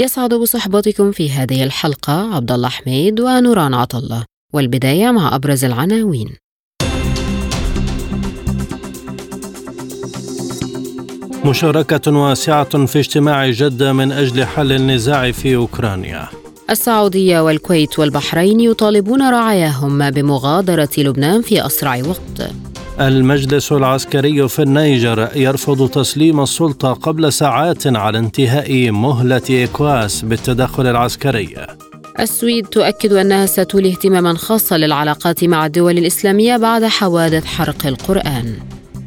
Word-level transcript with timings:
يسعد 0.00 0.34
بصحبتكم 0.34 1.12
في 1.12 1.30
هذه 1.30 1.64
الحلقة 1.64 2.34
عبد 2.34 2.52
الله 2.52 2.68
حميد 2.68 3.20
ونوران 3.20 3.74
عطلة 3.74 4.24
والبداية 4.52 5.10
مع 5.10 5.34
أبرز 5.34 5.64
العناوين. 5.64 6.28
مشاركة 11.44 12.12
واسعة 12.12 12.86
في 12.86 12.98
اجتماع 12.98 13.50
جدة 13.50 13.92
من 13.92 14.12
أجل 14.12 14.44
حل 14.44 14.72
النزاع 14.72 15.30
في 15.30 15.56
أوكرانيا. 15.56 16.28
السعودية 16.70 17.40
والكويت 17.40 17.98
والبحرين 17.98 18.60
يطالبون 18.60 19.30
رعاياهم 19.30 20.10
بمغادرة 20.10 20.90
لبنان 20.98 21.42
في 21.42 21.66
أسرع 21.66 22.02
وقت. 22.06 22.50
المجلس 23.00 23.72
العسكري 23.72 24.48
في 24.48 24.62
النيجر 24.62 25.28
يرفض 25.36 25.88
تسليم 25.88 26.40
السلطة 26.40 26.92
قبل 26.92 27.32
ساعات 27.32 27.86
على 27.86 28.18
انتهاء 28.18 28.90
مهلة 28.90 29.42
إكواس 29.50 30.22
بالتدخل 30.22 30.86
العسكري. 30.86 31.66
السويد 32.20 32.66
تؤكد 32.66 33.12
أنها 33.12 33.46
ستولي 33.46 33.90
اهتماما 33.90 34.34
خاصا 34.34 34.78
للعلاقات 34.78 35.44
مع 35.44 35.66
الدول 35.66 35.98
الإسلامية 35.98 36.56
بعد 36.56 36.84
حوادث 36.84 37.44
حرق 37.44 37.86
القرآن. 37.86 38.54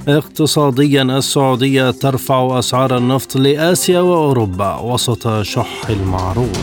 اقتصاديا 0.07 1.03
السعودية 1.03 1.91
ترفع 1.91 2.59
أسعار 2.59 2.97
النفط 2.97 3.35
لآسيا 3.35 3.99
وأوروبا 3.99 4.75
وسط 4.75 5.41
شح 5.41 5.89
المعروض. 5.89 6.57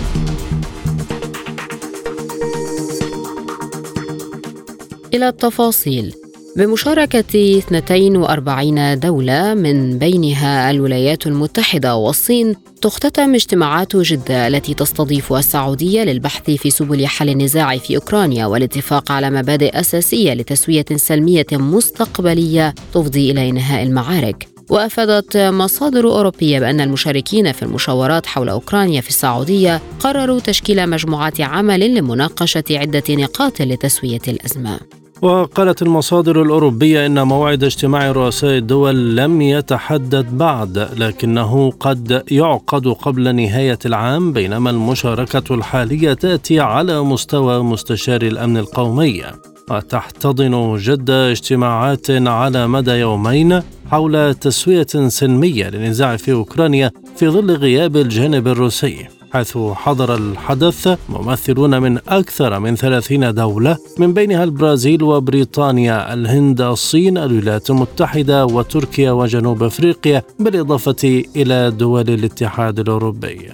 إلى 5.15 5.29
التفاصيل. 5.29 6.20
بمشاركة 6.57 7.59
42 7.59 8.99
دولة 8.99 9.55
من 9.55 9.99
بينها 9.99 10.71
الولايات 10.71 11.27
المتحدة 11.27 11.97
والصين 11.97 12.57
تختتم 12.83 13.35
اجتماعات 13.35 13.97
جدة 13.97 14.47
التي 14.49 14.75
تستضيف 14.75 15.33
السعودية 15.33 16.03
للبحث 16.03 16.51
في 16.51 16.71
سبل 16.71 17.07
حل 17.07 17.29
النزاع 17.29 17.79
في 17.79 17.97
أوكرانيا 17.97 18.47
والاتفاق 18.47 19.13
على 19.13 19.31
مبادئ 19.31 19.81
أساسية 19.81 20.35
لتسوية 20.35 20.85
سلمية 20.97 21.47
مستقبلية 21.53 22.75
تفضي 22.95 23.31
إلى 23.31 23.51
إنهاء 23.51 23.83
المعارك. 23.83 24.49
وأفادت 24.71 25.37
مصادر 25.37 26.05
أوروبية 26.05 26.61
بأن 26.61 26.81
المشاركين 26.81 27.53
في 27.53 27.63
المشاورات 27.63 28.27
حول 28.27 28.49
أوكرانيا 28.49 29.01
في 29.01 29.09
السعودية 29.09 29.81
قرروا 30.01 30.41
تشكيل 30.41 30.91
مجموعات 30.91 31.41
عمل 31.41 31.95
لمناقشة 31.95 32.65
عدة 32.71 33.05
نقاط 33.11 33.63
لتسوية 33.63 34.21
الأزمة. 34.29 35.00
وقالت 35.23 35.83
المصادر 35.83 36.43
الأوروبية 36.43 37.07
إن 37.07 37.23
موعد 37.23 37.65
اجتماع 37.65 38.13
رؤساء 38.13 38.59
الدول 38.59 39.17
لم 39.17 39.43
يتحدد 39.43 40.39
بعد 40.39 40.89
لكنه 40.97 41.71
قد 41.81 42.23
يعقد 42.31 42.89
قبل 42.89 43.35
نهاية 43.35 43.79
العام 43.87 44.33
بينما 44.33 44.71
المشاركة 44.71 45.55
الحالية 45.55 46.13
تأتي 46.13 46.61
على 46.61 47.03
مستوى 47.03 47.63
مستشار 47.63 48.23
الأمن 48.23 48.57
القومي. 48.57 49.23
وتحتضن 49.71 50.77
جدة 50.77 51.31
اجتماعات 51.31 52.11
على 52.11 52.67
مدى 52.67 52.91
يومين 52.91 53.63
حول 53.91 54.35
تسوية 54.35 54.87
سلمية 55.09 55.69
للنزاع 55.69 56.17
في 56.17 56.33
أوكرانيا 56.33 56.91
في 57.17 57.29
ظل 57.29 57.51
غياب 57.51 57.97
الجانب 57.97 58.49
الروسي. 58.49 59.20
حيث 59.33 59.59
حضر 59.59 60.15
الحدث 60.15 60.99
ممثلون 61.09 61.83
من 61.83 61.99
أكثر 62.09 62.59
من 62.59 62.77
ثلاثين 62.77 63.35
دولة 63.35 63.79
من 63.99 64.15
بينها 64.15 64.45
البرازيل 64.45 65.03
وبريطانيا 65.03 66.15
الهند 66.15 66.61
الصين 66.61 67.19
الولايات 67.19 67.71
المتحدة 67.71 68.47
وتركيا 68.47 69.11
وجنوب 69.13 69.63
أفريقيا 69.63 70.23
بالإضافة 70.39 71.25
إلى 71.37 71.71
دول 71.71 72.11
الاتحاد 72.11 72.79
الأوروبي 72.79 73.53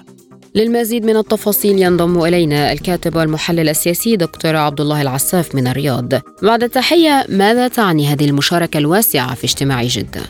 للمزيد 0.55 1.05
من 1.05 1.17
التفاصيل 1.17 1.83
ينضم 1.83 2.25
إلينا 2.25 2.73
الكاتب 2.73 3.17
والمحلل 3.17 3.69
السياسي 3.69 4.17
دكتور 4.17 4.57
عبد 4.57 4.81
الله 4.81 5.03
العساف 5.03 5.55
من 5.55 5.67
الرياض. 5.67 6.13
بعد 6.43 6.63
التحية 6.63 7.25
ماذا 7.29 7.69
تعني 7.69 8.07
هذه 8.07 8.25
المشاركة 8.29 8.79
الواسعة 8.79 9.35
في 9.35 9.45
اجتماع 9.45 9.83
جدة؟ 9.83 10.21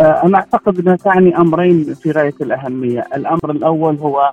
أنا 0.00 0.38
أعتقد 0.38 0.78
أنها 0.78 0.96
تعني 0.96 1.36
أمرين 1.36 1.94
في 1.94 2.10
غاية 2.10 2.34
الأهمية، 2.40 3.06
الأمر 3.16 3.50
الأول 3.50 3.96
هو 3.96 4.30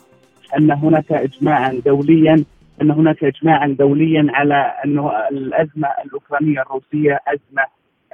أن 0.58 0.72
هناك 0.72 1.12
اجماعا 1.12 1.82
دوليا 1.86 2.44
أن 2.82 2.92
هناك 2.92 3.24
اجماعا 3.24 3.68
دوليا 3.80 4.28
على 4.30 4.74
انه 4.86 5.12
الأزمة 5.32 5.88
الأوكرانية 6.06 6.62
الروسية 6.62 7.20
أزمة 7.28 7.64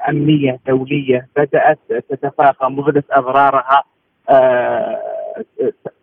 أمنية 0.10 0.60
دولية. 0.68 1.28
بدأت 1.36 1.80
تتفاقم 2.10 2.80
وبدأت 2.80 3.06
أضرارها 3.12 3.84
آه 4.30 5.00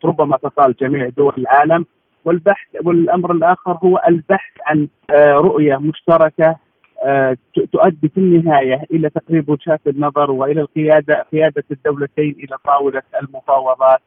ربما 0.04 0.36
تطال 0.36 0.74
جميع 0.80 1.08
دول 1.08 1.32
العالم. 1.38 1.86
والبحث 2.24 2.66
والأمر 2.84 3.32
الآخر 3.32 3.78
هو 3.84 4.02
البحث 4.08 4.52
عن 4.66 4.88
آه 5.10 5.32
رؤية 5.32 5.76
مشتركة 5.76 6.56
آه 7.04 7.36
تؤدي 7.72 8.08
في 8.08 8.18
النهاية 8.20 8.82
إلى 8.90 9.10
تقريب 9.10 9.48
وجهات 9.48 9.80
النظر 9.86 10.30
وإلى 10.30 10.60
القيادة 10.60 11.26
قيادة 11.32 11.64
الدولتين 11.70 12.36
إلى 12.38 12.56
طاولة 12.64 13.02
المفاوضات. 13.22 14.00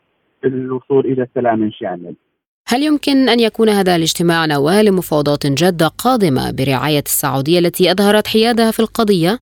للوصول 0.43 1.05
إلى 1.05 1.27
سلام 1.35 1.71
شامل. 1.71 2.15
هل 2.67 2.83
يمكن 2.83 3.29
أن 3.29 3.39
يكون 3.39 3.69
هذا 3.69 3.95
الاجتماع 3.95 4.45
نواه 4.45 4.81
لمفاوضات 4.81 5.47
جده 5.47 5.87
قادمة 5.87 6.51
برعاية 6.51 7.03
السعودية 7.05 7.59
التي 7.59 7.91
أظهرت 7.91 8.27
حيادها 8.27 8.71
في 8.71 8.79
القضية؟ 8.79 9.39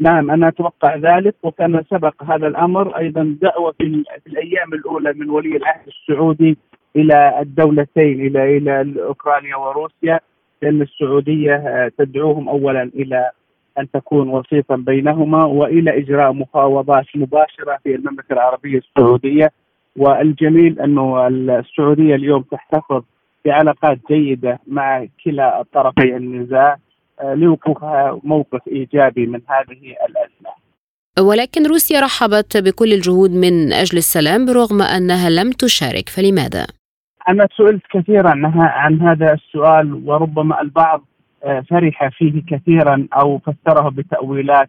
نعم 0.00 0.30
أنا 0.30 0.48
أتوقع 0.48 0.96
ذلك 0.96 1.34
وكان 1.42 1.84
سبق 1.90 2.22
هذا 2.22 2.46
الأمر 2.46 2.98
أيضا 2.98 3.36
دعوة 3.42 3.72
في, 3.78 4.04
في 4.24 4.26
الأيام 4.26 4.72
الأولى 4.72 5.12
من 5.12 5.30
ولي 5.30 5.56
العهد 5.56 5.86
السعودي 5.88 6.58
إلى 6.96 7.40
الدولتين 7.40 8.26
إلى 8.26 8.56
إلى 8.56 9.02
أوكرانيا 9.02 9.56
وروسيا 9.56 10.20
لأن 10.62 10.82
السعودية 10.82 11.88
تدعوهم 11.98 12.48
اولا 12.48 12.82
إلى 12.82 13.30
أن 13.78 13.90
تكون 13.90 14.28
وسيطا 14.28 14.76
بينهما 14.76 15.44
وإلى 15.44 15.98
إجراء 15.98 16.32
مفاوضات 16.32 17.04
مباشرة 17.14 17.78
في 17.84 17.94
المملكة 17.94 18.32
العربية 18.32 18.78
السعودية 18.78 19.50
والجميل 19.96 20.80
أنه 20.80 21.28
السعودية 21.28 22.14
اليوم 22.14 22.42
تحتفظ 22.42 23.02
بعلاقات 23.44 23.98
جيدة 24.10 24.58
مع 24.66 25.06
كلا 25.24 25.64
طرفي 25.72 26.16
النزاع 26.16 26.76
لوقوفها 27.24 28.20
موقف 28.24 28.60
إيجابي 28.68 29.26
من 29.26 29.40
هذه 29.48 29.94
الأزمة. 30.08 30.50
ولكن 31.20 31.66
روسيا 31.66 32.00
رحبت 32.00 32.56
بكل 32.56 32.92
الجهود 32.92 33.30
من 33.30 33.72
أجل 33.72 33.98
السلام 33.98 34.46
برغم 34.46 34.82
أنها 34.82 35.30
لم 35.30 35.50
تشارك 35.50 36.08
فلماذا؟ 36.08 36.66
أنا 37.28 37.48
سئلت 37.56 37.82
كثيرا 37.90 38.32
عن 38.56 39.00
هذا 39.00 39.32
السؤال 39.32 40.02
وربما 40.06 40.60
البعض 40.60 41.04
فرح 41.70 42.08
فيه 42.08 42.42
كثيرا 42.48 43.06
أو 43.20 43.38
فسره 43.38 43.88
بتأويلات 43.88 44.68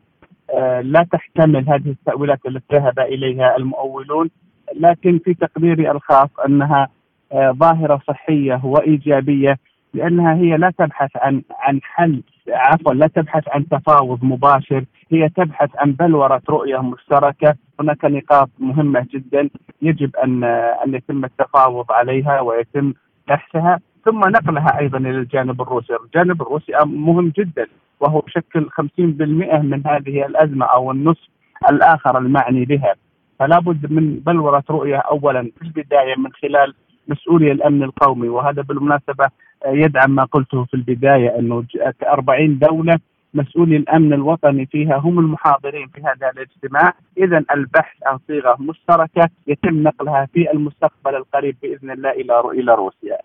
لا 0.82 1.08
تحتمل 1.12 1.70
هذه 1.70 1.90
التأويلات 1.90 2.40
التي 2.48 2.66
ذهب 2.76 3.00
إليها 3.00 3.58
المؤولون 3.58 4.30
لكن 4.76 5.20
في 5.26 5.34
تقديري 5.34 5.92
الخاص 5.92 6.30
أنها 6.46 6.88
ظاهرة 7.36 8.02
صحية 8.08 8.62
وإيجابية 8.64 9.58
لأنها 9.94 10.34
هي 10.36 10.58
لا 10.58 10.72
تبحث 10.78 11.10
عن 11.16 11.42
عن 11.60 11.80
حل 11.84 12.24
عفوا 12.50 12.94
لا 12.94 13.08
تبحث 13.08 13.44
عن 13.48 13.68
تفاوض 13.68 14.24
مباشر 14.24 14.86
هي 15.12 15.30
تبحث 15.30 15.70
عن 15.78 15.92
بلوره 15.92 16.42
رؤية 16.50 16.78
مشتركة. 16.78 17.56
هناك 17.80 18.06
نقاط 18.06 18.50
مهمة 18.60 19.08
جدا 19.14 19.50
يجب 19.82 20.16
أن 20.16 20.44
أن 20.86 20.94
يتم 20.94 21.26
التفاوض 21.26 21.92
عليها 21.92 22.42
ويتم 22.42 22.94
بحثها. 23.28 23.80
ثم 24.06 24.20
نقلها 24.20 24.80
أيضا 24.80 24.98
إلى 24.98 25.10
الجانب 25.10 25.62
الروسي، 25.62 25.94
الجانب 26.06 26.42
الروسي 26.42 26.72
مهم 26.86 27.32
جدا 27.38 27.68
وهو 28.00 28.24
يشكل 28.28 28.70
50% 28.70 29.62
من 29.62 29.88
هذه 29.88 30.26
الأزمة 30.26 30.66
أو 30.66 30.92
النصف 30.92 31.28
الآخر 31.70 32.18
المعني 32.18 32.66
بها. 32.66 32.96
فلا 33.40 33.60
بد 33.60 33.92
من 33.92 34.20
بلورة 34.20 34.64
رؤية 34.70 34.98
اولا 34.98 35.52
في 35.58 35.62
البداية 35.62 36.16
من 36.16 36.32
خلال 36.32 36.74
مسؤولي 37.08 37.52
الأمن 37.52 37.84
القومي 37.84 38.30
وهذا 38.30 38.62
بالمناسبة 38.62 39.30
يدعم 39.66 40.16
ما 40.16 40.24
قلته 40.24 40.64
في 40.66 40.74
البداية 40.74 41.40
أنه 41.40 41.64
40 42.04 42.60
دولة 42.60 43.00
مسؤولي 43.34 43.78
الأمن 43.78 44.14
الوطني 44.14 44.66
فيها 44.66 44.98
هم 44.98 45.20
المحاضرين 45.20 45.88
في 45.88 46.02
هذا 46.02 46.30
الاجتماع، 46.30 46.94
اذا 47.18 47.44
البحث 47.52 47.96
عن 48.06 48.18
صيغة 48.28 48.58
مشتركة 48.60 49.30
يتم 49.48 49.84
نقلها 49.84 50.28
في 50.34 50.52
المستقبل 50.52 51.16
القريب 51.16 51.56
بإذن 51.62 51.92
الله 51.92 52.12
إلى 52.12 52.40
إلى 52.40 52.76
روسيا. 52.76 53.18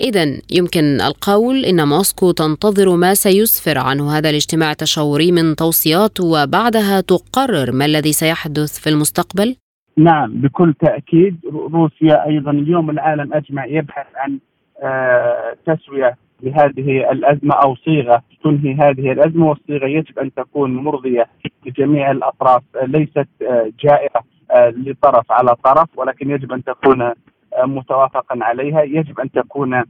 إذا 0.00 0.24
يمكن 0.58 1.00
القول 1.00 1.64
إن 1.64 1.88
موسكو 1.88 2.32
تنتظر 2.32 2.96
ما 2.96 3.14
سيسفر 3.14 3.78
عنه. 3.78 4.18
هذا 4.18 4.30
الاجتماع 4.30 4.70
التشاوري 4.70 5.32
من 5.32 5.56
توصيات 5.56 6.20
وبعدها 6.20 7.00
تقرر 7.00 7.72
ما 7.72 7.84
الذي 7.84 8.12
سيحدث 8.12 8.78
في 8.78 8.90
المستقبل؟ 8.90 9.56
نعم 9.96 10.40
بكل 10.40 10.74
تأكيد. 10.74 11.36
روسيا 11.72 12.26
أيضا 12.26 12.50
اليوم 12.50 12.90
العالم 12.90 13.34
أجمع 13.34 13.66
يبحث 13.66 14.06
عن 14.16 14.38
آه، 14.82 15.56
تسوية 15.66 16.16
لهذه 16.42 17.10
الأزمة 17.12 17.54
أو 17.54 17.76
صيغة 17.76 18.22
تنهي 18.44 18.74
هذه 18.74 19.12
الأزمة 19.12 19.48
والصيغة 19.48 19.86
يجب 19.86 20.18
أن 20.18 20.34
تكون 20.34 20.74
مرضية 20.74 21.26
لجميع 21.66 22.10
الأطراف. 22.10 22.62
ليست 22.82 23.28
آه، 23.42 23.72
جائرة 23.80 24.24
آه، 24.50 24.70
لطرف 24.70 25.32
على 25.32 25.56
طرف 25.64 25.88
ولكن 25.96 26.30
يجب 26.30 26.52
أن 26.52 26.64
تكون 26.64 27.12
متوافقا 27.58 28.38
عليها. 28.42 28.82
يجب 28.82 29.20
أن 29.20 29.30
تكون 29.30 29.84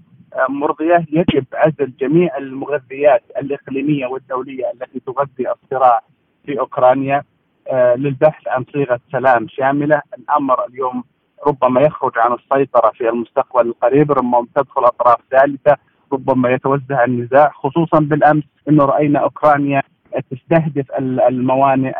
مرضية. 0.48 1.06
يجب 1.12 1.44
عزل 1.54 1.92
جميع 2.00 2.36
المغذيات 2.36 3.22
الإقليمية 3.38 4.06
والدولية 4.06 4.70
التي 4.74 5.00
تغذي 5.00 5.52
الصراع 5.52 6.00
في 6.46 6.60
أوكرانيا 6.60 7.22
آه، 7.68 7.94
للبحث 7.94 8.48
عن 8.48 8.64
صيغة 8.72 9.00
سلام 9.12 9.48
شاملة. 9.48 10.02
الأمر 10.18 10.66
اليوم 10.66 11.04
ربما 11.46 11.80
يخرج 11.80 12.12
عن 12.18 12.32
السيطرة 12.32 12.90
في 12.90 13.08
المستقبل 13.08 13.66
القريب. 13.66 14.12
ربما 14.12 14.46
تدخل 14.54 14.84
أطراف 14.84 15.18
ثالثة. 15.30 15.76
ربما 16.12 16.50
يتوزع 16.50 17.04
النزاع 17.04 17.50
خصوصا 17.54 17.98
بالأمس 18.00 18.44
إنه 18.68 18.84
رأينا 18.84 19.18
أوكرانيا 19.18 19.82
تستهدف 20.30 20.86
الموانئ 20.98 21.94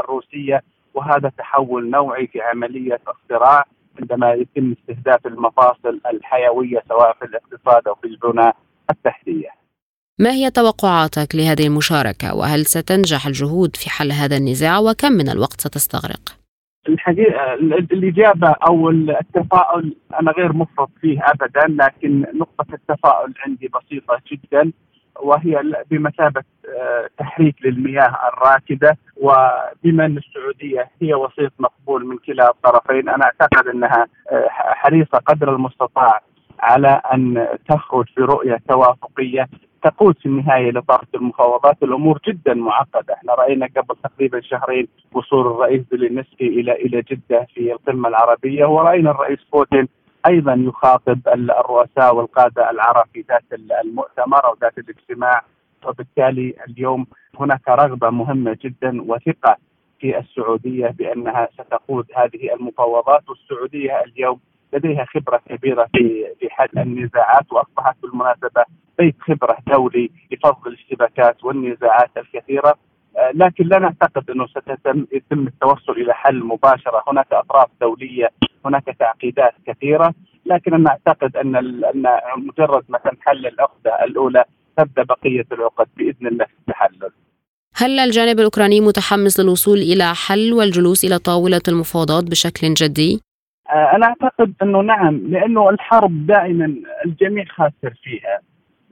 الروسية 0.00 0.62
وهذا 0.94 1.32
تحول 1.38 1.90
نوعي 1.90 2.26
في 2.26 2.40
عملية 2.40 3.00
الصراع. 3.08 3.64
عندما 4.00 4.32
يتم 4.32 4.74
استهداف 4.80 5.26
المفاصل 5.26 6.00
الحيوية 6.12 6.82
سواء 6.88 7.12
في 7.12 7.24
الاقتصاد 7.24 7.88
أو 7.88 7.94
في 7.94 8.06
البنى 8.06 8.52
التحتية. 8.90 9.48
ما 10.18 10.30
هي 10.30 10.50
توقعاتك 10.50 11.34
لهذه 11.34 11.66
المشاركة 11.66 12.34
وهل 12.34 12.66
ستنجح 12.66 13.26
الجهود 13.26 13.76
في 13.76 13.90
حل 13.90 14.12
هذا 14.12 14.36
النزاع 14.36 14.78
وكم 14.78 15.12
من 15.12 15.28
الوقت 15.28 15.60
ستستغرق؟ 15.60 16.44
الحقيقة 16.88 17.54
الإجابة 17.92 18.48
أو 18.68 18.90
التفاؤل 18.90 19.96
أنا 20.20 20.30
غير 20.30 20.52
مفرط 20.52 20.90
فيه 21.00 21.20
ابدا 21.22 21.84
لكن 21.84 22.26
نقطة 22.34 22.74
التفاؤل 22.74 23.34
عندي 23.46 23.68
بسيطة 23.68 24.20
جدا 24.32 24.72
وهي 25.22 25.62
بمثابة 25.90 26.42
آه، 26.80 27.08
تحريك 27.18 27.56
للمياه 27.64 28.16
الراكده 28.28 28.96
وبما 29.16 30.06
أن 30.06 30.16
السعودية 30.16 30.90
هي 31.02 31.14
وسيط 31.14 31.52
مقبول 31.58 32.06
من 32.06 32.18
كلا 32.18 32.50
الطرفين 32.50 33.08
أنا 33.08 33.24
أعتقد 33.24 33.68
أنها 33.68 34.06
آه، 34.32 34.48
حريصة 34.50 35.18
قدر 35.18 35.54
المستطاع 35.54 36.20
على 36.60 37.00
أن 37.12 37.46
تخرج 37.68 38.06
برؤية 38.16 38.58
توافقية 38.68 39.48
تقود 39.84 40.18
في 40.18 40.26
النهاية 40.26 40.70
لطاقه 40.70 41.06
المفاوضات. 41.14 41.82
الأمور 41.82 42.20
جدا 42.28 42.54
معقدة، 42.54 43.14
إحنا 43.14 43.34
رأينا 43.34 43.68
قبل 43.76 43.96
تقريبا 44.04 44.40
شهرين 44.40 44.88
وصول 45.12 45.46
الرئيس 45.46 45.82
زيلينسكي 45.90 46.46
إلى 46.46 46.72
إلى 46.72 47.02
جدة 47.02 47.46
في 47.54 47.72
القمة 47.72 48.08
العربية 48.08 48.64
ورأينا 48.64 49.10
الرئيس 49.10 49.38
بوتين 49.52 49.88
أيضا 50.26 50.54
يخاطب 50.54 51.20
الرؤساء 51.28 52.14
والقادة 52.14 52.70
العرب 52.70 53.06
في 53.12 53.24
ذات 53.28 53.44
المؤتمر 53.84 54.44
أو 54.44 54.56
ذات 54.60 54.78
الاجتماع. 54.78 55.42
وبالتالي 55.86 56.54
اليوم 56.68 57.06
هناك 57.40 57.68
رغبة 57.68 58.10
مهمة 58.10 58.58
جدا 58.64 59.02
وثقة 59.02 59.56
في 60.00 60.18
السعودية 60.18 60.86
بأنها 60.86 61.48
ستقود 61.54 62.06
هذه 62.16 62.54
المفاوضات. 62.54 63.28
والسعودية 63.28 64.00
اليوم 64.04 64.40
لديها 64.72 65.04
خبرة 65.04 65.40
كبيرة 65.48 65.88
في 65.96 66.26
في 66.40 66.50
حل 66.50 66.68
النزاعات 66.78 67.52
وأصبحت 67.52 67.96
بالمناسبة 68.02 68.64
بيت 68.98 69.16
خبرة 69.20 69.58
دولي 69.66 70.10
لفض 70.32 70.66
الاشتباكات 70.66 71.44
والنزاعات 71.44 72.10
الكثيرة. 72.16 72.74
لكن 73.34 73.66
لا 73.66 73.78
نعتقد 73.78 74.30
إنه 74.30 74.46
ستتم 74.46 75.06
يتم 75.12 75.46
التوصل 75.46 75.92
إلى 75.92 76.14
حل 76.14 76.44
مباشرة، 76.44 77.02
هناك 77.08 77.32
أطراف 77.32 77.68
دولية، 77.80 78.28
هناك 78.64 78.84
تعقيدات 78.98 79.54
كثيرة، 79.66 80.14
لكن 80.46 80.74
أنا 80.74 80.90
أعتقد 80.90 81.36
أن 81.36 81.56
أن 81.56 82.04
مجرد 82.36 82.84
ما 82.88 82.98
تنحل 82.98 83.46
العقده 83.46 84.04
الأولى 84.04 84.44
تبدأ 84.76 85.02
بقية 85.02 85.46
العقد 85.52 85.86
بإذن 85.96 86.26
الله 86.26 86.44
في 86.44 86.52
التحلل. 86.60 87.10
هل 87.76 87.98
الجانب 87.98 88.38
الأوكراني 88.38 88.80
متحمس 88.80 89.40
للوصول 89.40 89.78
إلى 89.78 90.14
حل 90.14 90.52
والجلوس 90.52 91.04
إلى 91.04 91.18
طاولة 91.18 91.60
المفاوضات 91.68 92.24
بشكل 92.24 92.74
جدي؟ 92.74 93.20
آه، 93.70 93.96
أنا 93.96 94.06
أعتقد 94.06 94.54
أنه 94.62 94.80
نعم 94.80 95.16
لأنه 95.16 95.70
الحرب 95.70 96.26
دائما 96.26 96.74
الجميع 97.06 97.44
خاسر 97.44 97.94
فيها 98.02 98.40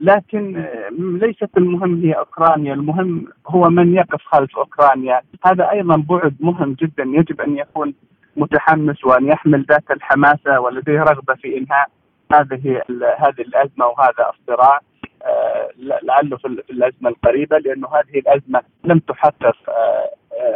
لكن 0.03 0.55
آه، 0.57 0.89
ليست 0.99 1.57
المهم 1.57 2.01
هي 2.01 2.13
أوكرانيا، 2.13 2.73
المهم 2.73 3.27
هو 3.47 3.69
من 3.69 3.95
يقف 3.95 4.21
خلف 4.25 4.57
أوكرانيا، 4.57 5.21
هذا 5.45 5.71
أيضا 5.71 5.95
بعد 5.97 6.35
مهم 6.39 6.73
جدا 6.73 7.03
يجب 7.03 7.41
أن 7.41 7.57
يكون 7.57 7.93
متحمس 8.37 9.05
وأن 9.05 9.27
يحمل 9.27 9.65
ذات 9.69 9.91
الحماسة 9.91 10.59
ولديه 10.59 10.99
رغبة 10.99 11.33
في 11.33 11.57
إنهاء 11.57 11.87
هذه 12.33 12.81
هذه 13.17 13.41
الأزمة 13.41 13.85
وهذا 13.85 14.31
الصراع 14.33 14.79
آه، 15.25 15.69
لعله 16.03 16.37
في 16.37 16.47
الأزمة 16.47 17.09
القريبة 17.09 17.57
لأنه 17.57 17.87
هذه 17.87 18.19
الأزمة 18.19 18.61
لم 18.83 18.99
تحقق 18.99 19.55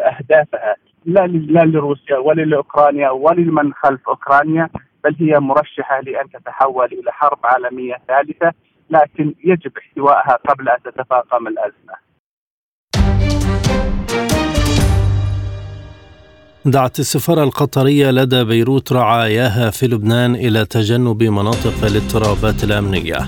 أهدافها. 0.08 0.76
لا 1.06 1.28
لا 1.28 1.66
لروسيا 1.66 2.18
ولا 2.18 2.42
لأوكرانيا 2.42 3.10
ولا 3.10 3.42
لمن 3.42 3.74
خلف 3.74 4.10
أوكرانيا 4.10 4.70
بل 5.04 5.16
هي 5.20 5.40
مرشحة 5.40 6.02
لأن 6.02 6.30
تتحول 6.30 6.86
إلى 6.86 7.12
حرب 7.12 7.40
عالمية 7.44 7.96
ثالثة 8.08 8.54
لكن 8.90 9.34
يجب 9.44 9.72
احتوائها 9.78 10.40
قبل 10.50 10.70
أن 10.70 10.78
تتفاقم 10.84 11.48
الأزمة. 11.48 12.08
دعت 16.66 17.00
السفارة 17.00 17.44
القطرية 17.44 18.12
لدى 18.12 18.44
بيروت 18.44 18.94
رعاياها 18.94 19.70
في 19.70 19.88
لبنان 19.88 20.36
إلى 20.36 20.66
تجنب 20.66 21.24
مناطق 21.24 21.84
الاضطرابات 21.84 22.64
الأمنية. 22.64 23.20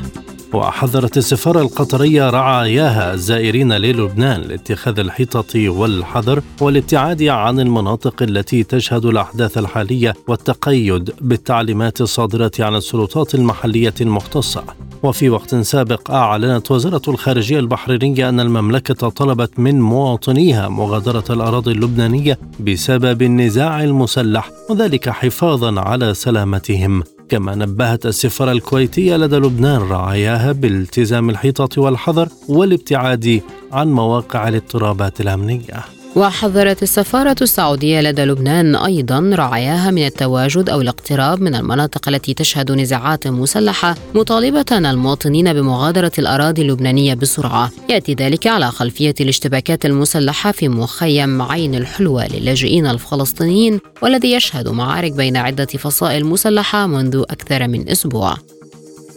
وحذرت 0.54 1.18
السفارة 1.18 1.62
القطرية 1.62 2.30
رعاياها 2.30 3.14
الزائرين 3.14 3.74
للبنان 3.74 4.42
لاتخاذ 4.42 5.00
الحيطة 5.00 5.70
والحذر 5.70 6.42
والابتعاد 6.62 7.24
عن 7.24 7.60
المناطق 7.60 8.24
التي 8.24 8.64
تشهد 8.64 9.06
الأحداث 9.06 9.58
الحالية 9.58 10.14
والتقيد 10.28 11.14
بالتعليمات 11.22 12.02
الصادرة 12.02 12.52
عن 12.60 12.76
السلطات 12.76 13.36
المحلية 13.36 13.94
المختصة. 14.02 14.64
وفي 15.04 15.30
وقت 15.30 15.56
سابق 15.56 16.12
أعلنت 16.12 16.72
وزارة 16.72 17.02
الخارجية 17.08 17.60
البحرينية 17.60 18.30
أن 18.30 18.40
المملكة 18.40 19.10
طلبت 19.10 19.60
من 19.60 19.82
مواطنيها 19.82 20.70
مغادرة 20.70 21.24
الأراضي 21.30 21.72
اللبنانية 21.72 22.40
بسبب 22.60 23.22
النزاع 23.22 23.84
المسلح 23.84 24.50
وذلك 24.70 25.10
حفاظا 25.10 25.82
على 25.82 26.14
سلامتهم. 26.14 27.04
كما 27.30 27.56
نبهت 27.56 28.06
السفارة 28.06 28.52
الكويتية 28.52 29.16
لدى 29.18 29.36
لبنان 29.36 29.82
رعاياها 29.82 30.52
بالتزام 30.52 31.30
الحيطة 31.30 31.82
والحذر 31.82 32.30
والابتعاد 32.48 33.42
عن 33.72 33.88
مواقع 33.92 34.48
الاضطرابات 34.48 35.22
الأمنية. 35.22 35.99
وحذرت 36.16 36.84
السفارة 36.84 37.36
السعودية 37.42 38.02
لدى 38.02 38.26
لبنان 38.26 38.76
أيضا 38.76 39.32
رعاياها 39.34 39.92
من 39.92 40.06
التواجد 40.06 40.70
أو 40.70 40.82
الاقتراب 40.82 41.42
من 41.42 41.56
المناطق 41.56 42.10
التي 42.10 42.34
تشهد 42.34 42.72
نزاعات 42.72 43.28
مسلحة 43.28 43.96
مطالبة 44.16 44.66
المواطنين 44.72 45.54
بمغادرة 45.54 46.12
الأراضي 46.20 46.62
اللبنانية 46.62 47.14
بسرعة. 47.14 47.72
يأتي 47.90 48.14
ذلك 48.14 48.48
على 48.48 48.72
خلفية 48.72 49.16
الاشتباكات 49.22 49.86
المسلحة 49.86 50.52
في 50.52 50.70
مخيم 50.70 51.42
عين 51.42 51.76
الحلوة 51.76 52.28
للاجئين 52.28 52.88
الفلسطينيين 52.88 53.80
والذي 54.02 54.34
يشهد 54.34 54.68
معارك 54.68 55.12
بين 55.12 55.38
عدة 55.38 55.66
فصائل 55.66 56.26
مسلحة 56.26 56.88
منذ 56.88 57.24
أكثر 57.30 57.68
من 57.68 57.90
أسبوع. 57.90 58.38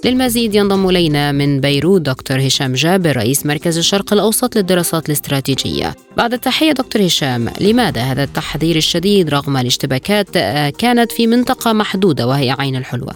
للمزيد 0.05 0.55
ينضم 0.55 0.89
إلينا 0.89 1.33
من 1.33 1.61
بيروت 1.61 2.01
دكتور 2.01 2.39
هشام 2.39 2.73
جابر 2.73 3.17
رئيس 3.17 3.47
مركز 3.47 3.79
الشرق 3.79 4.13
الأوسط 4.13 4.57
للدراسات 4.57 5.07
الاستراتيجية. 5.07 5.87
بعد 6.17 6.33
التحية 6.33 6.73
دكتور 6.73 7.03
هشام 7.03 7.49
لماذا 7.61 8.01
هذا 8.01 8.25
التحذير 8.25 8.77
الشديد 8.77 9.31
رغم 9.31 9.57
الاشتباكات 9.57 10.37
آه، 10.37 10.73
كانت 10.79 11.13
في 11.13 11.27
منطقة 11.27 11.73
محدودة 11.73 12.27
وهي 12.27 12.55
عين 12.59 12.77
الحلوة؟ 12.77 13.13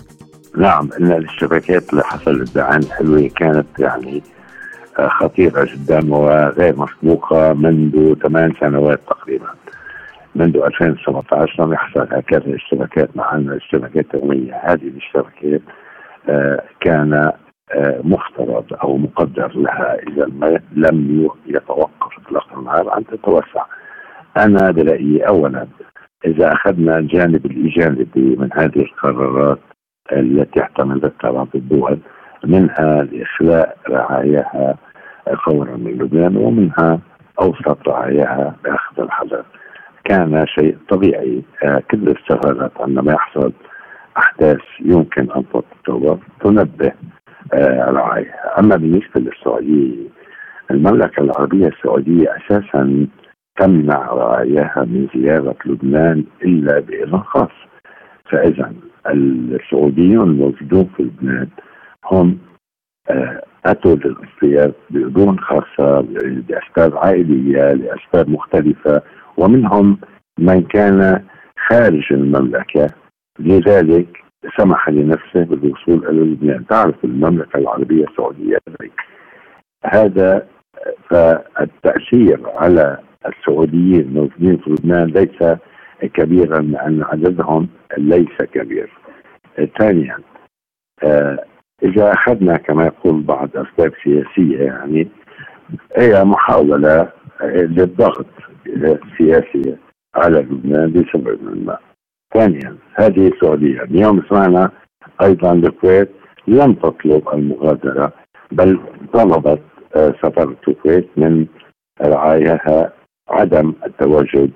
نعم 0.57 0.90
إن 1.00 1.12
الاشتباكات 1.12 1.90
اللي 1.90 2.05
حصلت 2.05 2.55
بعين 2.55 2.83
الحلوة 2.83 3.31
كانت 3.37 3.66
يعني 3.78 4.23
آه، 4.99 5.09
خطيرة 5.09 5.69
جدا 5.75 6.14
وغير 6.14 6.76
مسبوقة 6.76 7.52
منذ 7.52 8.14
ثمان 8.23 8.52
سنوات 8.61 9.00
تقريبا. 9.07 9.49
منذ 10.35 10.57
2017 10.57 11.64
لم 11.64 11.73
يحصل 11.73 12.09
هكذا 12.12 12.57
اشتباكات 12.57 13.16
مع 13.16 13.35
أن 13.35 13.49
الاشتباكات 13.49 14.07
يومية 14.14 14.61
هذه 14.64 14.83
الاشتباكات 14.83 15.62
كان 16.80 17.33
آه، 17.75 18.00
مفترض 18.04 18.64
أو 18.83 18.97
مقدر 18.97 19.52
لها 19.54 19.99
إذا 19.99 20.26
لم 20.73 21.28
يتوقف 21.47 22.18
إطلاق 22.26 22.59
النار 22.59 22.99
أن 22.99 23.06
تتوسع. 23.06 23.64
أنا 24.37 24.71
برايي 24.71 25.26
اولا 25.28 25.66
إذا 26.26 26.52
أخذنا 26.52 26.99
الجانب 26.99 27.47
الإيجابي 27.47 28.37
من 28.37 28.49
هذه 28.52 28.80
القرارات 28.83 29.59
التي 30.12 30.62
احتملتها 30.62 31.30
بعض 31.30 31.49
الدول 31.54 31.99
منها 32.45 33.02
لإخلاء 33.02 33.76
رعاياها 33.88 34.76
فورا 35.45 35.76
من 35.76 35.90
لبنان 35.90 36.37
ومنها 36.37 36.99
أوسط 37.40 37.88
رعاياها 37.88 38.54
بأخذ 38.64 39.02
الحذر 39.02 39.45
كان 40.04 40.47
شيء 40.47 40.76
طبيعي 40.88 41.42
آه، 41.64 41.83
كل 41.90 42.09
السفارات 42.09 42.73
عندما 42.80 43.12
يحصل 43.12 43.52
أحداث 44.18 44.61
يمكن 44.80 45.28
تتطور 45.28 46.18
تنبه 46.40 46.92
آه، 47.54 47.90
رعاياها 47.90 48.58
أما 48.61 48.76
بالنسبة 48.76 49.20
للسعودية 49.20 50.06
المملكة 50.70 51.20
العربية 51.23 51.66
السعودية 51.68 52.37
أساسا 52.37 53.06
تمنع 53.58 54.06
رعاياها 54.12 54.85
من 54.85 55.08
زيارة 55.14 55.56
لبنان 55.66 56.25
إلا 56.42 56.80
بإذن 56.80 57.18
خاص. 57.18 57.50
فإذا 58.30 58.73
السعوديون 59.06 60.30
الموجودون 60.30 60.90
في 60.96 61.02
لبنان 61.02 61.49
هم 62.04 62.38
آه، 63.11 63.42
أتوا 63.66 63.96
للاصطياد 63.96 64.75
بأذون 64.90 65.38
خاصة 65.40 66.00
لأسباب 66.49 66.96
عائلية 66.96 67.73
لأسباب 67.73 68.28
مختلفة 68.30 69.02
ومنهم 69.37 69.99
من 70.38 70.62
كان 70.62 71.25
خارج 71.68 72.12
المملكة 72.12 72.87
لذلك 73.38 74.07
سمح 74.59 74.88
لنفسه 74.88 75.45
بالوصول 75.45 76.09
إلى 76.09 76.21
لبنان 76.21 76.66
تعرف 76.66 77.05
المملكة 77.05 77.59
العربية 77.59 78.05
السعودية 78.05 78.59
هذا 79.85 80.47
فالتأثير 81.11 82.40
على 82.55 82.99
السعوديين 83.26 84.00
الموجودين 84.00 84.57
في 84.57 84.71
لبنان 84.71 85.07
ليس 85.07 85.59
كبيرا 86.14 86.59
لأن 86.61 87.02
عددهم 87.02 87.69
ليس 87.99 88.43
كبير. 88.52 88.90
ثانيا 89.78 90.19
آه 91.02 91.45
إذا 91.83 92.12
أخذنا 92.12 92.57
كما 92.57 92.87
يقول 92.87 93.23
بعض 93.23 93.49
أسباب 93.55 93.93
سياسية 94.05 94.59
يعني 94.62 95.09
هي 95.97 96.25
محاولة 96.25 97.09
للضغط 97.45 98.26
السياسي 98.66 99.76
على 100.14 100.38
لبنان 100.38 100.93
بسبب 100.93 101.38
ما. 101.66 101.78
ثانيا 102.37 102.76
هذه 102.95 103.28
السعودية. 103.28 103.83
اليوم 103.83 104.23
سمعنا 104.28 104.71
أيضا 105.23 105.52
الكويت 105.52 106.11
لم 106.49 106.75
تطلب 106.75 107.28
المغادرة 107.35 108.12
بل 108.52 108.81
طلبت 109.12 109.62
آه، 109.97 110.14
سفارة 110.23 110.57
الكويت 110.69 111.09
من 111.16 111.47
رعاياها 112.02 112.93
عدم 113.28 113.73
التواجد 113.87 114.50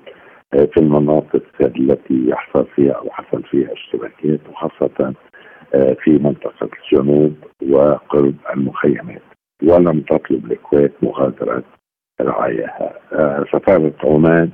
آه، 0.53 0.65
في 0.65 0.77
المناطق 0.77 1.43
التي 1.61 2.29
يحصل 2.29 2.65
فيها 2.75 2.91
أو 2.91 3.09
حصل 3.11 3.43
فيها 3.43 3.73
اشتباكات 3.73 4.39
وخاصة 4.49 5.13
آه، 5.73 5.93
في 6.03 6.11
منطقة 6.11 6.69
الجنوب 6.91 7.33
وقرب 7.69 8.35
المخيمات. 8.55 9.21
ولم 9.63 10.01
تطلب 10.01 10.51
الكويت 10.51 10.91
مغادرة 11.01 11.63
رعاياها. 12.21 12.93
سفارة 13.53 13.93
عمان 14.03 14.49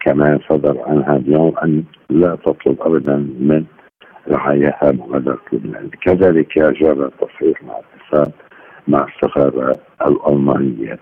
كمان 0.00 0.38
صدر 0.48 0.82
عنها 0.86 1.16
اليوم 1.16 1.58
أن 1.58 1.84
لا 2.10 2.36
تطلب 2.36 2.82
أبدا 2.82 3.16
من 3.16 3.64
رعاياها 4.28 4.92
مغادرة 4.92 5.40
لبنان. 5.52 5.90
كذلك 6.02 6.58
جرى 6.58 7.06
التصحيح 7.06 7.62
مع 7.62 7.74
اتصال 7.78 8.32
مع 8.88 9.06
السفارة 9.08 9.76
الألمانية 10.06 10.98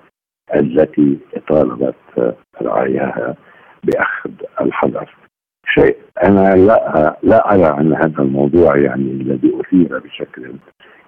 التي 0.55 1.19
طالبت 1.49 2.37
رعاياها 2.63 3.37
بأخذ 3.85 4.31
الحذر. 4.61 5.17
شيء 5.67 5.97
أنا 6.25 6.55
لا 6.55 7.17
لا 7.23 7.55
أرى 7.55 7.81
أن 7.81 7.95
هذا 7.95 8.23
الموضوع 8.23 8.77
يعني 8.77 9.11
الذي 9.11 9.61
أثير 9.61 9.99
بشكل 9.99 10.53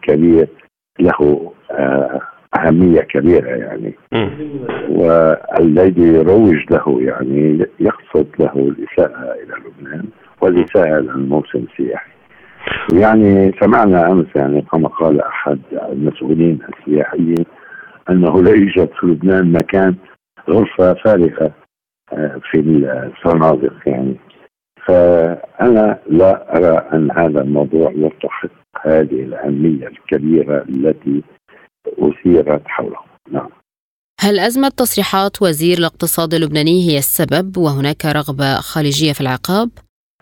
كبير 0.02 0.48
له 1.00 1.52
آه، 1.70 2.20
أهمية 2.58 3.00
كبيرة 3.00 3.48
يعني. 3.48 3.94
والذي 4.88 6.02
يروج 6.02 6.56
له 6.70 6.98
يعني 7.02 7.66
يقصد 7.80 8.26
له 8.38 8.52
الإساءة 8.56 9.32
إلى 9.32 9.54
لبنان 9.66 10.04
والإساءة 10.40 11.00
للموسم 11.00 11.64
السياحي. 11.72 12.10
يعني 12.92 13.52
سمعنا 13.60 14.12
أمس 14.12 14.26
يعني 14.36 14.62
كما 14.62 14.88
قال 14.88 15.20
أحد 15.20 15.58
المسؤولين 15.92 16.58
السياحيين 16.68 17.44
أنه 18.10 18.42
لا 18.42 18.50
يوجد 18.50 18.88
في 19.00 19.06
لبنان 19.06 19.52
مكان 19.52 19.94
غرفة 20.50 20.94
فارغة 20.94 21.50
آه، 22.12 22.40
في 22.50 22.60
الفنادق 22.60 23.74
يعني. 23.86 24.16
فأنا 24.86 25.98
لا 26.06 26.56
أرى 26.56 26.88
أن 26.92 27.10
هذا 27.10 27.40
الموضوع 27.40 27.92
يستحق 27.96 28.50
هذه 28.80 29.22
الأهمية 29.22 29.86
الكبيرة 29.86 30.64
التي 30.68 31.22
اثيرت 31.86 32.62
حوله. 32.66 32.98
نعم. 33.32 33.48
هل 34.20 34.38
أزمة 34.38 34.68
تصريحات 34.68 35.42
وزير 35.42 35.78
الاقتصاد 35.78 36.34
اللبناني 36.34 36.90
هي 36.90 36.98
السبب 36.98 37.56
وهناك 37.56 38.04
رغبة 38.04 38.54
خارجية 38.54 39.12
في 39.12 39.20
العقاب؟ 39.20 39.70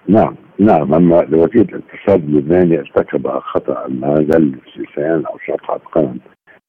نعم 0.09 0.37
نعم. 0.59 0.95
أما 0.95 1.17
وزير 1.17 1.63
الاقتصاد 1.63 2.25
اللبناني 2.25 2.79
ارتكب 2.79 3.29
خطأ 3.29 3.89
ما 3.89 4.15
زل 4.15 4.59
لسان 4.77 5.25
أو 5.27 5.39
شقعه 5.47 5.81
قلم 5.95 6.19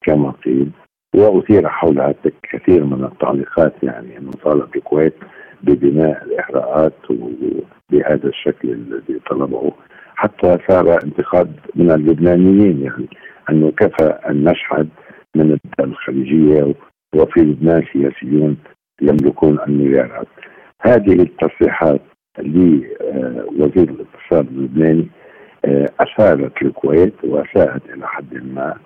كما 0.02 0.34
قيل. 0.46 0.72
وأثير 1.16 1.70
حولها 1.70 2.16
كثير 2.54 2.84
من 2.86 3.04
التعليقات 3.04 3.74
يعني 3.84 4.18
انه 4.18 4.32
طالب 4.32 4.76
الكويت 4.76 5.16
ببناء 5.64 6.24
الاحراءات 6.24 6.94
وبهذا 7.10 8.28
الشكل 8.28 8.70
الذي 8.70 9.20
طلبه. 9.30 9.72
حتى 10.16 10.58
صار 10.70 11.04
انتقاد 11.04 11.52
من 11.76 11.92
اللبنانيين 11.92 12.82
يعني. 12.82 13.08
انه 13.50 13.72
كفى 13.72 14.06
أن 14.30 14.44
نشهد 14.44 14.90
من 15.36 15.42
الدول 15.52 15.90
الخليجية 15.90 16.74
وفي 17.16 17.40
لبنان 17.40 17.84
سياسيون 17.94 18.58
يملكون 19.02 19.60
المليارات. 19.68 20.28
هذه 20.82 21.14
التصريحات 21.14 22.02
لوزير 22.40 23.90
الاقتصاد 23.90 24.48
اللبناني 24.48 25.08
آه، 25.66 25.90
أساءت 26.00 26.62
الكويت 26.62 27.14
وأساءت 27.24 27.82
إلى 27.90 28.08
حد 28.08 28.34
ما 28.34 28.78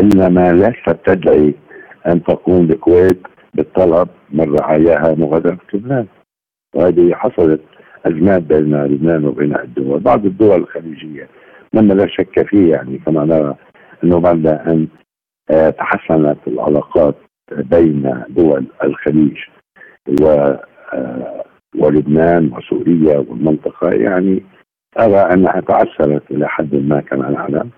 إنما 0.00 0.52
ليست 0.52 0.96
تدعي 1.04 1.54
أن 2.06 2.22
تقوم 2.22 2.64
الكويت 2.70 3.20
بالطلب 3.54 4.08
من 4.30 4.56
رعاياها 4.56 5.14
مغادرة 5.14 5.58
لبنان. 5.74 6.06
وهذه 6.74 7.14
حصلت 7.14 7.60
أزمات 8.06 8.42
بين 8.42 8.84
لبنان 8.84 9.24
وبين 9.24 9.56
الدول. 9.56 10.00
بعض 10.00 10.26
الدول 10.26 10.60
الخليجية 10.60 11.28
مما 11.74 11.94
لا 11.94 12.06
شك 12.06 12.48
فيه 12.48 12.70
يعني 12.70 12.98
كما 12.98 13.24
نرى 13.24 13.54
أنه 14.06 14.20
بعد 14.20 14.46
أن 14.46 14.88
آه، 15.50 15.70
تحسنت 15.70 16.38
العلاقات 16.46 17.14
بين 17.52 18.22
دول 18.28 18.66
الخليج 18.84 19.36
و 20.20 20.26
آه، 20.92 21.44
ولبنان 21.78 22.52
وسوريا 22.52 23.18
والمنطقة 23.18 23.90
يعني 23.90 24.42
أرى 24.98 25.34
أنها 25.34 25.60
تعثرت 25.60 26.22
إلى 26.30 26.48
حد 26.48 26.74
ما 26.74 27.00
كما 27.00 27.30
نعلم 27.30 27.70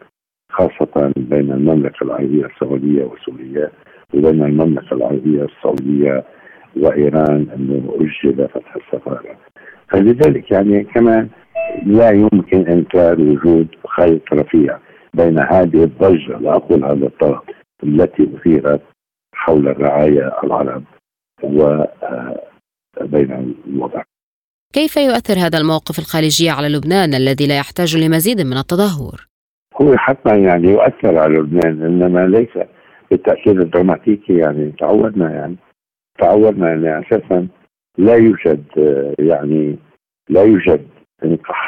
خاصة 0.53 1.13
بين 1.17 1.53
المملكة 1.53 2.05
العربية 2.05 2.47
السعودية 2.47 3.05
وسوريا 3.05 3.71
وبين 4.15 4.45
المملكة 4.45 4.95
العربية 4.95 5.45
السعودية 5.45 6.25
وإيران 6.77 7.47
أنه 7.57 7.95
أجل 7.95 8.49
فتح 8.49 8.77
السفارة. 8.77 9.37
فلذلك 9.89 10.51
يعني 10.51 10.85
كمان 10.85 11.29
لا 11.87 12.11
يمكن 12.11 12.67
إنكار 12.69 13.21
وجود 13.21 13.69
خيط 13.87 14.33
رفيع. 14.33 14.79
بين 15.15 15.39
هذه 15.39 15.85
الضجة 15.85 16.39
لا 16.39 16.57
أقول 16.57 16.85
هذا 16.85 17.07
الطرف 17.07 17.43
التي 17.83 18.31
أثيرت 18.37 18.83
حول 19.35 19.69
الرعاية 19.69 20.33
العرب 20.45 20.85
و 21.43 21.85
بين 23.01 23.55
الوضع 23.67 24.03
كيف 24.73 24.97
يؤثر 24.97 25.35
هذا 25.39 25.59
الموقف 25.59 25.99
الخارجي 25.99 26.51
على 26.51 26.69
لبنان 26.69 27.15
الذي 27.15 27.47
لا 27.47 27.59
يحتاج 27.59 27.97
لمزيد 27.97 28.41
من 28.41 28.57
التدهور؟ 28.57 29.29
هو 29.81 29.97
حتما 29.97 30.37
يعني 30.37 30.69
يؤثر 30.69 31.19
على 31.19 31.35
لبنان 31.35 31.83
إنما 31.83 32.27
ليس 32.27 32.67
بالتاثير 33.11 33.63
الدراماتيكي 33.63 34.37
يعني 34.37 34.73
تعودنا 34.79 35.31
يعني 35.35 35.57
تعودنا 36.19 36.69
يعني 36.69 37.07
أساسا 37.07 37.49
لا 37.99 38.15
يوجد 38.15 38.65
يعني 39.19 39.79
لا 40.29 40.43
يوجد 40.43 40.89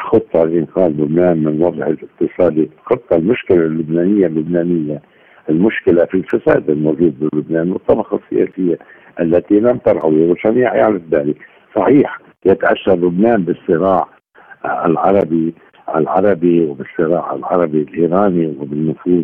خطه 0.03 0.43
لانقاذ 0.43 0.89
لبنان 0.89 1.43
من 1.43 1.63
وضعه 1.63 1.87
الاقتصادي، 1.87 2.69
خطه 2.85 3.15
المشكلة 3.15 3.65
اللبنانية 3.65 4.27
اللبنانية 4.27 5.01
المشكلة 5.49 6.05
في 6.05 6.15
الفساد 6.15 6.69
الموجود 6.69 7.19
بلبنان 7.19 7.71
والطبقة 7.71 8.19
السياسية 8.23 8.77
التي 9.19 9.59
لم 9.59 9.77
ترعوي 9.77 10.27
والجميع 10.27 10.75
يعرف 10.75 11.01
ذلك. 11.11 11.37
صحيح 11.75 12.19
يتأثر 12.45 12.95
لبنان 12.95 13.43
بالصراع 13.43 14.07
العربي 14.65 15.53
العربي 15.95 16.65
وبالصراع 16.65 17.33
العربي 17.33 17.81
الإيراني 17.81 18.47
وبالنفوذ 18.47 19.23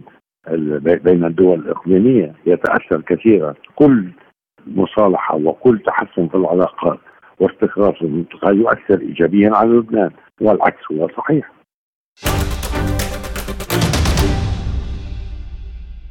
بين 1.04 1.26
الدول 1.26 1.60
الإقليمية. 1.60 2.34
يتأثر 2.46 3.02
كثيرا. 3.02 3.54
كل 3.76 4.06
مصالحة 4.68 5.36
وكل 5.36 5.80
تحسن 5.80 6.28
في 6.28 6.36
العلاقات 6.36 7.00
واستقرار 7.40 7.94
في 7.94 8.02
المنطقة 8.02 8.52
يؤثر 8.52 9.02
إيجابيا 9.02 9.52
على 9.54 9.70
لبنان 9.70 10.12
والعكس 10.42 10.92
هو 10.92 11.08
صحيح. 11.18 11.52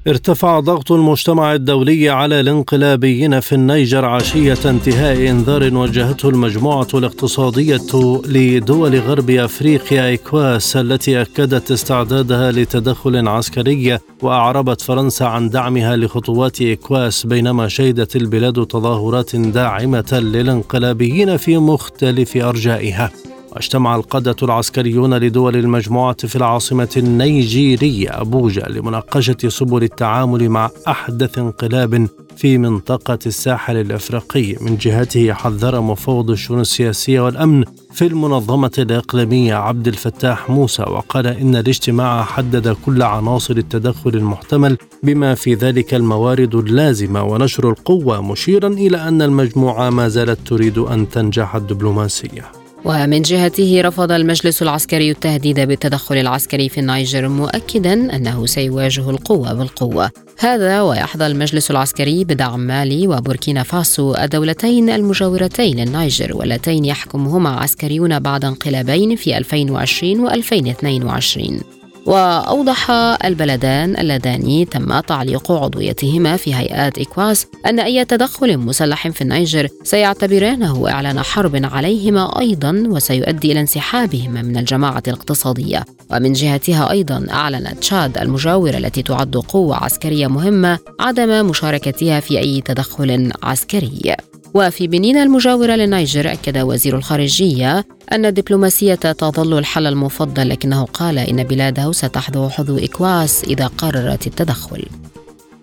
ارتفع 0.07 0.61
ضغط 0.61 0.93
المجتمع 0.93 1.55
الدولي 1.55 2.09
على 2.09 2.41
الانقلابيين 2.41 3.41
في 3.41 3.55
النيجر 3.55 4.05
عشية 4.05 4.59
انتهاء 4.65 5.31
انذار 5.31 5.75
وجهته 5.75 6.29
المجموعة 6.29 6.87
الاقتصادية 6.95 8.21
لدول 8.27 8.99
غرب 8.99 9.31
أفريقيا 9.31 10.07
ايكواس 10.07 10.77
التي 10.77 11.23
أكدت 11.23 11.71
استعدادها 11.71 12.53
لتدخل 12.53 13.29
عسكري 13.29 13.99
وأعربت 14.23 14.81
فرنسا 14.81 15.25
عن 15.25 15.49
دعمها 15.49 15.97
لخطوات 15.97 16.61
ايكواس 16.61 17.27
بينما 17.27 17.69
شهدت 17.69 18.17
البلاد 18.17 18.67
تظاهرات 18.67 19.37
داعمة 19.37 20.13
للانقلابيين 20.13 21.37
في 21.37 21.59
مختلف 21.59 22.37
أرجائها. 22.37 23.11
واجتمع 23.57 23.97
القادة 23.97 24.37
العسكريون 24.43 25.15
لدول 25.15 25.57
المجموعة 25.57 26.17
في 26.27 26.37
العاصمة 26.37 26.89
النيجيرية 26.97 28.21
أبوجا 28.21 28.69
لمناقشة 28.69 29.49
سبل 29.49 29.83
التعامل 29.83 30.49
مع 30.49 30.71
أحدث 30.89 31.39
انقلاب 31.39 32.09
في 32.37 32.59
منطقة 32.59 33.19
الساحل 33.27 33.77
الأفريقي. 33.77 34.57
من 34.61 34.77
جهته 34.77 35.33
حذر 35.33 35.81
مفوض 35.81 36.31
الشؤون 36.31 36.61
السياسية 36.61 37.21
والأمن 37.21 37.65
في 37.93 38.07
المنظمة 38.07 38.71
الإقليمية 38.79 39.55
عبد 39.55 39.89
الفتاح 39.89 40.51
موسى 40.51 40.83
وقال 40.83 41.27
إن 41.27 41.57
الاجتماع 41.57 42.23
حدد 42.23 42.77
كل 42.87 43.03
عناصر 43.03 43.57
التدخل 43.57 44.11
المحتمل 44.11 44.77
بما 45.03 45.35
في 45.35 45.55
ذلك 45.55 45.95
الموارد 45.95 46.55
اللازمة 46.55 47.23
ونشر 47.23 47.71
القوة 47.71 48.33
مشيرا 48.33 48.69
إلى 48.69 49.09
أن 49.09 49.23
المجموعة 49.23 49.91
ما 49.91 50.09
زالت 50.09 50.49
تريد 50.49 50.79
أن 50.79 51.09
تنجح 51.09 51.55
الدبلوماسية. 51.55 52.66
ومن 52.87 53.23
جهته 53.23 53.81
رفض 53.81 54.13
المجلس 54.13 54.63
العسكري 54.63 55.11
التهديد 55.11 55.61
بالتدخل 55.61 56.17
العسكري 56.17 56.69
في 56.69 56.81
النيجر 56.81 57.29
مؤكدا 57.29 58.17
أنه 58.17 58.47
سيواجه 58.47 59.11
القوه 59.11 59.53
بالقوة. 59.53 60.11
هذا 60.39 60.83
ويحظى 60.83 61.27
المجلس 61.27 61.71
العسكري 61.71 62.25
بدعم 62.25 62.61
مالي 62.61 63.09
وبوركينا 63.09 63.63
فاسو 63.63 64.15
الدولتين 64.15 64.91
المجاورتين 64.91 65.77
للنيجر 65.77 66.37
واللتين 66.37 66.85
يحكمهما 66.85 67.51
عسكريون 67.51 68.19
بعد 68.19 68.45
انقلابين 68.45 69.17
في 69.17 69.39
2020 69.39 70.31
و2022 70.31 71.76
وأوضح 72.07 72.91
البلدان 73.25 73.97
اللذان 73.99 74.67
تم 74.71 75.01
تعليق 75.01 75.53
عضويتهما 75.53 76.37
في 76.37 76.55
هيئات 76.55 76.99
إكواس 76.99 77.47
أن 77.67 77.81
أي 77.81 78.05
تدخل 78.05 78.59
مسلح 78.59 79.09
في 79.09 79.21
النيجر 79.23 79.69
سيعتبرانه 79.83 80.91
إعلان 80.91 81.23
حرب 81.23 81.61
عليهما 81.65 82.41
أيضا 82.41 82.85
وسيؤدي 82.87 83.53
إلى 83.53 83.61
انسحابهما 83.61 84.43
من 84.43 84.57
الجماعة 84.57 85.03
الاقتصادية. 85.09 85.85
ومن 86.11 86.33
جهتها 86.33 86.91
أيضا 86.91 87.27
أعلنت 87.31 87.79
تشاد 87.79 88.19
المجاورة 88.19 88.77
التي 88.77 89.03
تعد 89.03 89.37
قوة 89.37 89.77
عسكرية 89.77 90.27
مهمة 90.27 90.79
عدم 91.01 91.47
مشاركتها 91.47 92.21
في 92.21 92.39
أي 92.39 92.61
تدخل 92.61 93.33
عسكري. 93.43 94.17
وفي 94.57 94.87
بنين 94.87 95.17
المجاورة 95.17 95.73
للنيجر 95.73 96.33
أكد 96.33 96.59
وزير 96.59 96.97
الخارجية 96.97 97.85
أن 98.13 98.27
الدبلوماسية 98.27 98.95
تظل 98.95 99.59
الحل 99.59 99.87
المفضل 99.87 100.49
لكنه 100.49 100.85
قال 100.85 101.19
إن 101.19 101.45
بلاده 101.45 101.93
ستحذو 101.93 102.49
حذو 102.49 102.79
إكواس 102.79 103.45
إذا 103.45 103.67
قررت 103.67 104.27
التدخل. 104.27 104.85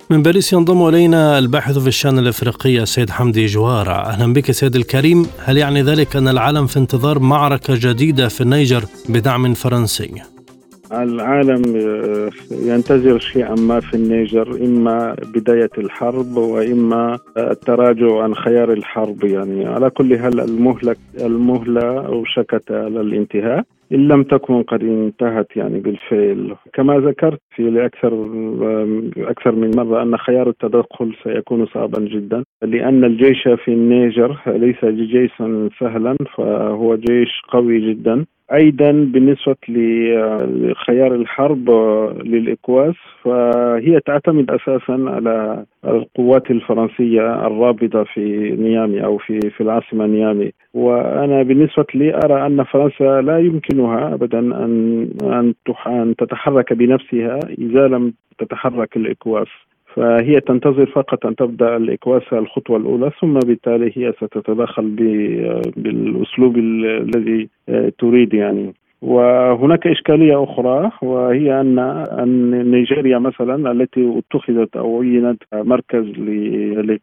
من 0.09 0.23
باريس 0.23 0.53
ينضم 0.53 0.87
إلينا 0.87 1.37
الباحث 1.37 1.77
في 1.77 1.87
الشأن 1.87 2.19
الإفريقي 2.19 2.79
السيد 2.83 3.09
حمدي 3.09 3.45
جوارة 3.45 3.93
أهلا 3.93 4.33
بك 4.33 4.51
سيد 4.51 4.75
الكريم. 4.75 5.25
هل 5.45 5.57
يعني 5.57 5.81
ذلك 5.81 6.15
أن 6.15 6.27
العالم 6.27 6.67
في 6.67 6.79
انتظار 6.79 7.19
معركة 7.19 7.75
جديدة 7.75 8.27
في 8.27 8.41
النيجر 8.41 8.85
بدعم 9.09 9.53
فرنسي؟ 9.53 10.32
العالم 11.01 11.61
آه، 11.75 12.29
ينتظر 12.51 13.19
شيئا 13.19 13.55
ما 13.55 13.79
في 13.79 13.93
النيجر 13.93 14.65
إما 14.65 15.15
بداية 15.35 15.69
الحرب 15.77 16.37
وإما 16.37 17.19
التراجع 17.37 18.23
عن 18.23 18.35
خيار 18.35 18.73
الحرب. 18.73 19.23
يعني 19.23 19.65
على 19.65 19.89
كل 19.89 20.19
حال 20.19 20.39
المهله 20.39 20.95
المهلة 21.21 22.05
أوشكت 22.05 22.71
على 22.71 23.01
الانتهاء. 23.01 23.63
إن 23.91 24.07
لم 24.07 24.23
تكن 24.23 24.63
قد 24.63 24.83
انتهت 24.83 25.47
يعني 25.55 25.79
بالفعل. 25.79 26.55
كما 26.73 26.99
ذكرت 26.99 27.39
في 27.55 27.63
لاكثر 27.63 28.13
أكثر 29.17 29.51
من 29.51 29.71
مرة 29.75 30.03
أن 30.03 30.17
خيار 30.17 30.49
التدخل 30.49 31.15
سيكون 31.23 31.65
صعبا 31.65 31.99
جدا 31.99 32.43
لأن 32.61 33.03
الجيش 33.03 33.43
في 33.43 33.67
النيجر 33.67 34.39
ليس 34.47 34.85
جيشا 34.85 35.69
سهلا 35.79 36.17
فهو 36.37 36.95
جيش 36.95 37.41
قوي 37.49 37.93
جدا. 37.93 38.25
أيضا 38.53 38.91
بالنسبة 38.91 39.55
لخيار 39.67 41.15
الحرب 41.15 41.69
للإكواس 42.25 42.95
فهي 43.23 43.99
تعتمد 43.99 44.51
أساسا 44.51 45.05
على 45.07 45.65
القوات 45.85 46.51
الفرنسية 46.51 47.47
الرابطه 47.47 48.03
في 48.03 48.55
نيامي 48.59 49.03
أو 49.05 49.17
في 49.17 49.39
في 49.49 49.61
العاصمة 49.61 50.05
نيامي. 50.05 50.51
وأنا 50.73 51.43
بالنسبة 51.43 51.85
لي 51.95 52.15
أرى 52.15 52.45
أن 52.45 52.63
فرنسا 52.63 53.21
لا 53.21 53.39
يمكنها 53.39 54.13
ابدا 54.13 54.39
أن 54.39 55.07
أن 55.23 55.53
أن 55.87 56.15
تتحرك 56.15 56.73
بنفسها 56.73 57.39
إذا 57.57 57.87
لم 57.87 58.13
تتحرك 58.37 58.97
الإكواس. 58.97 59.47
فهي 59.95 60.39
تنتظر 60.39 60.85
فقط 60.85 61.25
أن 61.25 61.35
تبدأ 61.35 61.77
الإكواس 61.77 62.33
الخطوة 62.33 62.77
الأولى 62.77 63.11
ثم 63.21 63.33
بالتالي 63.33 63.91
هي 63.95 64.13
ستتدخل 64.21 64.89
بالأسلوب 65.77 66.57
الذي 66.57 67.49
تريد 67.99 68.33
يعني. 68.33 68.73
وهناك 69.03 69.87
إشكالية 69.87 70.43
أخرى 70.43 70.91
وهي 71.01 71.61
أن 71.61 72.71
نيجيريا 72.71 73.19
مثلا 73.19 73.71
التي 73.71 74.19
اتخذت 74.19 74.77
أو 74.77 75.01
عينت 75.01 75.43
مركز 75.53 76.05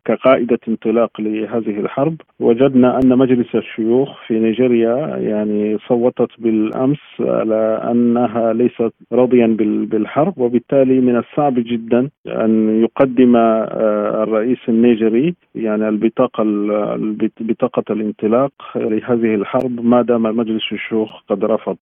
كقائدة 0.05 0.59
انطلاق 0.69 1.21
لهذه 1.21 1.81
الحرب 1.81 2.17
وجدنا 2.41 2.99
أن 2.99 3.19
مجلس 3.19 3.55
الشيوخ 3.55 4.09
في 4.27 4.39
نيجيريا 4.39 4.97
يعني 5.17 5.79
صوتت 5.89 6.29
بالأمس 6.39 6.99
على 7.21 7.91
أنها 7.91 8.53
ليست 8.53 8.93
راضيا 9.13 9.57
بالحرب 9.91 10.39
وبالتالي 10.39 11.01
من 11.01 11.17
الصعب 11.17 11.55
جدا 11.57 12.09
أن 12.27 12.83
يقدم 12.83 13.37
آه، 13.37 14.23
الرئيس 14.23 14.59
النيجري 14.69 15.35
يعني 15.55 15.89
البطاقة 15.89 16.45
بطاقة 17.41 17.85
الانطلاق 17.91 18.53
لهذه 18.77 19.35
الحرب 19.35 19.85
ما 19.85 20.03
دام 20.03 20.23
مجلس 20.23 20.63
الشيوخ 20.73 21.11
قد 21.29 21.45
رفض. 21.45 21.77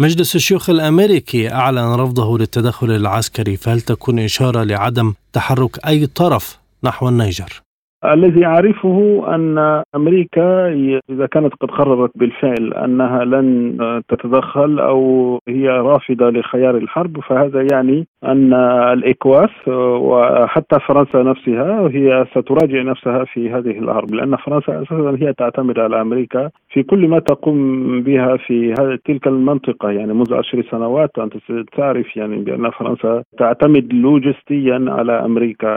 مجلس 0.00 0.36
الشيوخ 0.36 0.70
الأمريكي 0.70 1.52
أعلن 1.52 1.94
رفضه 1.94 2.38
للتدخل 2.38 2.90
العسكري 2.90 3.56
فهل 3.56 3.80
تكون 3.80 4.18
إشارة 4.18 4.62
لعدم 4.62 5.14
تحرك 5.32 5.86
أي 5.86 6.06
طرف 6.06 6.58
نحو 6.84 7.08
النيجر؟ 7.08 7.62
الذي 8.04 8.46
اعرفه 8.46 9.24
أن 9.34 9.82
أمريكا 9.94 10.68
إذا 11.10 11.26
كانت 11.26 11.54
قد 11.54 11.70
قررت 11.70 12.10
بالفعل 12.14 12.74
أنها 12.74 13.24
لن 13.24 13.76
تتدخل 14.08 14.78
أو 14.78 15.38
هي 15.48 15.68
رافضة 15.68 16.30
لخيار 16.30 16.76
الحرب 16.76 17.20
فهذا 17.20 17.66
يعني 17.72 18.06
أن 18.24 18.54
الإكواس 18.92 19.68
وحتى 19.68 20.80
فرنسا 20.80 21.22
نفسها 21.22 21.88
هي 21.88 22.26
ستراجع 22.30 22.82
نفسها 22.82 23.24
في 23.24 23.50
هذه 23.50 23.78
الحرب 23.78 24.14
لأن 24.14 24.36
فرنسا 24.36 24.82
أساسا 24.82 25.16
هي 25.20 25.32
تعتمد 25.32 25.78
على 25.78 26.00
أمريكا 26.00 26.50
في 26.72 26.82
كل 26.82 27.08
ما 27.08 27.18
تقوم 27.18 28.02
بها 28.02 28.36
في 28.36 28.74
تلك 29.04 29.26
المنطقة 29.26 29.90
يعني 29.90 30.12
منذ 30.12 30.34
عشر 30.34 30.62
سنوات 30.70 31.10
انت 31.18 31.34
تعرف 31.76 32.16
يعني 32.16 32.36
بأن 32.36 32.70
فرنسا 32.70 33.22
تعتمد 33.38 33.92
لوجستيا 33.92 34.84
على 34.88 35.12
أمريكا 35.12 35.70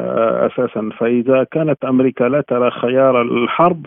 أساسا 0.46 0.90
فإذا 0.98 1.44
كانت 1.52 1.86
أمريكا 2.22 2.36
لا 2.36 2.42
ترى 2.42 2.72
خيار 2.72 3.22
الحرب 3.22 3.86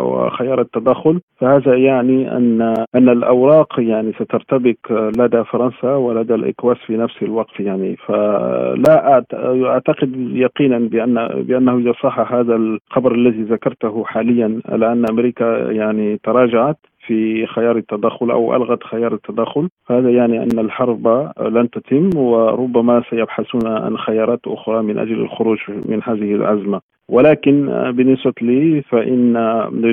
وخيار 0.00 0.60
التدخل. 0.60 1.20
فهذا 1.40 1.74
يعني 1.76 2.36
ان 2.36 2.62
أن 2.94 3.08
الأوراق 3.08 3.80
يعني 3.80 4.12
سترتبك 4.12 4.78
لدى 5.18 5.44
فرنسا 5.44 5.94
ولدى 5.94 6.34
الإكواس 6.34 6.76
في 6.86 6.96
نفس 6.96 7.22
الوقت 7.22 7.60
يعني. 7.60 7.96
فلا 7.96 9.24
أعتقد 9.64 10.12
يقينا 10.32 10.78
بان 10.78 11.14
بأنه 11.42 11.78
اذا 11.78 11.92
صح 12.02 12.32
هذا 12.32 12.56
الخبر 12.56 13.14
الذي 13.14 13.42
ذكرته 13.42 14.04
حاليا 14.04 14.60
على 14.68 14.92
ان 14.92 15.04
أمريكا 15.10 15.70
يعني 15.70 16.18
تراجعت. 16.24 16.76
في 17.06 17.46
خيار 17.46 17.76
التدخل 17.76 18.30
أو 18.30 18.56
ألغت 18.56 18.84
خيار 18.84 19.14
التدخل. 19.14 19.68
هذا 19.90 20.10
يعني 20.10 20.42
أن 20.42 20.58
الحرب 20.58 21.32
لن 21.40 21.70
تتم 21.70 22.10
وربما 22.16 23.02
سيبحثون 23.10 23.66
عن 23.66 23.98
خيارات 23.98 24.40
أخرى 24.46 24.82
من 24.82 24.98
أجل 24.98 25.20
الخروج 25.20 25.58
من 25.68 26.00
هذه 26.04 26.34
الازمه 26.34 26.80
ولكن 27.08 27.66
بالنسبة 27.96 28.32
لي 28.42 28.82
فإن 28.82 29.32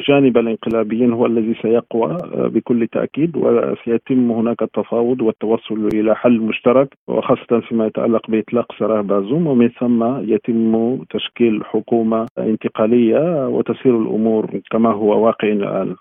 جانب 0.07 0.37
الانقلابيين 0.37 1.13
هو 1.13 1.25
الذي 1.25 1.55
سيقوى 1.61 2.17
بكل 2.35 2.87
تأكيد 2.87 3.37
وسيتم 3.37 4.31
هناك 4.31 4.61
التفاوض 4.61 5.21
والتوصل 5.21 5.89
إلى 5.93 6.15
حل 6.15 6.39
مشترك 6.39 6.97
وخاصة 7.07 7.59
فيما 7.59 7.87
يتعلق 7.87 8.29
بإطلاق 8.29 8.71
سراح 8.79 9.01
بازوم. 9.01 9.47
ومن 9.47 9.69
ثم 9.69 10.03
يتم 10.33 10.97
تشكيل 11.09 11.63
حكومة 11.65 12.25
انتقالية 12.37 13.47
وتسير 13.47 14.01
الأمور 14.01 14.59
كما 14.71 14.91
هو 14.91 15.25
واقع 15.25 15.47
الآن. 15.47 15.95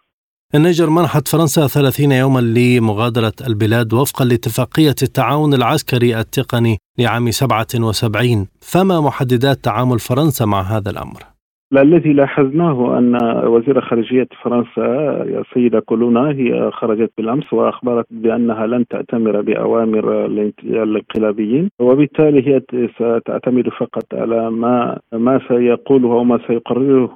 النيجر 0.54 0.90
منحت 0.90 1.28
فرنسا 1.28 1.66
30 1.66 2.12
يوما 2.12 2.40
لمغادرة 2.40 3.32
البلاد 3.46 3.92
وفقا 3.92 4.24
لاتفاقية 4.24 4.94
التعاون 5.02 5.54
العسكري 5.54 6.20
التقني 6.20 6.78
لعام 6.98 7.30
77 7.30 8.46
فما 8.60 9.00
محددات 9.00 9.64
تعامل 9.64 9.98
فرنسا 10.00 10.44
مع 10.44 10.62
هذا 10.62 10.90
الأمر؟ 10.90 11.31
الذي 11.80 12.12
لاحظناه 12.12 12.98
أن 12.98 13.18
وزير 13.46 13.80
خارجية 13.80 14.28
فرنسا 14.42 15.22
السيده 15.22 15.80
كولونا 15.80 16.30
هي 16.30 16.70
خرجت 16.70 17.10
بالأمس 17.18 17.52
وأخبرت 17.52 18.06
بأنها 18.10 18.66
لن 18.66 18.86
تأتمر 18.86 19.40
بأوامر 19.40 20.24
الانقلابيين 20.64 21.70
وبالتالي 21.78 22.48
هي 22.48 22.60
ستعتمد 22.96 23.68
فقط 23.68 24.14
على 24.14 24.50
ما 24.50 24.98
ما 25.12 25.40
سيقوله 25.48 26.08
وما 26.08 26.38
سيقرره 26.46 27.14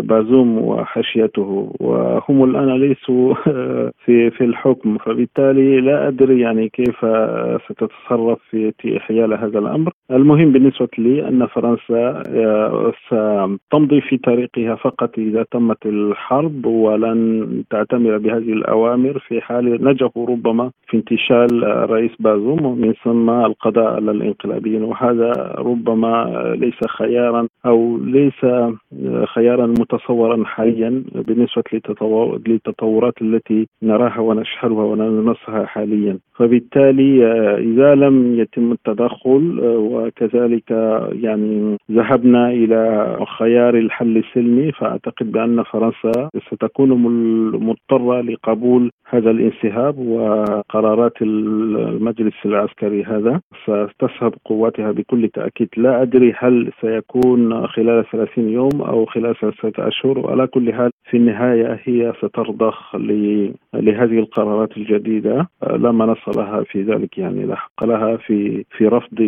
بازوم 0.00 0.58
وحاشيته 0.58 1.72
وهم 1.80 2.44
الآن 2.44 2.80
ليسوا 2.80 3.34
في 4.04 4.30
في 4.30 4.44
الحكم 4.44 4.98
فبالتالي 4.98 5.80
لا 5.80 6.08
أدري 6.08 6.40
يعني 6.40 6.68
كيف 6.68 6.96
ستتصرف 7.68 8.38
في 8.50 9.00
حيال 9.00 9.34
هذا 9.34 9.58
الأمر. 9.58 9.92
المهم 10.10 10.52
بالنسبة 10.52 10.88
لي 10.98 11.28
أن 11.28 11.46
فرنسا 11.46 12.22
ستمضي 13.06 13.58
تمضي 13.70 14.00
في 14.00 14.16
طريقها 14.16 14.74
فقط 14.74 15.18
إذا 15.18 15.42
تمت 15.50 15.86
الحرب 15.86 16.66
ولن 16.66 17.48
تعتمر 17.70 18.18
بهذه 18.18 18.52
الأوامر 18.52 19.18
في 19.18 19.40
حال 19.40 19.84
نجحوا 19.84 20.26
ربما 20.26 20.70
في 20.86 20.96
انتشال 20.96 21.64
الرئيس 21.64 22.10
بازوم 22.20 22.66
ومن 22.66 22.92
ثم 23.04 23.30
القضاء 23.30 23.94
على 23.94 24.10
الانقلابيين. 24.10 24.82
وهذا 24.82 25.54
ربما 25.58 26.10
ليس 26.58 26.86
خيارا 26.88 27.48
أو 27.66 27.98
ليس 28.04 28.46
خيارا 29.34 29.66
متصورا 29.66 30.44
حاليا 30.44 31.02
بالنسبة 31.14 31.62
للتطورات 32.46 33.22
التي 33.22 33.66
نراها 33.82 34.20
ونشهدها 34.20 34.84
ونلمسها 34.84 35.66
حاليا. 35.66 36.18
فبالتالي 36.34 37.24
إذا 37.58 37.94
لم 37.94 38.38
يتم 38.40 38.72
التدخل 38.72 39.60
وكذلك 40.00 40.70
يعني 41.12 41.76
ذهبنا 41.90 42.50
إلى 42.50 43.16
خيار 43.38 43.74
الحل 43.74 44.16
السلمي 44.16 44.72
فأعتقد 44.72 45.32
بأن 45.32 45.62
فرنسا 45.62 46.30
ستكون 46.50 46.90
مضطرة 47.50 48.20
لقبول 48.20 48.90
هذا 49.08 49.30
الانسحاب 49.30 49.98
وقرارات 49.98 51.22
المجلس 51.22 52.34
العسكري 52.44 53.04
هذا. 53.04 53.40
ستسحب 53.64 54.32
قواتها 54.44 54.92
بكل 54.92 55.28
تأكيد. 55.28 55.68
لا 55.76 56.02
أدري 56.02 56.34
هل 56.38 56.72
سيكون 56.80 57.66
خلال 57.66 58.04
30 58.12 58.48
يوم 58.48 58.82
أو 58.82 59.06
خلال 59.06 59.34
ثلاثة 59.40 59.88
أشهر. 59.88 60.18
وعلى 60.18 60.46
كل 60.46 60.72
حال 60.72 60.90
في 61.10 61.16
النهاية 61.16 61.80
هي 61.84 62.12
سترضخ 62.18 62.96
لهذه 63.74 64.18
القرارات 64.18 64.76
الجديدة. 64.76 65.48
لا 65.62 65.92
منص 65.92 66.28
لها 66.36 66.62
في 66.62 66.82
ذلك 66.82 67.18
يعني 67.18 67.44
لا 67.44 67.56
حق 67.56 67.84
لها 67.84 68.16
في 68.16 68.64
في 68.76 68.86
رفض 68.86 69.18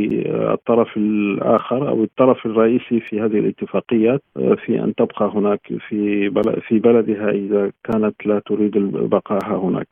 الطرف 0.62 0.96
الآخر 0.96 1.88
أو 1.88 2.04
الطرف 2.04 2.46
الرئيسي 2.46 3.00
في 3.00 3.20
هذه 3.20 3.38
الاتفاقيات 3.38 4.22
في 4.34 4.84
أن 4.84 4.94
تبقى 4.94 5.32
هناك 5.34 5.60
في 5.88 6.30
في 6.68 6.78
بلدها 6.78 7.30
إذا 7.30 7.72
كانت 7.84 8.26
لا 8.26 8.42
تريد 8.46 8.76
البقاء 8.76 9.54
هناك. 9.54 9.88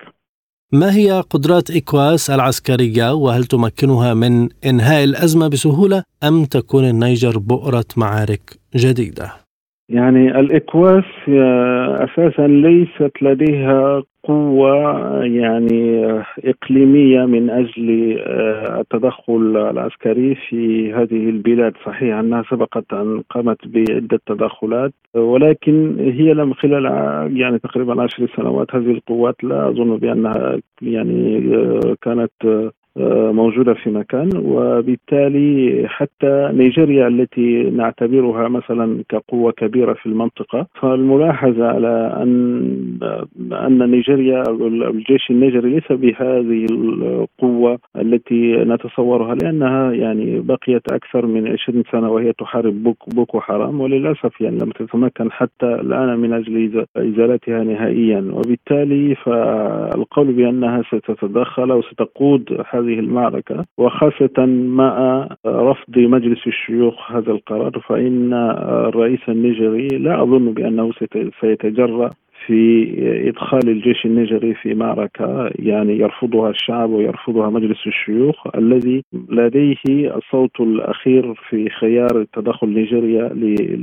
ما 0.72 0.96
هي 0.96 1.20
قدرات 1.30 1.70
إكواس 1.70 2.30
العسكرية؟ 2.30 3.14
وهل 3.14 3.44
تمكنها 3.44 4.14
من 4.14 4.48
إنهاء 4.66 5.04
الأزمة 5.04 5.48
بسهولة؟ 5.48 6.04
أم 6.24 6.44
تكون 6.44 6.84
النيجر 6.84 7.38
بؤرة 7.38 7.84
معارك 7.96 8.58
جديدة؟ 8.76 9.39
يعني 9.90 10.40
الإكواس 10.40 11.04
أساسا 11.28 12.46
ليست 12.46 13.22
لديها 13.22 14.02
قوة 14.24 15.24
يعني 15.24 16.04
إقليمية 16.44 17.24
من 17.24 17.50
أجل 17.50 18.18
آه، 18.26 18.80
التدخل 18.80 19.56
العسكري 19.70 20.34
في 20.34 20.92
هذه 20.92 21.28
البلاد. 21.28 21.72
صحيح 21.86 22.16
أنها 22.16 22.44
سبقت 22.50 22.92
أن 22.92 23.22
قامت 23.30 23.58
بعدة 23.66 24.20
تدخلات 24.26 24.92
ولكن 25.14 25.96
هي 25.98 26.34
لم 26.34 26.54
خلال 26.54 26.84
يعني 27.36 27.58
تقريبا 27.58 28.02
عشر 28.02 28.28
سنوات 28.36 28.74
هذه 28.74 28.90
القوات 28.90 29.44
لا 29.44 29.68
أظن 29.68 29.96
بأنها 29.96 30.58
يعني 30.82 31.38
آه، 31.56 31.96
كانت 32.02 32.32
موجودة 33.32 33.74
في 33.74 33.90
مكان 33.90 34.30
وبالتالي 34.36 35.84
حتى 35.88 36.50
نيجيريا 36.52 37.08
التي 37.08 37.62
نعتبرها 37.70 38.48
مثلا 38.48 39.04
كقوة 39.08 39.52
كبيرة 39.52 39.92
في 39.92 40.06
المنطقة 40.06 40.66
فالملاحظة 40.80 41.66
على 41.66 42.16
أن 42.22 43.20
أن 43.52 43.90
نيجيريا 43.90 44.42
الجيش 44.90 45.30
النيجري 45.30 45.70
ليس 45.70 45.92
بهذه 45.92 46.66
القوة 46.70 47.78
التي 47.96 48.56
نتصورها 48.56 49.34
لأنها 49.34 49.92
يعني 49.92 50.40
بقيت 50.40 50.92
أكثر 50.92 51.26
من 51.26 51.48
20 51.48 51.82
سنة 51.92 52.10
وهي 52.10 52.32
تحارب 52.32 52.82
بوك 52.82 52.96
بوكو 53.14 53.40
حرام 53.40 53.80
وللأسف 53.80 54.40
يعني 54.40 54.58
لم 54.58 54.70
تتمكن 54.70 55.32
حتى 55.32 55.66
الآن 55.66 56.18
من 56.18 56.32
أجل 56.32 56.86
إزالتها 56.96 57.64
نهائيا. 57.64 58.30
وبالتالي 58.32 59.14
فالقول 59.14 60.32
بأنها 60.32 60.82
ستتدخل 60.82 61.70
أو 61.70 61.82
ستقود 61.82 62.60
هذه 62.80 62.98
المعركة 62.98 63.64
وخاصة 63.78 64.46
مع 64.46 65.28
رفض 65.46 65.98
مجلس 65.98 66.46
الشيوخ 66.46 67.12
هذا 67.12 67.32
القرار 67.32 67.80
فإن 67.88 68.32
الرئيس 68.88 69.20
النيجيري 69.28 69.88
لا 69.98 70.22
أظن 70.22 70.52
بأنه 70.52 70.90
سيتجرأ 71.40 72.10
في 72.50 72.94
إدخال 73.28 73.68
الجيش 73.68 74.06
النيجري 74.06 74.54
في 74.54 74.74
معركة 74.74 75.50
يعني 75.58 75.98
يرفضها 75.98 76.50
الشعب 76.50 76.90
ويرفضها 76.90 77.50
مجلس 77.50 77.86
الشيوخ 77.86 78.56
الذي 78.56 79.02
لديه 79.28 79.76
الصوت 80.16 80.60
الأخير 80.60 81.34
في 81.48 81.68
خيار 81.68 82.26
تدخل 82.32 82.68
نيجيريا 82.68 83.28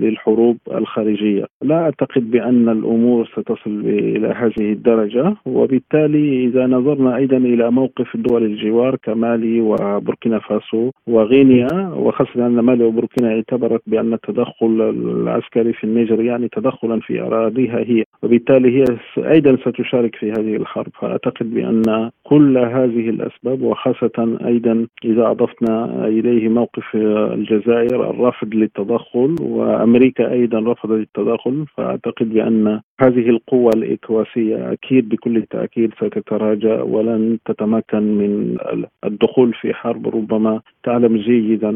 للحروب 0.01 0.57
الخارجية. 0.71 1.45
لا 1.61 1.75
أعتقد 1.75 2.31
بأن 2.31 2.69
الأمور 2.69 3.25
ستصل 3.25 3.81
إلى 3.85 4.27
هذه 4.27 4.71
الدرجة 4.71 5.35
وبالتالي 5.45 6.45
إذا 6.45 6.67
نظرنا 6.67 7.15
أيضا 7.15 7.37
إلى 7.37 7.71
موقف 7.71 8.17
دول 8.17 8.43
الجوار 8.43 8.95
كمالي 9.03 9.61
وبوركينا 9.61 10.39
فاسو 10.39 10.91
وغينيا 11.07 11.91
وخاصة 11.95 12.47
أن 12.47 12.59
مالي 12.59 12.83
وبوركينا 12.83 13.29
اعتبرت 13.35 13.81
بأن 13.87 14.13
التدخل 14.13 14.81
العسكري 14.81 15.73
في 15.73 15.83
النيجر 15.83 16.21
يعني 16.21 16.47
تدخلا 16.47 16.99
في 16.99 17.21
أراضيها 17.21 17.79
هي. 17.79 18.03
وبالتالي 18.23 18.56
وبالتالي 18.57 18.79
هي 18.79 19.31
أيضا 19.31 19.55
ستشارك 19.55 20.15
في 20.15 20.31
هذه 20.31 20.55
الحرب. 20.55 20.87
فأعتقد 21.01 21.53
بأن 21.53 22.11
كل 22.23 22.57
هذه 22.57 23.09
الأسباب 23.09 23.61
وخاصة 23.61 24.37
أيضا 24.45 24.87
إذا 25.05 25.31
أضفنا 25.31 26.07
إليه 26.07 26.49
موقف 26.49 26.95
الجزائر 26.95 28.09
الرفض 28.09 28.55
للتدخل 28.55 29.35
وأمريكا 29.41 30.31
أيضا 30.31 30.59
رفضت 30.59 30.91
التدخل 30.91 31.65
فأعتقد 31.77 32.33
بأن 32.33 32.81
هذه 33.01 33.29
القوة 33.29 33.71
الإكواسية 33.75 34.71
أكيد 34.71 35.09
بكل 35.09 35.43
تأكيد 35.49 35.93
ستتراجع 35.93 36.81
ولن 36.81 37.37
تتمكن 37.45 38.03
من 38.17 38.57
الدخول 39.03 39.53
في 39.53 39.73
حرب. 39.73 40.07
ربما 40.07 40.61
تعلم 40.83 41.17
جيدا 41.17 41.69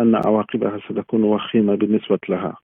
أن 0.00 0.14
عواقبها 0.26 0.78
ستكون 0.88 1.22
وخيمة 1.22 1.74
بالنسبة 1.74 2.18
لها. 2.28 2.56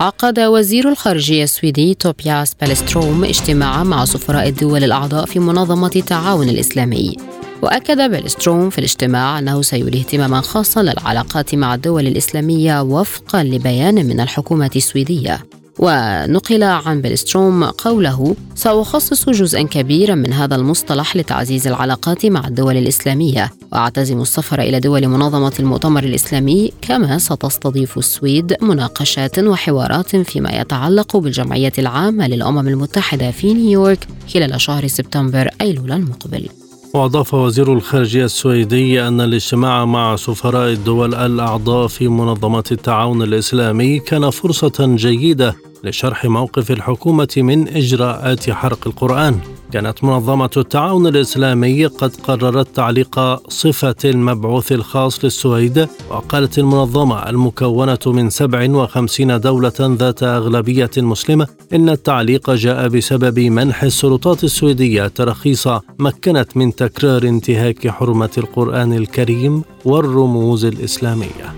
عقد 0.00 0.40
وزير 0.40 0.88
الخارجية 0.88 1.44
السويدي 1.44 1.94
توبياس 1.94 2.54
بالستروم 2.54 3.24
اجتماعا 3.24 3.82
مع 3.84 4.04
سفراء 4.04 4.48
الدول 4.48 4.84
الأعضاء 4.84 5.26
في 5.26 5.38
منظمة 5.38 5.90
التعاون 5.96 6.48
الإسلامي. 6.48 7.16
وأكد 7.62 8.10
بيلستروم 8.10 8.70
في 8.70 8.78
الاجتماع 8.78 9.38
أنه 9.38 9.62
سيولي 9.62 9.98
اهتماما 9.98 10.40
خاصا 10.40 10.82
للعلاقات 10.82 11.54
مع 11.54 11.74
الدول 11.74 12.06
الإسلامية 12.06 12.82
وفقا 12.82 13.42
لبيان 13.42 13.94
من 14.06 14.20
الحكومة 14.20 14.70
السويدية. 14.76 15.40
ونقل 15.78 16.62
عن 16.62 17.00
بيلستروم 17.00 17.64
قوله 17.64 18.36
سأخصص 18.54 19.30
جزءا 19.30 19.62
كبيرا 19.62 20.14
من 20.14 20.32
هذا 20.32 20.56
المصطلح 20.56 21.16
لتعزيز 21.16 21.66
العلاقات 21.66 22.26
مع 22.26 22.48
الدول 22.48 22.76
الإسلامية 22.76 23.50
وأعتزم 23.72 24.20
السفر 24.20 24.60
إلى 24.60 24.80
دول 24.80 25.08
منظمة 25.08 25.52
المؤتمر 25.60 26.04
الإسلامي 26.04 26.72
كما 26.82 27.18
ستستضيف 27.18 27.98
السويد 27.98 28.56
مناقشات 28.62 29.38
وحوارات 29.38 30.16
فيما 30.16 30.50
يتعلق 30.50 31.16
بالجمعية 31.16 31.72
العامة 31.78 32.28
للأمم 32.28 32.68
المتحدة 32.68 33.30
في 33.30 33.54
نيويورك 33.54 34.08
خلال 34.34 34.60
شهر 34.60 34.86
سبتمبر 34.86 35.50
أيلول 35.60 35.92
المقبل. 35.92 36.48
وأضاف 36.94 37.34
وزير 37.34 37.72
الخارجية 37.72 38.24
السويدي 38.24 39.02
أن 39.08 39.20
الاجتماع 39.20 39.84
مع 39.84 40.16
سفراء 40.16 40.72
الدول 40.72 41.14
الأعضاء 41.14 41.86
في 41.86 42.08
منظمة 42.08 42.64
التعاون 42.72 43.22
الإسلامي 43.22 43.98
كان 43.98 44.30
فرصة 44.30 44.72
جيدة 44.96 45.56
لشرح 45.84 46.24
موقف 46.24 46.70
الحكومة 46.70 47.28
من 47.36 47.68
إجراءات 47.68 48.50
حرق 48.50 48.86
القرآن. 48.86 49.38
كانت 49.72 50.04
منظمة 50.04 50.50
التعاون 50.56 51.06
الإسلامي 51.06 51.86
قد 51.86 52.16
قررت 52.16 52.76
تعليق 52.76 53.20
صفة 53.48 53.94
المبعوث 54.04 54.72
الخاص 54.72 55.24
للسويد 55.24 55.88
وقالت 56.10 56.58
المنظمة 56.58 57.28
المكونة 57.28 57.98
من 58.06 58.30
57 58.30 59.40
دولة 59.40 59.72
ذات 59.80 60.22
أغلبية 60.22 60.90
مسلمة 60.96 61.46
إن 61.72 61.88
التعليق 61.88 62.50
جاء 62.50 62.88
بسبب 62.88 63.38
منح 63.38 63.82
السلطات 63.82 64.44
السويدية 64.44 65.06
تراخيص 65.06 65.68
مكنت 65.98 66.56
من 66.56 66.74
تكرار 66.74 67.22
انتهاك 67.22 67.88
حرمة 67.88 68.30
القرآن 68.38 68.92
الكريم 68.92 69.62
والرموز 69.84 70.64
الإسلامية. 70.64 71.54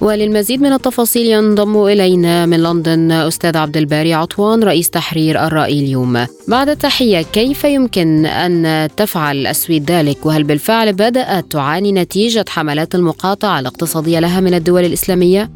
وللمزيد 0.00 0.62
من 0.62 0.72
التفاصيل 0.72 1.26
ينضم 1.26 1.86
إلينا 1.86 2.46
من 2.46 2.62
لندن 2.62 3.12
أستاذ 3.12 3.56
عبد 3.56 3.76
الباري 3.76 4.14
عطوان 4.14 4.62
رئيس 4.62 4.90
تحرير 4.90 5.46
الرأي 5.46 5.80
اليوم. 5.80 6.26
بعد 6.48 6.68
التحية 6.68 7.22
كيف 7.22 7.64
يمكن 7.64 8.26
أن 8.26 8.88
تفعل 8.96 9.46
السويد 9.46 9.90
ذلك 9.90 10.26
وهل 10.26 10.44
بالفعل 10.44 10.92
بدأت 10.92 11.44
تعاني 11.44 11.92
نتيجة 11.92 12.44
حملات 12.48 12.94
المقاطعة 12.94 13.60
الاقتصادية 13.60 14.20
لها 14.20 14.40
من 14.40 14.54
الدول 14.54 14.84
الإسلامية؟ 14.84 15.50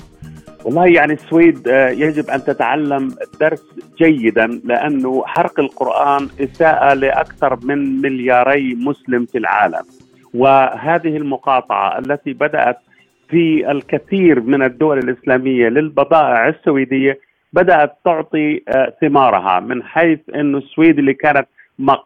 والله 0.64 0.86
يعني 0.86 1.12
السويد 1.12 1.68
آه، 1.68 1.88
يجب 1.88 2.30
أن 2.30 2.44
تتعلم 2.44 3.14
درس 3.40 3.62
جيدا 3.98 4.60
لأنه 4.64 5.22
حرق 5.26 5.60
القرآن 5.60 6.28
إساءة 6.40 6.94
لأكثر 6.94 7.58
من 7.62 8.00
ملياري 8.00 8.74
مسلم 8.74 9.26
في 9.26 9.38
العالم. 9.38 9.82
وهذه 10.34 11.16
المقاطعة 11.16 11.98
التي 11.98 12.32
بدأت 12.32 12.76
في 13.28 13.70
الكثير 13.70 14.40
من 14.40 14.62
الدول 14.62 14.98
الإسلامية 14.98 15.68
للبضائع 15.68 16.48
السويدية 16.48 17.18
بدأت 17.52 17.96
تعطي 18.04 18.62
آه، 18.68 18.92
ثمارها 19.00 19.60
من 19.60 19.82
حيث 19.82 20.18
انه 20.34 20.58
السويد 20.58 20.98
اللي 20.98 21.14
كانت 21.14 21.46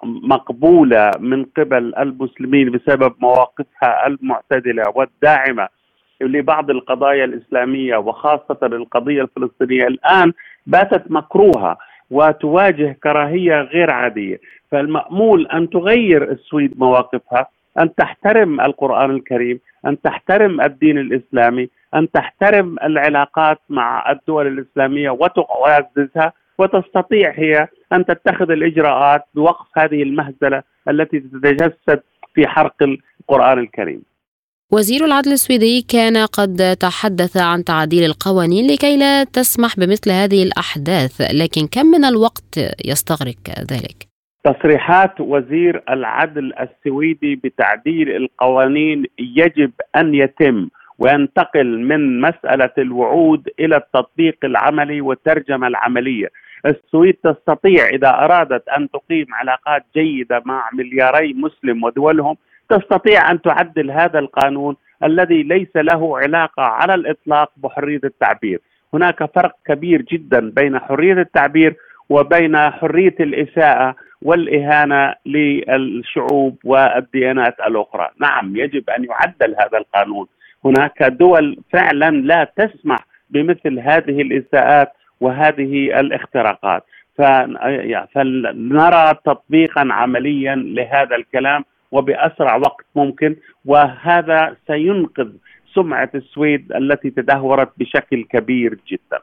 مقبولة 0.03 1.11
من 1.19 1.45
قبل 1.45 1.95
المسلمين 1.99 2.71
بسبب 2.71 3.15
مواقفها 3.19 4.07
المعتدلة 4.07 4.83
والداعمة 4.95 5.69
لبعض 6.21 6.71
القضايا 6.71 7.25
الإسلامية 7.25 7.97
وخاصة 7.97 8.59
القضية 8.63 9.23
الفلسطينية 9.23 9.87
الآن 9.87 10.33
باتت 10.67 11.11
مكروهة 11.11 11.79
وتواجه 12.11 12.97
كراهية 13.03 13.61
غير 13.61 13.91
عادية، 13.91 14.41
فالمأمول 14.71 15.47
أن 15.47 15.71
تغير 15.71 16.33
السويد 16.33 16.79
مواقفها 16.79 17.47
أن 17.79 17.95
تحترم 17.95 18.61
القرآن 18.61 19.11
الكريم، 19.11 19.61
أن 19.87 20.01
تحترم 20.01 20.61
الدين 20.61 20.99
الإسلامي، 20.99 21.69
أن 21.95 22.11
تحترم 22.11 22.77
العلاقات 22.85 23.59
مع 23.69 24.13
الدول 24.13 24.47
الإسلامية 24.47 25.11
وتعززها 25.11 26.33
وتستطيع 26.59 27.33
هي 27.37 27.69
أن 27.93 28.05
تتخذ 28.05 28.51
الإجراءات 28.51 29.25
بوقف 29.35 29.67
هذه 29.79 30.03
المهزلة 30.03 30.63
التي 30.89 31.21
تتجسد 31.21 32.01
في 32.35 32.47
حرق 32.47 32.75
القرآن 33.21 33.59
الكريم. 33.59 34.03
وزير 34.73 35.05
العدل 35.05 35.33
السويدي 35.33 35.83
كان 35.83 36.17
قد 36.17 36.77
تحدث 36.81 37.37
عن 37.37 37.65
تعديل 37.65 38.05
القوانين 38.05 38.71
لكي 38.71 38.97
لا 38.97 39.25
تسمح 39.25 39.77
بمثل 39.77 40.11
هذه 40.11 40.43
الأحداث، 40.43 41.21
لكن 41.21 41.67
كم 41.67 41.87
من 41.87 42.05
الوقت 42.05 42.59
يستغرق 42.85 43.37
ذلك؟ 43.73 44.08
تصريحات 44.49 45.21
وزير 45.21 45.83
العدل 45.91 46.53
السويدي 46.61 47.37
بتعديل 47.37 48.17
القوانين 48.17 49.05
يجب 49.19 49.71
أن 49.97 50.15
يتم 50.15 50.69
وينتقل 50.99 51.79
من 51.79 52.21
مسألة 52.21 52.71
الوعود 52.79 53.49
إلى 53.61 53.77
التطبيق 53.77 54.37
العملي 54.45 55.01
والترجمة 55.01 55.67
العملية. 55.67 56.29
السويد 56.67 57.15
تستطيع 57.15 57.87
إذا 57.87 58.09
أرادت 58.09 58.69
أن 58.69 58.91
تقيم 58.91 59.27
علاقات 59.33 59.85
جيدة 59.95 60.43
مع 60.45 60.71
ملياري 60.73 61.35
مسلم 61.35 61.85
ودولهم 61.85 62.37
تستطيع 62.69 63.31
أن 63.31 63.43
تعدل 63.43 63.91
هذا 63.91 64.19
القانون 64.19 64.77
الذي 65.05 65.43
ليس 65.43 65.77
له 65.77 66.19
علاقة 66.19 66.63
على 66.63 66.95
الإطلاق 66.95 67.53
بحرية 67.57 68.01
التعبير. 68.05 68.61
هناك 68.95 69.35
فرق 69.35 69.53
كبير 69.67 70.03
جدا 70.03 70.51
بين 70.51 70.79
حرية 70.79 71.13
التعبير 71.13 71.77
وبين 72.09 72.71
حرية 72.71 73.15
الإساءة 73.21 73.95
والإهانة 74.23 75.15
للشعوب 75.27 76.59
والديانات 76.65 77.61
الأخرى، 77.67 78.09
نعم 78.21 78.57
يجب 78.57 78.91
أن 78.91 79.05
يعدل 79.05 79.55
هذا 79.61 79.79
القانون، 79.79 80.27
هناك 80.65 81.03
دول 81.03 81.59
فعلا 81.73 82.11
لا 82.11 82.53
تسمح 82.57 82.99
بمثل 83.31 83.79
هذه 83.79 84.23
الإساءات 84.23 84.93
وهذه 85.21 86.01
الاختراقات، 86.01 86.85
فنرى 88.15 89.15
تطبيقا 89.25 89.89
عمليا 89.91 90.55
لهذا 90.55 91.17
الكلام 91.17 91.65
وبأسرع 91.93 92.57
وقت 92.57 92.87
ممكن 92.97 93.37
وهذا 93.65 94.57
سينقذ 94.67 95.31
سمعة 95.75 96.11
السويد 96.15 96.73
التي 96.73 97.11
تدهورت 97.11 97.69
بشكل 97.79 98.25
كبير 98.25 98.79
جدا. 98.89 99.19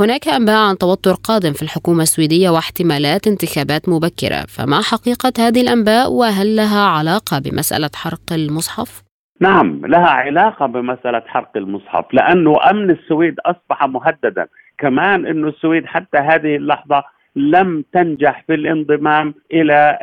هناك 0.00 0.28
أنباء 0.28 0.68
عن 0.68 0.78
توتر 0.78 1.14
قادم 1.28 1.52
في 1.52 1.62
الحكومة 1.62 2.02
السويدية 2.02 2.50
واحتمالات 2.50 3.26
انتخابات 3.26 3.88
مبكرة 3.88 4.40
فما 4.48 4.80
حقيقة 4.82 5.32
هذه 5.38 5.60
الأنباء 5.60 6.12
وهل 6.12 6.56
لها 6.56 6.84
علاقة 6.84 7.38
بمسألة 7.38 7.90
حرق 7.94 8.32
المصحف؟ 8.32 9.02
نعم 9.40 9.86
لها 9.86 10.08
علاقة 10.08 10.66
بمسألة 10.66 11.22
حرق 11.26 11.56
المصحف 11.56 12.04
لأنه 12.12 12.70
أمن 12.70 12.90
السويد 12.90 13.34
أصبح 13.46 13.86
مهددا 13.86 14.46
كمان 14.78 15.26
أنه 15.26 15.48
السويد 15.48 15.86
حتى 15.86 16.18
هذه 16.18 16.56
اللحظة 16.56 17.02
لم 17.36 17.84
تنجح 17.92 18.44
في 18.46 18.54
الانضمام 18.54 19.34
إلى 19.52 19.98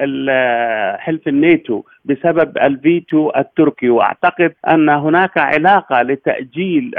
حلف 1.00 1.28
الناتو 1.28 1.84
بسبب 2.06 2.58
الفيتو 2.58 3.32
التركي. 3.38 3.90
وأعتقد 3.90 4.54
أن 4.68 4.90
هناك 4.90 5.38
علاقة 5.38 6.02
لتأجيل 6.02 6.92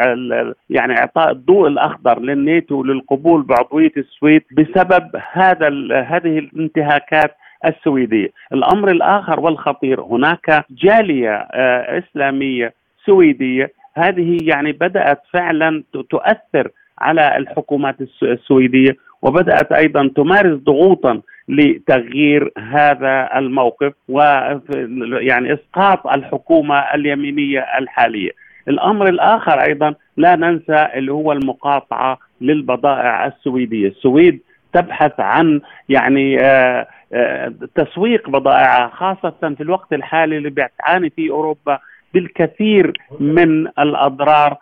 يعني 0.71 0.99
إعطاء 0.99 1.31
الضوء 1.31 1.69
الأخضر 1.69 2.21
للناتو 2.21 2.85
للقبول 2.85 3.43
بعضوية 3.43 3.93
السويد 3.97 4.43
بسبب 4.53 5.11
هذا 5.33 5.69
هذه 6.03 6.39
الانتهاكات 6.39 7.37
السويدية، 7.67 8.29
الأمر 8.53 8.91
الآخر 8.91 9.41
والخطير 9.41 10.01
هناك 10.01 10.65
جالية 10.71 11.35
آه، 11.35 11.99
إسلامية 11.99 12.75
سويدية. 13.07 13.73
هذه 13.95 14.39
يعني 14.43 14.73
بدأت 14.73 15.23
فعلا 15.33 15.83
تؤثر 16.11 16.71
على 16.99 17.37
الحكومات 17.37 17.97
السويدية. 18.23 18.97
وبدأت 19.23 19.73
أيضا 19.73 20.11
تمارس 20.17 20.59
ضغوطا 20.59 21.21
لتغيير 21.49 22.53
هذا 22.59 23.31
الموقف 23.37 23.93
ويعني 24.09 25.55
إسقاط 25.55 26.07
الحكومة 26.07 26.79
اليمينية 26.79 27.61
الحالية. 27.79 28.31
الأمر 28.69 29.09
الآخر 29.09 29.63
أيضا 29.63 29.95
لا 30.17 30.37
ننسى 30.37 30.89
اللي 30.95 31.13
هو 31.13 31.33
المقاطعة 31.33 32.19
للبضائع 32.41 33.27
السويدية، 33.27 33.89
السويد 33.89 34.41
تبحث 34.73 35.21
عن 35.21 35.61
يعني 35.89 36.41
آه، 36.41 36.87
آه، 37.13 37.53
تسويق 37.75 38.31
بضائعها 38.31 38.89
خاصة 38.89 39.55
في 39.57 39.61
الوقت 39.61 39.93
الحالي 39.93 40.37
اللي 40.37 40.51
بتعاني 40.51 41.11
فيه 41.11 41.31
أوروبا 41.31 41.79
بالكثير 42.17 42.93
من 43.21 43.67
الأضرار 43.67 44.57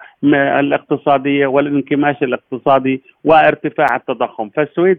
الاقتصادية 0.61 1.47
والانكماش 1.47 2.23
الاقتصادي 2.23 3.03
وارتفاع 3.25 3.97
التضخم، 3.97 4.49
فالسويد 4.49 4.99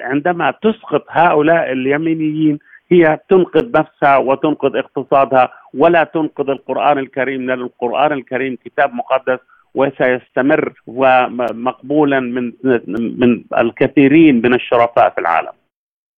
عندما 0.00 0.54
تسقط 0.62 1.04
هؤلاء 1.10 1.72
اليمينيين 1.72 2.58
هي 2.90 3.18
تنقذ 3.28 3.66
نفسها 3.78 4.16
وتنقذ 4.16 4.76
اقتصادها 4.76 5.52
ولا 5.74 6.04
تنقذ 6.04 6.50
القرآن 6.50 6.98
الكريم 6.98 7.46
لأن 7.46 7.60
القرآن 7.60 8.12
الكريم 8.12 8.56
كتاب 8.64 8.94
مقدس 8.94 9.38
وسيستمر 9.74 10.72
ومقبولا 10.86 12.20
من 12.20 12.52
من 12.94 13.42
الكثيرين 13.58 14.34
من 14.44 14.54
الشرفاء 14.54 15.10
في 15.10 15.20
العالم. 15.20 15.52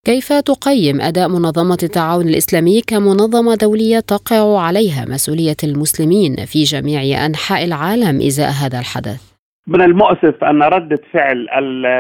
كيف 0.05 0.33
تقيم 0.33 1.01
أداء 1.01 1.29
منظمة 1.29 1.79
التعاون 1.83 2.29
الإسلامي 2.29 2.81
كمنظمة 2.81 3.55
دولية 3.55 4.01
تقع 4.01 4.61
عليها 4.61 5.05
مسؤولية 5.09 5.57
المسلمين 5.65 6.37
في 6.37 6.63
جميع 6.63 7.27
أنحاء 7.27 7.65
العالم 7.65 8.17
إزاء 8.27 8.51
هذا 8.63 8.79
الحدث؟ 8.79 9.39
من 9.67 9.83
المؤسف 9.83 10.45
أن 10.45 10.63
رده 10.63 10.99
فعل 11.13 11.47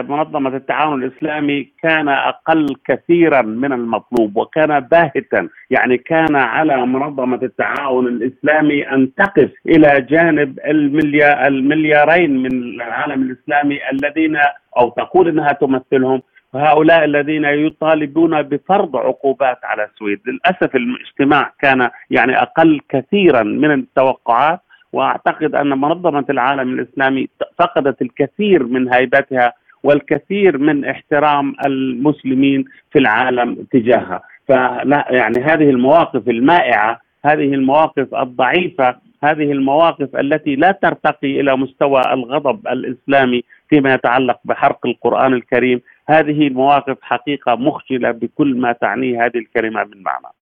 منظمه 0.08 0.56
التعاون 0.56 1.02
الإسلامي 1.02 1.72
كان 1.82 2.08
أقل 2.08 2.66
كثيرا 2.86 3.42
من 3.42 3.72
المطلوب 3.72 4.36
وكان 4.36 4.80
باهتا 4.80 5.48
يعني 5.70 5.98
كان 5.98 6.36
على 6.36 6.86
منظمة 6.86 7.40
التعاون 7.42 8.06
الإسلامي 8.06 8.82
أن 8.82 9.14
تقف 9.14 9.50
إلى 9.66 10.06
جانب 10.10 10.58
المليار 10.66 11.46
المليارين 11.46 12.42
من 12.42 12.52
العالم 12.52 13.22
الإسلامي 13.22 13.78
الذين 13.92 14.36
أو 14.78 14.90
تقول 14.90 15.28
إنها 15.28 15.52
تمثلهم 15.52 16.22
هؤلاء 16.54 17.04
الذين 17.04 17.44
يطالبون 17.44 18.42
بفرض 18.42 18.96
عقوبات 18.96 19.64
على 19.64 19.84
السويد 19.84 20.20
للأسف 20.26 20.76
الاجتماع 20.76 21.52
كان 21.60 21.90
يعني 22.10 22.42
أقل 22.42 22.80
كثيرا 22.88 23.42
من 23.42 23.70
التوقعات 23.70 24.60
وأعتقد 24.92 25.54
أن 25.54 25.68
منظمة 25.68 26.24
العالم 26.30 26.72
الإسلامي 26.72 27.28
فقدت 27.58 28.02
الكثير 28.02 28.64
من 28.64 28.94
هيبتها 28.94 29.52
والكثير 29.82 30.58
من 30.58 30.84
احترام 30.84 31.54
المسلمين 31.66 32.64
في 32.92 32.98
العالم 32.98 33.66
تجاهها. 33.72 34.22
فلا 34.48 35.04
يعني 35.10 35.38
هذه 35.38 35.70
المواقف 35.70 36.28
المائعة 36.28 37.00
هذه 37.24 37.54
المواقف 37.54 38.14
الضعيفة 38.14 38.96
هذه 39.22 39.52
المواقف 39.52 40.16
التي 40.16 40.56
لا 40.56 40.72
ترتقي 40.82 41.40
إلى 41.40 41.56
مستوى 41.56 42.12
الغضب 42.12 42.68
الإسلامي 42.68 43.42
فيما 43.68 43.94
يتعلق 43.94 44.38
بحرق 44.44 44.86
القرآن 44.86 45.32
الكريم. 45.32 45.80
هذه 46.08 46.46
المواقف 46.46 46.96
حقيقة 47.00 47.54
مخجلة 47.54 48.10
بكل 48.10 48.56
ما 48.56 48.72
تعنيه 48.72 49.24
هذه 49.24 49.38
الكلمة 49.38 49.84
من 49.84 50.02
معنى. 50.02 50.34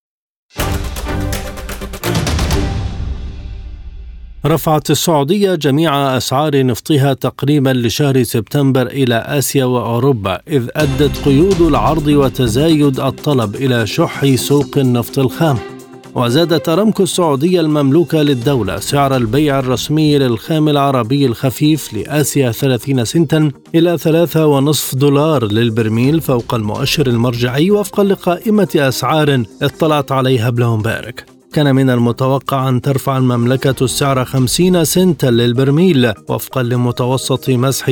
رفعت 4.47 4.91
السعودية 4.91 5.55
جميع 5.55 6.17
أسعار 6.17 6.67
نفطها 6.67 7.15
تقريبا 7.15 7.71
لشهر 7.71 8.23
سبتمبر 8.23 8.87
إلى 8.87 9.15
آسيا 9.15 9.65
وأوروبا 9.65 10.41
إذ 10.49 10.71
أدت 10.77 11.25
قيود 11.25 11.61
العرض 11.61 12.07
وتزايد 12.07 13.01
الطلب 13.01 13.55
إلى 13.55 13.87
شح 13.87 14.25
سوق 14.25 14.79
النفط 14.79 15.19
الخام. 15.19 15.76
وزادت 16.17 16.69
أرامكو 16.69 17.03
السعودية 17.03 17.61
المملوكة 17.61 18.23
للدولة 18.23 18.81
سعر 18.81 19.17
البيع 19.17 19.59
الرسمي 19.59 20.19
للخام 20.19 20.69
العربي 20.69 21.27
الخفيف 21.27 21.95
لآسيا 21.95 22.53
30 22.53 23.05
سنتا 23.05 23.51
إلى 23.75 23.99
3.5 23.99 24.95
دولار 24.97 25.45
للبرميل 25.53 26.21
فوق 26.21 26.55
المؤشر 26.55 27.07
المرجعي 27.07 27.71
وفقا 27.71 28.05
لقائمة 28.05 28.69
أسعار 28.77 29.43
اطلعت 29.63 30.13
عليها 30.13 30.51
بلومبيرغ 30.51 31.13
كان 31.53 31.75
من 31.75 31.91
المتوقع 31.91 32.69
أن 32.69 32.81
ترفع 32.81 33.19
المملكة 33.19 33.85
السعر 33.85 34.25
50 34.25 34.85
سنتا 34.85 35.27
للبرميل 35.27 36.13
وفقا 36.29 36.63
لمتوسط 36.63 37.51
مسح 37.51 37.89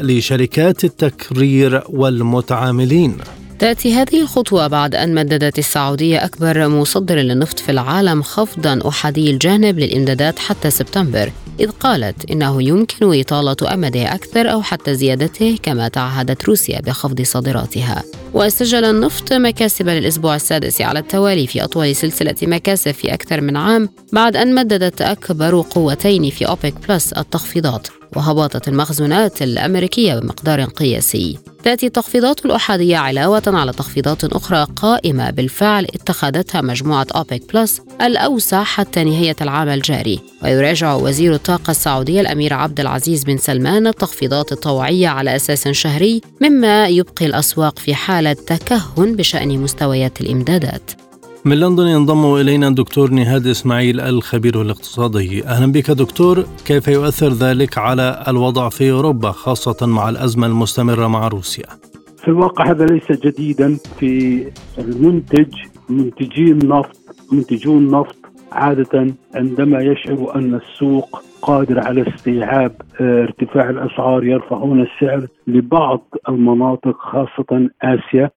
لشركات 0.00 0.84
التكرير 0.84 1.82
والمتعاملين. 1.88 3.16
تأتي 3.58 3.94
هذه 3.94 4.20
الخطوة 4.20 4.66
بعد 4.66 4.94
أن 4.94 5.14
مددت 5.14 5.58
السعودية 5.58 6.24
أكبر 6.24 6.68
مصدر 6.68 7.16
للنفط 7.16 7.58
في 7.58 7.72
العالم 7.72 8.22
خفضا 8.22 8.88
أحادي 8.88 9.30
الجانب 9.30 9.78
للإمدادات 9.78 10.38
حتى 10.38 10.70
سبتمبر 10.70 11.32
إذ 11.60 11.70
قالت 11.70 12.30
إنه 12.30 12.62
يمكن 12.62 13.20
إطالة 13.20 13.74
أمده 13.74 14.14
أكثر 14.14 14.52
أو 14.52 14.62
حتى 14.62 14.94
زيادته 14.94 15.58
كما 15.62 15.88
تعهدت 15.88 16.44
روسيا 16.44 16.80
بخفض 16.80 17.22
صادراتها. 17.22 18.02
وسجل 18.34 18.84
النفط 18.84 19.32
مكاسب 19.32 19.88
للأسبوع 19.88 20.36
السادس 20.36 20.80
على 20.80 20.98
التوالي 20.98 21.46
في 21.46 21.64
أطول 21.64 21.96
سلسلة 21.96 22.36
مكاسب 22.42 22.90
في 22.90 23.14
أكثر 23.14 23.40
من 23.40 23.56
عام 23.56 23.88
بعد 24.12 24.36
أن 24.36 24.54
مددت 24.54 25.02
أكبر 25.02 25.60
قوتين 25.70 26.30
في 26.30 26.48
أوبك 26.48 26.74
بلس 26.88 27.12
التخفيضات. 27.12 27.88
وهبطت 28.16 28.68
المخزونات 28.68 29.42
الأمريكية 29.42 30.14
بمقدار 30.14 30.64
قياسي. 30.64 31.38
تأتي 31.64 31.86
التخفيضات 31.86 32.46
الأحادية 32.46 32.96
علاوة 32.96 33.42
على 33.46 33.72
تخفيضات 33.72 34.24
أخرى 34.24 34.66
قائمة. 34.76 35.30
بالفعل 35.30 35.84
اتخذتها 35.84 36.60
مجموعة 36.60 37.06
أوبك 37.16 37.54
بلس 37.54 37.80
الأوسع 38.02 38.64
حتى 38.64 39.04
نهاية 39.04 39.36
العام 39.40 39.68
الجاري. 39.68 40.20
ويراجع 40.42 40.94
وزير 40.94 41.34
الطاقة 41.34 41.70
السعودي 41.70 42.20
الأمير 42.20 42.54
عبد 42.54 42.80
العزيز 42.80 43.24
بن 43.24 43.36
سلمان 43.36 43.86
التخفيضات 43.86 44.52
الطوعية 44.52 45.08
على 45.08 45.36
أساس 45.36 45.68
شهري 45.68 46.20
مما 46.42 46.88
يبقي 46.88 47.26
الأسواق 47.26 47.78
في 47.78 47.94
حالة 47.94 48.32
تكهن 48.32 49.16
بشأن 49.16 49.58
مستويات 49.58 50.20
الإمدادات. 50.20 51.07
من 51.44 51.60
لندن 51.60 51.86
ينضم 51.86 52.34
إلينا 52.34 52.68
الدكتور 52.68 53.10
نهاد 53.10 53.46
إسماعيل 53.46 54.00
الخبير 54.00 54.62
الاقتصادي. 54.62 55.44
أهلا 55.46 55.72
بك 55.72 55.90
دكتور. 55.90 56.44
كيف 56.66 56.88
يؤثر 56.88 57.28
ذلك 57.28 57.78
على 57.78 58.24
الوضع 58.28 58.68
في 58.68 58.90
أوروبا 58.90 59.30
خاصة 59.30 59.86
مع 59.86 60.08
الأزمة 60.08 60.46
المستمرة 60.46 61.06
مع 61.06 61.28
روسيا؟ 61.28 61.64
في 62.16 62.28
الواقع 62.28 62.70
هذا 62.70 62.86
ليس 62.86 63.12
جديدا 63.12 63.76
في 63.98 64.44
المنتج 64.78 65.54
منتجي 65.88 66.52
النفط 66.52 66.96
منتجو 67.32 67.78
النفط 67.78 68.16
عادة 68.52 69.14
عندما 69.34 69.80
يشعروا 69.82 70.38
أن 70.38 70.54
السوق 70.54 71.22
قادر 71.42 71.80
على 71.80 72.08
استيعاب 72.08 72.72
آه، 73.00 73.22
ارتفاع 73.22 73.70
الأسعار 73.70 74.24
يرفعون 74.24 74.82
السعر 74.82 75.26
لبعض 75.46 76.00
المناطق 76.28 76.96
خاصة 76.98 77.70
آسيا 77.82 78.30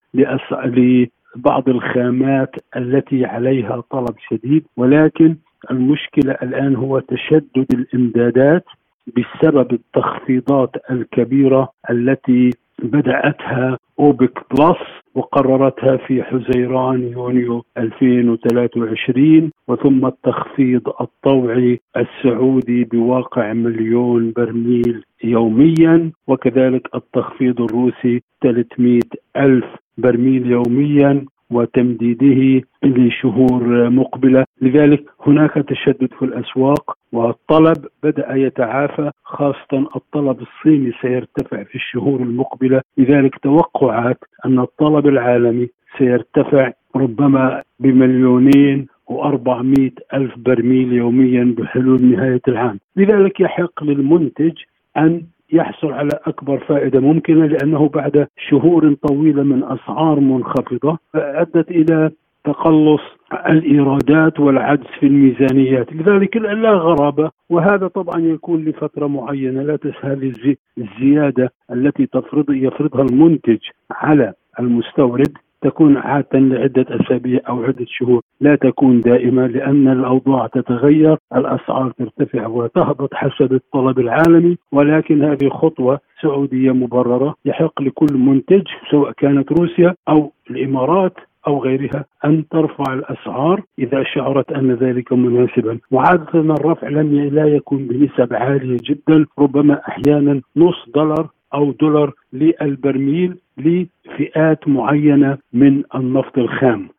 بعض 1.36 1.70
الخامات 1.70 2.56
التي 2.76 3.26
عليها 3.26 3.84
طلب 3.90 4.16
شديد 4.30 4.66
ولكن 4.78 5.36
المشكلة 5.72 6.32
الآن 6.32 6.76
هو 6.76 7.00
تشدد 7.00 7.66
الإمدادات 7.74 8.66
بسبب 9.08 9.74
التخفيضات 9.74 10.70
الكبيرة 10.92 11.70
التي 11.90 12.50
بدأتها 12.84 13.78
أوبك 14.00 14.40
بلس 14.52 14.78
وقررتها 15.16 15.98
في 15.98 16.24
حزيران 16.24 17.04
يونيو 17.04 17.66
2023 17.78 19.52
وثم 19.68 20.06
التخفيض 20.06 20.90
الطوعي 21.02 21.80
السعودي 21.98 22.84
بواقع 22.84 23.54
مليون 23.54 24.34
برميل 24.36 25.04
يوميا 25.24 26.12
وكذلك 26.28 26.96
التخفيض 26.96 27.62
الروسي 27.62 28.22
300 28.42 29.00
ألف 29.38 29.66
برميل 29.98 30.52
يوميا 30.52 31.26
وتمديده 31.52 32.68
لشهور 32.84 33.90
مقبلة، 33.90 34.46
لذلك 34.62 35.04
هناك 35.28 35.54
تشدد 35.54 36.10
في 36.20 36.26
الأسواق 36.26 36.98
والطلب 37.12 37.86
بدأ 38.04 38.36
يتعافى 38.36 39.12
خاصة 39.24 39.90
الطلب 39.96 40.38
الصيني 40.42 40.92
سيرتفع 41.02 41.64
في 41.64 41.76
الشهور 41.76 42.20
المقبلة، 42.22 42.82
لذلك 42.98 43.36
توقعات 43.36 44.18
أن 44.46 44.60
الطلب 44.60 45.08
العالمي 45.08 45.70
سيرتفع 45.98 46.72
ربما 46.96 47.62
بمليونين 47.80 48.88
و400 49.12 49.92
ألف 50.14 50.38
برميل 50.38 50.94
يوميا 50.94 51.56
بحلول 51.58 52.04
نهاية 52.06 52.42
العام. 52.48 52.80
لذلك 52.96 53.40
يحق 53.40 53.84
للمنتج 53.84 54.54
أن 54.98 55.22
يحصل 55.52 55.92
على 55.92 56.20
أكبر 56.26 56.58
فائدة 56.58 57.00
ممكنة 57.00 57.46
لأنه 57.46 57.90
بعد 57.90 58.28
شهور 58.50 58.94
طويلة 59.08 59.44
من 59.44 59.64
أسعار 59.64 60.20
منخفضة 60.20 60.98
ادت 61.16 61.72
إلى 61.72 62.12
تقلص 62.44 63.02
الإيرادات 63.50 64.40
والعجز 64.40 64.86
في 65.00 65.06
الميزانيات. 65.06 65.94
لذلك 65.94 66.38
لا 66.38 66.72
غرابة. 66.72 67.32
وهذا 67.50 67.88
طبعا 67.88 68.20
يكون 68.20 68.66
لفترة 68.66 69.08
معينة. 69.08 69.64
لا 69.64 69.76
تسهل 69.76 70.56
الزيادة 70.78 71.52
التي 71.72 72.06
تفرض 72.06 72.46
يفرضها 72.50 73.02
المنتج 73.02 73.60
على 73.92 74.34
المستورد. 74.60 75.38
تكون 75.62 75.98
عادة 75.98 76.40
لعدة 76.40 76.86
أسابيع 76.90 77.40
أو 77.50 77.64
عدة 77.64 77.86
شهور. 77.88 78.22
لا 78.42 78.56
تكون 78.56 79.00
دائمة 79.02 79.48
لأن 79.48 79.88
الأوضاع 79.88 80.48
تتغير 80.48 81.18
الأسعار 81.36 81.92
ترتفع 81.92 82.48
وتهبط 82.48 83.14
حسب 83.14 83.54
الطلب 83.54 84.00
العالمي 84.00 84.58
ولكن 84.72 85.24
هذه 85.24 85.50
خطوة 85.50 86.00
سعودية 86.22 86.72
مبررة 86.72 87.36
يحق 87.46 87.82
لكل 87.82 88.18
منتج 88.18 88.64
سواء 88.92 89.12
كانت 89.12 89.52
روسيا 89.52 89.96
أو 90.10 90.32
الإمارات 90.50 91.14
أو 91.48 91.64
غيرها 91.64 92.06
أن 92.26 92.48
ترفع 92.48 92.94
الأسعار 92.94 93.64
إذا 93.80 94.04
شعرت 94.04 94.52
أن 94.52 94.72
ذلك 94.72 95.14
مناسبا. 95.14 95.80
وعادة 95.92 96.40
الرفع 96.40 96.88
لم 96.88 97.16
لا 97.16 97.46
يكون 97.46 97.88
بنسب 97.88 98.34
عالية 98.34 98.78
جدا 98.84 99.26
ربما 99.40 99.82
أحيانا 99.88 100.42
نص 100.56 100.90
دولار 100.96 101.30
أو 101.54 101.72
دولار 101.72 102.14
للبرميل 102.34 103.38
لفئات 103.58 104.68
معينة 104.68 105.38
من 105.54 105.84
النفط 105.96 106.38
الخام 106.38 106.90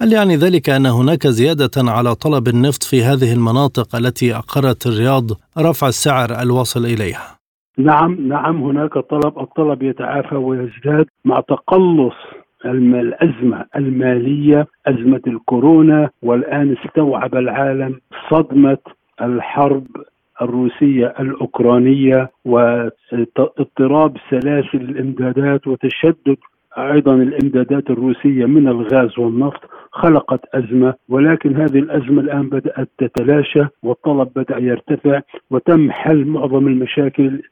هل 0.00 0.12
يعني 0.12 0.36
ذلك 0.36 0.70
أن 0.70 0.86
هناك 0.86 1.26
زيادة 1.26 1.70
على 1.76 2.14
طلب 2.14 2.48
النفط 2.48 2.82
في 2.82 3.02
هذه 3.02 3.32
المناطق 3.32 3.96
التي 3.96 4.34
أقرت 4.34 4.86
الرياض 4.86 5.24
رفع 5.58 5.88
السعر 5.88 6.42
الواصل 6.42 6.84
إليها؟ 6.84 7.38
نعم 7.78 8.28
نعم 8.28 8.62
هناك 8.62 8.92
طلب 8.92 9.38
الطلب 9.38 9.82
يتعافى 9.82 10.34
ويزداد 10.34 11.06
مع 11.24 11.40
تقلص 11.40 12.14
الأزمة 12.64 13.64
المالية 13.76 14.66
أزمة 14.86 15.20
الكورونا 15.26 16.10
والآن 16.22 16.76
استوعب 16.76 17.34
العالم 17.34 18.00
صدمة 18.30 18.78
الحرب 19.22 19.86
الروسية 20.42 21.14
الأوكرانية 21.20 22.30
واضطراب 22.44 24.16
سلاسل 24.30 24.80
الإمدادات 24.80 25.66
وتشدد 25.66 26.36
أيضا 26.78 27.14
الإمدادات 27.14 27.90
الروسية 27.90 28.46
من 28.46 28.68
الغاز 28.68 29.18
والنفط 29.18 29.60
خلقت 29.92 30.40
أزمة 30.54 30.94
ولكن 31.08 31.56
هذه 31.56 31.78
الأزمة 31.78 32.20
الآن 32.22 32.48
بدأت 32.48 32.88
تتلاشى 32.98 33.64
والطلب 33.82 34.28
بدأ 34.36 34.58
يرتفع 34.58 35.20
وتم 35.50 35.90
حل 35.90 36.24
معظم 36.24 36.66
المشاكل 36.66 37.42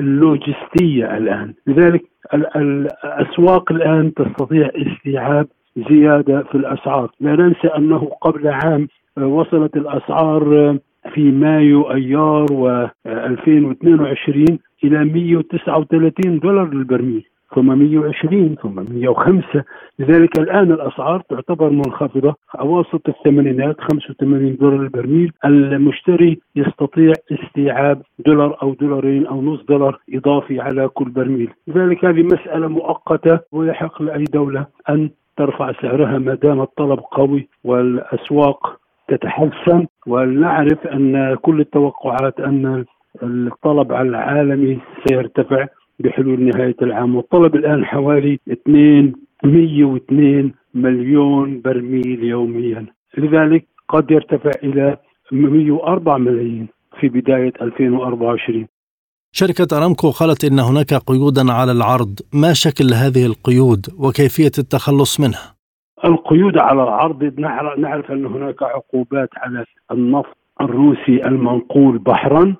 اللوجستية 0.00 1.16
الآن. 1.16 1.54
لذلك 1.66 2.02
الأسواق 2.34 3.72
الآن 3.72 4.14
تستطيع 4.14 4.70
استيعاب 4.76 5.46
زيادة 5.90 6.42
في 6.42 6.54
الأسعار. 6.54 7.10
لا 7.20 7.36
ننسى 7.36 7.68
أنه 7.68 8.10
قبل 8.20 8.48
عام 8.48 8.88
وصلت 9.20 9.76
الأسعار 9.76 10.76
في 11.14 11.30
مايو 11.30 11.82
أيار 11.82 12.46
و 12.52 12.86
2022 13.06 14.44
إلى 14.84 15.04
139 15.04 16.38
دولار 16.38 16.74
للبرميل 16.74 17.24
ثم 17.54 17.78
120 17.78 18.56
ثم 18.62 18.74
105 18.74 19.64
لذلك 19.98 20.38
الآن 20.38 20.72
الأسعار 20.72 21.20
تعتبر 21.20 21.70
منخفضة. 21.70 22.34
أواسط 22.60 23.08
الثمانينات 23.08 23.80
85 23.80 24.56
دولار 24.56 24.80
البرميل 24.80 25.32
المشتري 25.44 26.38
يستطيع 26.56 27.12
استيعاب 27.32 28.02
دولار 28.26 28.58
أو 28.62 28.74
دولارين 28.74 29.26
أو 29.26 29.42
نص 29.42 29.60
دولار 29.68 30.00
إضافي 30.14 30.60
على 30.60 30.88
كل 30.88 31.04
برميل. 31.04 31.50
لذلك 31.68 32.04
هذه 32.04 32.22
مسألة 32.22 32.68
مؤقتة 32.68 33.38
ويحق 33.52 34.02
لأي 34.02 34.24
دولة 34.24 34.66
أن 34.88 35.10
ترفع 35.36 35.72
سعرها 35.72 36.18
ما 36.18 36.34
دام 36.34 36.60
الطلب 36.60 36.98
قوي 36.98 37.48
والأسواق 37.64 38.81
تتحسن 39.08 39.86
ونعرف 40.06 40.86
أن 40.86 41.34
كل 41.34 41.60
التوقعات 41.60 42.40
أن 42.40 42.84
الطلب 43.22 43.92
على 43.92 44.08
العالمي 44.08 44.78
سيرتفع 45.06 45.66
بحلول 45.98 46.42
نهاية 46.42 46.76
العام. 46.82 47.16
والطلب 47.16 47.54
الآن 47.54 47.84
حوالي 47.84 48.38
2 48.52 49.12
102 49.44 50.52
مليون 50.74 51.60
برميل 51.64 52.24
يوميا. 52.24 52.86
لذلك 53.18 53.66
قد 53.88 54.10
يرتفع 54.10 54.50
إلى 54.64 54.96
104 55.32 56.18
ملايين 56.18 56.68
في 57.00 57.08
بداية 57.08 57.52
2024 57.62 58.66
شركة 59.34 59.78
أرامكو 59.78 60.10
قالت 60.10 60.44
إن 60.44 60.58
هناك 60.58 60.94
قيودا 60.94 61.52
على 61.52 61.72
العرض. 61.72 62.18
ما 62.34 62.52
شكل 62.52 62.84
هذه 62.94 63.26
القيود 63.26 63.86
وكيفية 63.98 64.52
التخلص 64.58 65.20
منها؟ 65.20 65.61
القيود 66.04 66.58
على 66.58 66.82
العرض 66.82 67.40
نعرف 67.78 68.12
أن 68.12 68.26
هناك 68.26 68.62
عقوبات 68.62 69.28
على 69.36 69.64
النفط 69.92 70.36
الروسي 70.60 71.26
المنقول 71.26 71.98
بحرا. 71.98 72.54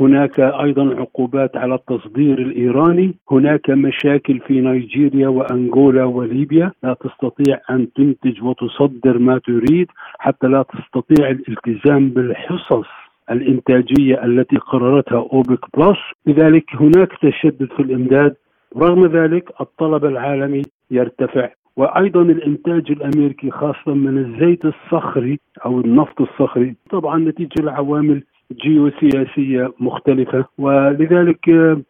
هناك 0.00 0.40
أيضا 0.40 0.94
عقوبات 1.00 1.56
على 1.56 1.74
التصدير 1.74 2.38
الإيراني، 2.38 3.14
هناك 3.30 3.70
مشاكل 3.70 4.40
في 4.40 4.60
نيجيريا 4.60 5.28
وأنغولا 5.28 6.04
وليبيا، 6.04 6.72
لا 6.82 6.94
تستطيع 6.94 7.60
أن 7.70 7.92
تنتج 7.92 8.42
وتصدر 8.42 9.18
ما 9.18 9.38
تريد 9.38 9.88
حتى 10.18 10.46
لا 10.46 10.62
تستطيع 10.62 11.30
الالتزام 11.30 12.08
بالحصص 12.08 12.86
الإنتاجية 13.30 14.24
التي 14.24 14.56
قررتها 14.56 15.18
أوبك 15.18 15.76
بلس، 15.76 15.98
لذلك 16.26 16.64
هناك 16.74 17.12
تشدد 17.22 17.68
في 17.76 17.82
الإمداد، 17.82 18.36
رغم 18.76 19.06
ذلك 19.06 19.52
الطلب 19.60 20.04
العالمي 20.04 20.62
يرتفع. 20.90 21.48
وأيضا 21.78 22.22
الإنتاج 22.22 22.90
الأمريكي 22.90 23.50
خاصة 23.50 23.94
من 23.94 24.18
الزيت 24.18 24.64
الصخري 24.64 25.38
أو 25.64 25.80
النفط 25.80 26.20
الصخري. 26.20 26.74
طبعا 26.90 27.18
نتيجة 27.18 27.62
لعوامل 27.62 28.22
جيوسياسية 28.52 29.72
مختلفة 29.80 30.44
ولذلك 30.58 31.48
آه، 31.48 31.80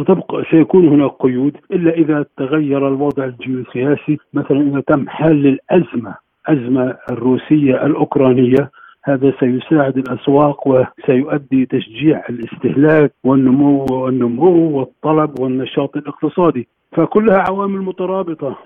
ستبقى 0.00 0.44
سيكون 0.50 0.88
هناك 0.88 1.10
قيود 1.20 1.56
إلا 1.70 1.90
إذا 1.90 2.26
تغير 2.36 2.88
الوضع 2.88 3.24
الجيوسياسي. 3.24 4.18
مثلا 4.34 4.60
إذا 4.60 4.80
تم 4.80 5.08
حل 5.08 5.46
الأزمة 5.46 6.14
أزمة 6.46 6.96
الروسية 7.10 7.86
الأوكرانية 7.86 8.70
هذا 9.04 9.32
سيساعد 9.40 9.98
الأسواق 9.98 10.68
وسيؤدي 10.68 11.66
تشجيع 11.66 12.24
الاستهلاك 12.30 13.12
والنمو 13.24 13.86
والنمو 13.90 14.78
والطلب 14.78 15.40
والنشاط 15.40 15.96
الاقتصادي. 15.96 16.68
فكلها 16.92 17.44
عوامل 17.48 17.80
مترابطة. 17.82 18.56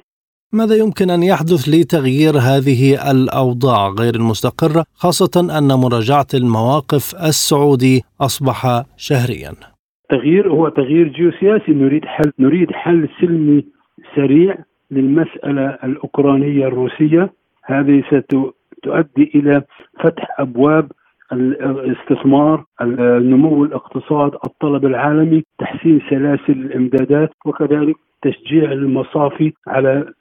ماذا 0.52 0.76
يمكن 0.76 1.10
أن 1.10 1.22
يحدث 1.22 1.62
لتغيير 1.68 2.34
هذه 2.50 3.10
الأوضاع 3.10 3.88
غير 4.00 4.14
المستقرة 4.14 4.84
خاصة 4.94 5.58
أن 5.58 5.68
مراجعة 5.84 6.26
المواقف 6.34 7.14
السعودي 7.14 8.02
أصبح 8.20 8.82
شهريا؟ 8.96 9.52
تغيير 10.08 10.48
هو 10.48 10.68
تغيير 10.68 11.08
جيوسياسي. 11.08 11.72
نريد 11.72 12.04
حل 12.04 12.32
نريد 12.38 12.70
حل 12.72 13.08
سلمي 13.20 13.64
سريع 14.16 14.58
للمسألة 14.90 15.78
الأوكرانية 15.84 16.66
الروسية. 16.66 17.32
هذه 17.64 18.02
ستؤدي 18.08 19.30
إلى 19.34 19.62
فتح 20.02 20.40
أبواب 20.40 20.92
الاستثمار 21.32 22.64
النمو 22.80 23.64
الاقتصاد 23.64 24.32
الطلب 24.44 24.84
العالمي 24.86 25.44
تحسين 25.58 26.00
سلاسل 26.10 26.52
الإمدادات 26.52 27.30
وكذلك 27.44 27.96
تشجيع 28.22 28.72
المصافي 28.72 29.52
على 29.66 30.12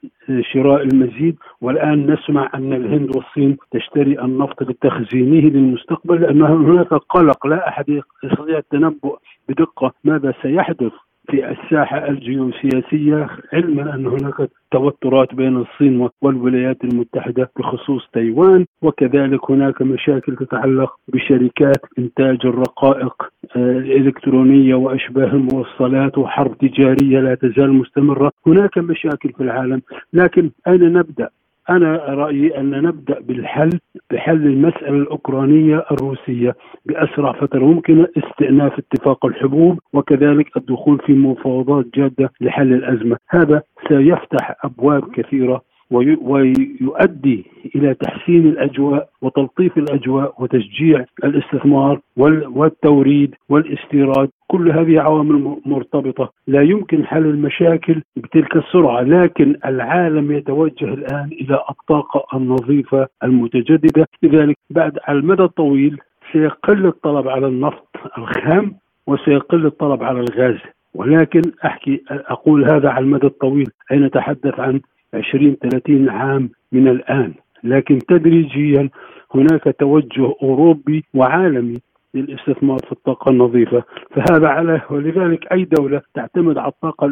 شراء 0.42 0.82
المزيد 0.82 1.36
والآن 1.60 2.10
نسمع 2.12 2.50
أن 2.54 2.72
الهند 2.72 3.16
والصين 3.16 3.56
تشتري 3.70 4.20
النفط 4.20 4.62
لتخزينه 4.62 5.50
للمستقبل 5.50 6.20
لأن 6.20 6.42
هناك 6.42 6.94
قلق 6.94 7.46
لا 7.46 7.68
أحد 7.68 8.02
يستطيع 8.24 8.58
التنبؤ 8.58 9.18
بدقة 9.48 9.92
ماذا 10.04 10.34
سيحدث؟ 10.42 10.92
في 11.30 11.50
الساحة 11.50 12.08
الجيوسياسية 12.08 13.28
علما 13.52 13.94
أن 13.94 14.06
هناك 14.06 14.50
توترات 14.70 15.34
بين 15.34 15.56
الصين 15.56 16.08
والولايات 16.22 16.84
المتحدة 16.84 17.50
بخصوص 17.56 18.08
تايوان 18.12 18.66
وكذلك 18.82 19.50
هناك 19.50 19.82
مشاكل 19.82 20.36
تتعلق 20.36 20.96
بشركات 21.08 21.80
إنتاج 21.98 22.38
الرقائق 22.44 23.22
آه، 23.56 23.78
الالكترونيه 23.78 24.74
وأشباه 24.74 25.26
الموصلات 25.32 26.18
وحرب 26.18 26.58
تجارية 26.58 27.20
لا 27.20 27.34
تزال 27.34 27.72
مستمرة، 27.72 28.32
هناك 28.46 28.78
مشاكل 28.78 29.32
في 29.32 29.42
العالم، 29.42 29.82
لكن 30.12 30.50
أين 30.68 30.92
نبدأ؟ 30.92 31.28
أنا 31.70 31.96
رأيي 31.96 32.58
أن 32.60 32.70
نبدأ 32.82 33.20
بالحل 33.20 33.70
بحل 34.10 34.46
المسألة 34.46 34.96
الأوكرانية 34.96 35.84
الروسية 35.90 36.56
بأسرع 36.86 37.32
فترة 37.32 37.64
ممكنة 37.64 38.08
استئناف 38.16 38.72
اتفاق 38.78 39.26
الحبوب 39.26 39.78
وكذلك 39.92 40.56
الدخول 40.56 40.98
في 41.06 41.12
مفاوضات 41.12 41.86
جادة 41.94 42.32
لحل 42.40 42.72
الأزمة، 42.72 43.16
هذا 43.28 43.62
سيفتح 43.88 44.56
أبواب 44.64 45.10
كثيرة 45.10 45.62
ويؤدي 45.90 47.44
إلى 47.76 47.94
تحسين 47.94 48.46
الأجواء 48.46 49.08
وتلطيف 49.22 49.78
الأجواء 49.78 50.34
وتشجيع 50.38 51.04
الاستثمار 51.24 52.00
والتوريد 52.16 53.34
والاستيراد. 53.48 54.28
كل 54.48 54.70
هذه 54.70 55.00
عوامل 55.00 55.56
مرتبطة. 55.66 56.32
لا 56.46 56.62
يمكن 56.62 57.06
حل 57.06 57.26
المشاكل 57.26 58.02
بتلك 58.16 58.56
السرعة 58.56 59.02
لكن 59.02 59.56
العالم 59.64 60.32
يتوجه 60.32 60.94
الآن 60.94 61.28
إلى 61.32 61.60
الطاقة 61.70 62.38
النظيفة 62.38 63.06
المتجددة. 63.24 64.06
لذلك 64.22 64.56
بعد 64.70 64.98
على 65.04 65.18
المدى 65.18 65.42
الطويل 65.42 65.98
سيقل 66.32 66.86
الطلب 66.86 67.28
على 67.28 67.46
النفط 67.46 67.88
الخام 68.18 68.74
وسيقل 69.06 69.66
الطلب 69.66 70.02
على 70.02 70.20
الغاز. 70.20 70.58
ولكن 70.94 71.42
أحكي 71.64 72.02
أقول 72.10 72.70
هذا 72.70 72.88
على 72.88 73.04
المدى 73.04 73.26
الطويل. 73.26 73.70
اي 73.92 73.98
نتحدث 73.98 74.60
عن 74.60 74.80
20 75.14 75.56
30 75.56 76.08
عام 76.08 76.50
من 76.72 76.88
الآن. 76.88 77.34
لكن 77.64 77.98
تدريجيا 77.98 78.88
هناك 79.34 79.74
توجه 79.78 80.34
أوروبي 80.42 81.04
وعالمي 81.14 81.78
للاستثمار 82.14 82.78
في 82.78 82.92
الطاقة 82.92 83.30
النظيفة. 83.30 83.82
فهذا 84.10 84.48
على 84.48 84.80
ولذلك 84.90 85.52
أي 85.52 85.64
دولة 85.64 86.02
تعتمد 86.14 86.58
على 86.58 86.68
الطاقة 86.68 87.06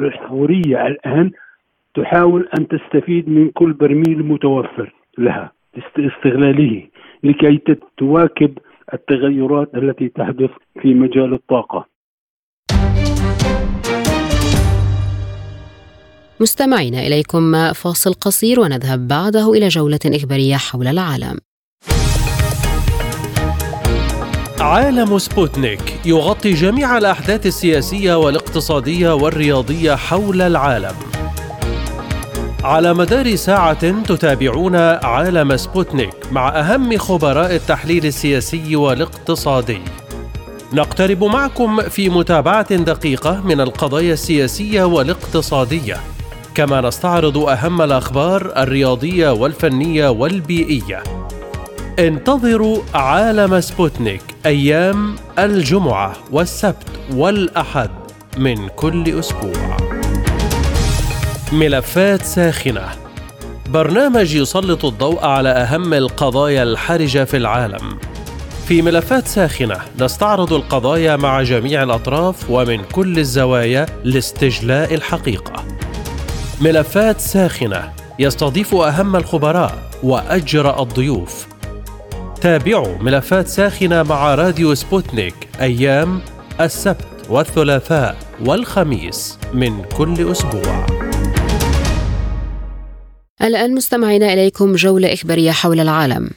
الأحفورية 0.00 0.86
الآن 0.86 1.30
تحاول 1.94 2.48
أن 2.58 2.68
تستفيد 2.68 3.28
من 3.28 3.50
كل 3.50 3.72
برميل 3.72 4.22
متوفر 4.24 4.94
لها 5.18 5.52
استغلاله 5.98 6.82
لكي 7.22 7.60
تواكب 7.98 8.58
التغيرات 8.94 9.74
التي 9.74 10.08
تحدث 10.08 10.50
في 10.80 10.94
مجال 10.94 11.32
الطاقة. 11.34 11.86
مستمعين 16.40 16.94
إليكم 16.94 17.72
فاصل 17.72 18.12
قصير 18.12 18.60
ونذهب 18.60 19.08
بعده 19.08 19.52
إلى 19.52 19.68
جولة 19.68 19.98
إخبارية 20.06 20.56
حول 20.56 20.86
العالم. 20.86 21.38
عالم 24.60 25.18
سبوتنيك 25.18 26.00
يغطي 26.04 26.52
جميع 26.52 26.98
الأحداث 26.98 27.46
السياسية 27.46 28.14
والاقتصادية 28.14 29.14
والرياضية 29.14 29.94
حول 29.94 30.42
العالم. 30.42 30.94
على 32.64 32.94
مدار 32.94 33.36
ساعة 33.36 34.02
تتابعون 34.02 34.76
عالم 34.76 35.56
سبوتنيك 35.56 36.14
مع 36.32 36.48
أهم 36.48 36.98
خبراء 36.98 37.54
التحليل 37.54 38.06
السياسي 38.06 38.76
والاقتصادي. 38.76 39.80
نقترب 40.72 41.24
معكم 41.24 41.82
في 41.82 42.08
متابعة 42.08 42.74
دقيقة 42.74 43.40
من 43.40 43.60
القضايا 43.60 44.12
السياسية 44.12 44.84
والاقتصادية. 44.84 45.96
كما 46.58 46.80
نستعرض 46.80 47.38
أهم 47.38 47.82
الأخبار 47.82 48.52
الرياضية 48.56 49.30
والفنية 49.30 50.08
والبيئية. 50.08 51.02
انتظروا 51.98 52.78
عالم 52.94 53.60
سبوتنيك 53.60 54.22
أيام 54.46 55.16
الجمعة 55.38 56.16
والسبت 56.32 56.86
والأحد 57.12 57.90
من 58.38 58.68
كل 58.68 59.18
أسبوع. 59.18 59.76
ملفات 61.52 62.22
ساخنة. 62.22 62.88
برنامج 63.68 64.34
يسلط 64.34 64.84
الضوء 64.84 65.24
على 65.24 65.48
أهم 65.48 65.94
القضايا 65.94 66.62
الحرجة 66.62 67.24
في 67.24 67.36
العالم. 67.36 67.98
في 68.66 68.82
ملفات 68.82 69.28
ساخنة 69.28 69.78
نستعرض 70.00 70.52
القضايا 70.52 71.16
مع 71.16 71.42
جميع 71.42 71.82
الأطراف 71.82 72.50
ومن 72.50 72.84
كل 72.92 73.18
الزوايا 73.18 73.86
لاستجلاء 74.04 74.94
الحقيقة. 74.94 75.64
ملفات 76.60 77.20
ساخنة 77.20 77.92
يستضيف 78.18 78.74
أهم 78.74 79.16
الخبراء 79.16 79.90
وأجرأ 80.02 80.82
الضيوف. 80.82 81.46
تابعوا 82.40 82.98
ملفات 82.98 83.48
ساخنة 83.48 84.02
مع 84.02 84.34
راديو 84.34 84.74
سبوتنيك 84.74 85.34
أيام 85.60 86.20
السبت 86.60 87.06
والثلاثاء 87.30 88.16
والخميس 88.46 89.38
من 89.54 89.84
كل 89.84 90.30
أسبوع. 90.30 90.86
الآن 93.42 93.74
مستمعين 93.74 94.22
إليكم 94.22 94.74
جولة 94.74 95.12
إخبارية 95.12 95.50
حول 95.50 95.80
العالم. 95.80 96.30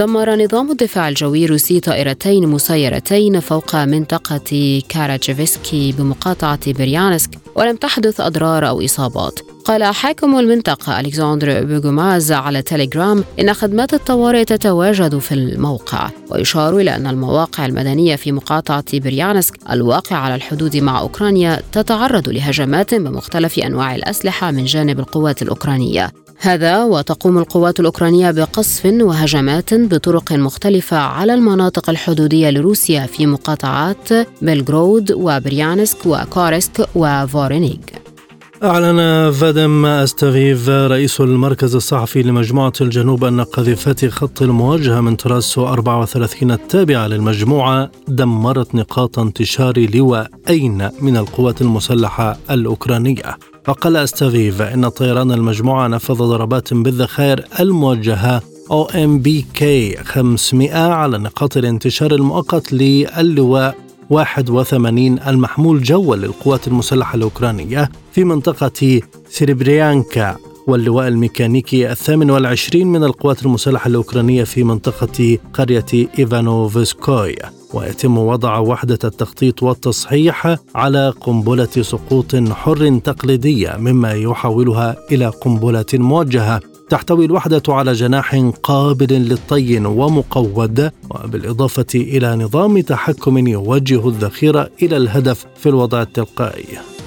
دمر 0.00 0.44
نظام 0.44 0.70
الدفاع 0.70 1.08
الجوي 1.08 1.44
الروسي 1.44 1.80
طائرتين 1.80 2.46
مسيرتين 2.46 3.40
فوق 3.40 3.76
منطقة 3.76 4.82
كاراتشيفسكي 4.88 5.92
بمقاطعة 5.92 6.72
بريانسك 6.72 7.30
ولم 7.54 7.76
تحدث 7.76 8.20
أضرار 8.20 8.68
أو 8.68 8.84
إصابات. 8.84 9.40
قال 9.64 9.84
حاكم 9.84 10.38
المنطقة 10.38 11.00
ألكسندر 11.00 11.64
بوغوماز 11.64 12.32
على 12.32 12.62
تيليجرام 12.62 13.24
إن 13.40 13.54
خدمات 13.54 13.94
الطوارئ 13.94 14.44
تتواجد 14.44 15.18
في 15.18 15.34
الموقع 15.34 16.10
ويشار 16.30 16.76
إلى 16.76 16.96
أن 16.96 17.06
المواقع 17.06 17.66
المدنية 17.66 18.16
في 18.16 18.32
مقاطعة 18.32 18.84
بريانسك 18.98 19.58
الواقع 19.70 20.16
على 20.16 20.34
الحدود 20.34 20.76
مع 20.76 21.00
أوكرانيا 21.00 21.62
تتعرض 21.72 22.28
لهجمات 22.28 22.94
بمختلف 22.94 23.58
أنواع 23.58 23.94
الأسلحة 23.94 24.50
من 24.50 24.64
جانب 24.64 25.00
القوات 25.00 25.42
الأوكرانية. 25.42 26.12
هذا 26.42 26.84
وتقوم 26.84 27.38
القوات 27.38 27.80
الأوكرانية 27.80 28.30
بقصف 28.30 28.86
وهجمات 28.86 29.74
بطرق 29.74 30.32
مختلفة 30.32 30.96
على 30.96 31.34
المناطق 31.34 31.90
الحدودية 31.90 32.50
لروسيا 32.50 33.06
في 33.06 33.26
مقاطعات 33.26 34.08
بيلغورود 34.42 35.12
وبريانسك 35.12 36.06
وكورسك 36.06 36.88
وفورونيج. 36.94 37.76
أعلن 38.62 39.30
فاديم 39.32 39.86
أستافيف 39.86 40.68
رئيس 40.68 41.20
المركز 41.20 41.74
الصحفي 41.74 42.22
لمجموعة 42.22 42.72
الجنوب 42.80 43.24
أن 43.24 43.40
قذيفات 43.40 44.06
خط 44.06 44.42
المواجهة 44.42 45.00
من 45.00 45.16
طراز 45.16 45.46
سو 45.46 45.66
34 45.66 46.50
التابعة 46.50 47.06
للمجموعة 47.06 47.90
دمرت 48.08 48.74
نقاط 48.74 49.18
انتشار 49.18 49.78
لواءين 49.94 50.88
من 51.00 51.16
القوات 51.16 51.62
المسلحة 51.62 52.38
الأوكرانية. 52.50 53.49
وقال 53.68 53.96
أستافيف 53.96 54.62
إن 54.62 54.88
طيران 54.88 55.32
المجموعة 55.32 55.88
نفذ 55.88 56.14
ضربات 56.14 56.74
بالذخائر 56.74 57.44
الموجهة 57.60 58.42
أو 58.70 58.84
إم 58.84 59.18
بي 59.18 59.46
كي 59.54 59.96
500 59.96 60.72
على 60.92 61.18
نقاط 61.18 61.56
الانتشار 61.56 62.14
المؤقت 62.14 62.72
للواء 62.72 63.76
81 64.10 65.18
المحمول 65.18 65.82
جوا 65.82 66.16
للقوات 66.16 66.68
المسلحة 66.68 67.14
الأوكرانية 67.16 67.90
في 68.12 68.24
منطقة 68.24 69.00
سيريبريانكا 69.30 70.36
واللواء 70.70 71.08
الميكانيكي 71.08 71.92
الثامن 71.92 72.30
والعشرين 72.30 72.86
من 72.86 73.04
القوات 73.04 73.42
المسلحة 73.42 73.88
الأوكرانية 73.88 74.44
في 74.44 74.64
منطقة 74.64 75.38
قرية 75.54 76.08
إيفانوفسكوي. 76.18 77.36
ويتم 77.74 78.18
وضع 78.18 78.58
وحدة 78.58 78.98
التخطيط 79.04 79.62
والتصحيح 79.62 80.56
على 80.74 81.12
قنبلة 81.20 81.68
سقوط 81.82 82.36
حر 82.36 82.98
تقليدية 83.04 83.76
مما 83.78 84.12
يحولها 84.12 84.96
إلى 85.12 85.26
قنبلة 85.26 85.84
موجهة. 85.94 86.60
تحتوي 86.88 87.24
الوحدة 87.24 87.62
على 87.68 87.92
جناح 87.92 88.50
قابل 88.62 89.12
للطي 89.12 89.78
ومقود 89.78 90.90
وبالإضافة 91.10 91.86
إلى 91.94 92.36
نظام 92.36 92.80
تحكم 92.80 93.46
يوجه 93.46 94.08
الذخيرة 94.08 94.70
إلى 94.82 94.96
الهدف 94.96 95.46
في 95.56 95.68
الوضع 95.68 96.02
التلقائي. 96.02 96.99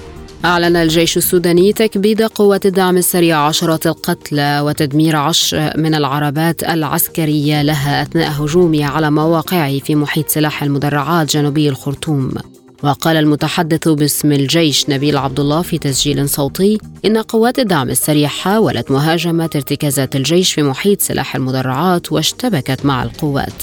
أعلن 0.44 0.76
الجيش 0.76 1.16
السوداني 1.16 1.72
تكبيد 1.72 2.22
قوات 2.22 2.66
الدعم 2.66 2.96
السريع 2.96 3.38
عشرة 3.38 3.88
القتلى 3.88 4.60
وتدمير 4.60 5.16
عشر 5.16 5.72
من 5.76 5.94
العربات 5.94 6.64
العسكرية 6.64 7.62
لها 7.62 8.02
أثناء 8.02 8.44
هجومها 8.44 8.86
على 8.86 9.10
مواقعه 9.10 9.78
في 9.78 9.94
محيط 9.94 10.28
سلاح 10.28 10.62
المدرعات 10.62 11.30
جنوبي 11.30 11.68
الخرطوم. 11.68 12.34
وقال 12.82 13.16
المتحدث 13.16 13.88
باسم 13.88 14.32
الجيش 14.32 14.90
نبيل 14.90 15.16
عبد 15.16 15.40
الله 15.40 15.62
في 15.62 15.78
تسجيل 15.78 16.28
صوتي 16.28 16.78
إن 17.04 17.18
قوات 17.18 17.58
الدعم 17.58 17.90
السريع 17.90 18.28
حاولت 18.28 18.90
مهاجمة 18.90 19.50
ارتكازات 19.56 20.16
الجيش 20.16 20.52
في 20.52 20.62
محيط 20.62 21.00
سلاح 21.00 21.36
المدرعات 21.36 22.12
واشتبكت 22.12 22.84
مع 22.86 23.02
القوات. 23.02 23.62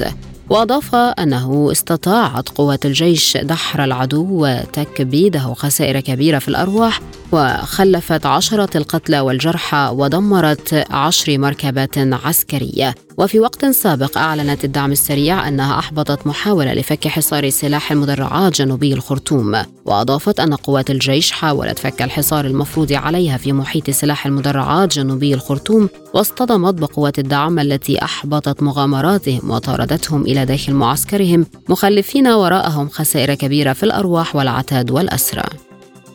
وأضاف 0.52 0.95
أنه 0.95 1.72
استطاعت 1.72 2.49
قوات 2.49 2.86
الجيش 2.86 3.38
دحر 3.38 3.84
العدو 3.84 4.28
وتكبيده 4.30 5.54
خسائر 5.54 5.99
كبيرة 5.99 6.39
في 6.39 6.47
الأرواح 6.47 7.02
وخلفت 7.32 8.26
عشرة 8.26 8.78
القتلى 8.78 9.20
والجرحى 9.20 9.89
ودمرت 9.93 10.86
عشر 10.91 11.38
مركبات 11.38 11.97
عسكرية. 11.97 12.95
وفي 13.18 13.39
وقت 13.39 13.66
سابق 13.66 14.18
أعلنت 14.18 14.66
الدعم 14.66 14.91
السريع 14.91 15.47
أنها 15.47 15.80
أحبطت 15.80 16.28
محاولة 16.28 16.74
لفك 16.74 17.08
حصار 17.08 17.49
سلاح 17.49 17.91
المدرعات 17.91 18.56
جنوبي 18.56 18.93
الخرطوم. 18.93 19.64
وأضافت 19.86 20.39
أن 20.39 20.54
قوات 20.54 20.91
الجيش 20.91 21.32
حاولت 21.32 21.80
فك 21.80 22.02
الحصار 22.02 22.45
المفروض 22.45 22.93
عليها 22.93 23.38
في 23.38 23.54
محيط 23.54 23.89
سلاح 23.89 24.26
المدرعات 24.26 24.95
جنوبي 24.95 25.34
الخرطوم 25.34 25.89
واصطدمت 26.14 26.74
بقوات 26.74 27.20
الدعم 27.20 27.60
التي 27.60 28.04
أحبطت 28.04 28.64
مغامراتهم 28.64 29.52
وطاردتهم 29.52 30.28
إلى 30.42 30.46
داخل 30.46 30.74
معسكرهم 30.74 31.46
مخلفين 31.70 32.28
وراءهم 32.28 32.89
خسائر 32.89 33.34
كبيرة 33.34 33.74
في 33.74 33.84
الأرواح 33.84 34.36
والعتاد 34.36 34.92
والأسرى. 34.92 35.44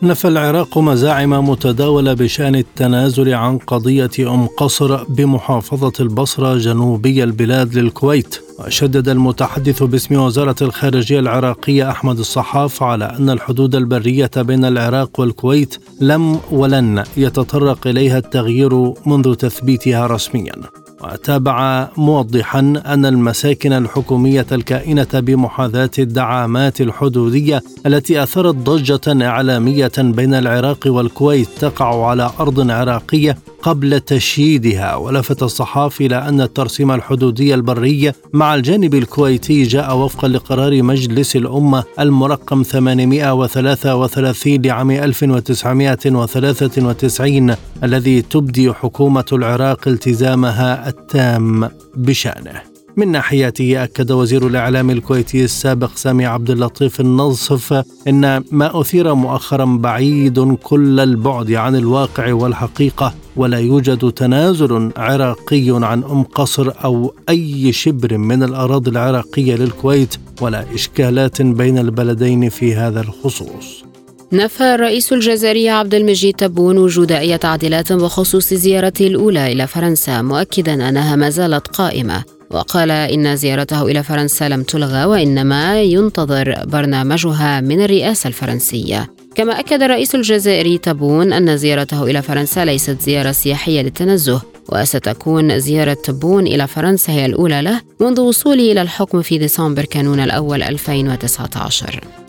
نفى 0.02 0.28
العراق 0.28 0.78
مزاعم 0.78 1.48
متداولة 1.48 2.12
بشأن 2.14 2.54
التنازل 2.54 3.34
عن 3.34 3.58
قضية 3.58 4.10
أم 4.18 4.46
قصر 4.46 5.04
بمحافظة 5.04 5.92
البصرة 6.00 6.58
جنوبي 6.58 7.24
البلاد 7.24 7.74
للكويت. 7.74 8.36
وشدد 8.58 9.08
المتحدث 9.08 9.82
باسم 9.82 10.16
وزارة 10.16 10.56
الخارجية 10.62 11.20
العراقية 11.20 11.90
أحمد 11.90 12.18
الصحاف 12.18 12.82
على 12.82 13.04
أن 13.04 13.30
الحدود 13.30 13.74
البرية 13.74 14.30
بين 14.36 14.64
العراق 14.64 15.20
والكويت 15.20 15.76
لم 16.00 16.40
ولن 16.50 17.04
يتطرق 17.16 17.86
إليها 17.86 18.18
التغيير 18.18 18.92
منذ 19.06 19.34
تثبيتها 19.34 20.06
رسميا. 20.06 20.85
وتابع 21.12 21.88
موضحا 21.96 22.58
أن 22.86 23.06
المساكن 23.06 23.72
الحكومية 23.72 24.46
الكائنة 24.52 25.08
بمحاذاة 25.14 25.90
الدعامات 25.98 26.80
الحدودية 26.80 27.62
التي 27.86 28.22
أثرت 28.22 28.54
ضجة 28.54 29.26
إعلامية 29.26 29.92
بين 29.98 30.34
العراق 30.34 30.78
والكويت 30.86 31.48
تقع 31.60 32.06
على 32.06 32.30
أرض 32.40 32.70
عراقية 32.70 33.38
قبل 33.66 34.00
تشييدها 34.00 34.96
ولفت 34.96 35.42
الصحافي 35.42 36.06
إلى 36.06 36.28
أن 36.28 36.40
الترسيم 36.40 36.92
الحدودي 36.92 37.54
البري 37.54 38.12
مع 38.32 38.54
الجانب 38.54 38.94
الكويتي 38.94 39.62
جاء 39.62 39.96
وفقا 39.96 40.28
لقرار 40.28 40.82
مجلس 40.82 41.36
الأمة 41.36 41.84
المرقم 42.00 42.62
833 42.62 44.62
لعام 44.62 44.90
1993 44.90 47.54
الذي 47.82 48.22
تبدي 48.22 48.72
حكومة 48.72 49.24
العراق 49.32 49.88
التزامها 49.88 50.88
التام 50.88 51.70
بشأنه. 51.96 52.75
من 52.96 53.12
ناحيته 53.12 53.84
أكد 53.84 54.10
وزير 54.10 54.46
الإعلام 54.46 54.90
الكويتي 54.90 55.44
السابق 55.44 55.90
سامي 55.96 56.26
عبد 56.26 56.50
اللطيف 56.50 57.00
النصف 57.00 57.84
إن 58.08 58.44
ما 58.50 58.80
أثير 58.80 59.14
مؤخرا 59.14 59.64
بعيد 59.64 60.56
كل 60.62 61.00
البعد 61.00 61.52
عن 61.52 61.76
الواقع 61.76 62.32
والحقيقة 62.32 63.14
ولا 63.36 63.58
يوجد 63.58 64.12
تنازل 64.12 64.90
عراقي 64.96 65.66
عن 65.68 66.04
أم 66.04 66.22
قصر 66.22 66.72
أو 66.84 67.14
أي 67.28 67.72
شبر 67.72 68.18
من 68.18 68.42
الأراضي 68.42 68.90
العراقية 68.90 69.56
للكويت 69.56 70.14
ولا 70.40 70.74
إشكالات 70.74 71.42
بين 71.42 71.78
البلدين 71.78 72.48
في 72.48 72.74
هذا 72.74 73.00
الخصوص. 73.00 73.84
نفى 74.32 74.74
الرئيس 74.74 75.12
الجزائري 75.12 75.68
عبد 75.68 75.94
المجيد 75.94 76.34
تبون 76.34 76.78
وجود 76.78 77.12
أي 77.12 77.38
تعديلات 77.38 77.92
بخصوص 77.92 78.54
زيارته 78.54 79.06
الأولى 79.06 79.52
إلى 79.52 79.66
فرنسا 79.66 80.22
مؤكدا 80.22 80.88
أنها 80.88 81.16
ما 81.16 81.30
زالت 81.30 81.68
قائمة. 81.68 82.35
وقال 82.50 82.90
إن 82.90 83.36
زيارته 83.36 83.82
إلى 83.82 84.02
فرنسا 84.02 84.48
لم 84.48 84.62
تلغى 84.62 85.04
وإنما 85.04 85.82
ينتظر 85.82 86.64
برنامجها 86.66 87.60
من 87.60 87.82
الرئاسة 87.82 88.28
الفرنسية. 88.28 89.10
كما 89.34 89.60
أكد 89.60 89.82
الرئيس 89.82 90.14
الجزائري 90.14 90.78
تبون 90.78 91.32
أن 91.32 91.56
زيارته 91.56 92.04
إلى 92.04 92.22
فرنسا 92.22 92.64
ليست 92.64 93.00
زيارة 93.00 93.32
سياحية 93.32 93.82
للتنزه 93.82 94.42
وستكون 94.72 95.58
زيارة 95.58 95.94
تبون 95.94 96.46
إلى 96.46 96.66
فرنسا 96.66 97.12
هي 97.12 97.26
الأولى 97.26 97.62
له 97.62 97.80
منذ 98.00 98.20
وصوله 98.20 98.72
إلى 98.72 98.82
الحكم 98.82 99.22
في 99.22 99.38
ديسمبر 99.38 99.84
كانون 99.84 100.20
الأول 100.20 100.62
2019 100.62 102.25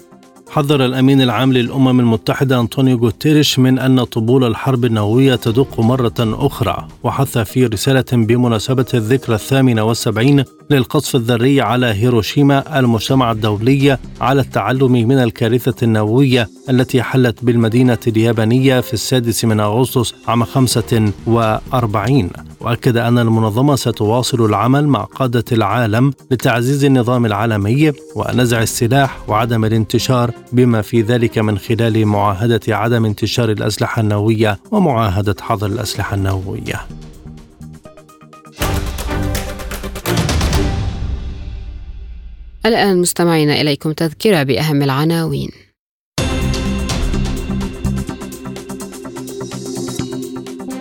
حذر 0.58 0.86
الأمين 0.86 1.22
العام 1.22 1.54
للأمم 1.54 2.00
المتحدة 2.00 2.60
أنطونيو 2.60 2.98
غوتيريش 2.98 3.60
من 3.60 3.80
أن 3.80 4.04
طبول 4.04 4.44
الحرب 4.44 4.86
النووية 4.86 5.36
تدق 5.36 5.80
مرة 5.80 6.14
أخرى 6.20 6.88
وحث 7.04 7.38
في 7.38 7.66
رسالة 7.66 8.06
بمناسبة 8.12 8.86
الذكرى 8.94 9.36
الثامنة 9.36 9.84
والسبعين 9.84 10.44
للقصف 10.70 11.16
الذري 11.16 11.62
على 11.62 11.86
هيروشيما 11.86 12.80
المجتمع 12.80 13.32
الدولي 13.32 13.98
على 14.22 14.42
التعلم 14.42 14.92
من 14.92 15.18
الكارثة 15.18 15.76
النووية 15.84 16.50
التي 16.70 17.02
حلت 17.02 17.44
بالمدينة 17.44 17.98
اليابانية 18.08 18.80
في 18.80 18.94
السادس 18.94 19.46
من 19.46 19.60
أغسطس 19.60 20.14
عام 20.28 20.44
45 20.44 22.30
وأكد 22.62 22.98
أن 22.98 23.20
المنظمة 23.20 23.76
ستواصل 23.76 24.46
العمل 24.46 24.88
مع 24.88 25.04
قادة 25.04 25.44
العالم 25.52 26.14
لتعزيز 26.32 26.86
النظام 26.86 27.26
العالمي 27.26 27.92
ونزع 28.16 28.62
السلاح 28.62 29.30
وعدم 29.30 29.66
الانتشار 29.66 30.32
بما 30.52 30.82
في 30.82 31.02
ذلك 31.02 31.38
من 31.38 31.58
خلال 31.58 32.06
معاهدة 32.06 32.62
عدم 32.68 33.06
انتشار 33.06 33.52
الأسلحة 33.52 34.02
النووية 34.02 34.60
ومعاهدة 34.72 35.36
حظر 35.42 35.68
الأسلحة 35.68 36.16
النووية. 36.16 37.07
الآن 42.68 43.02
مستمعين 43.02 43.50
إليكم 43.50 43.92
تذكرة 43.92 44.44
بأهم 44.44 44.82
العناوين. 44.82 45.50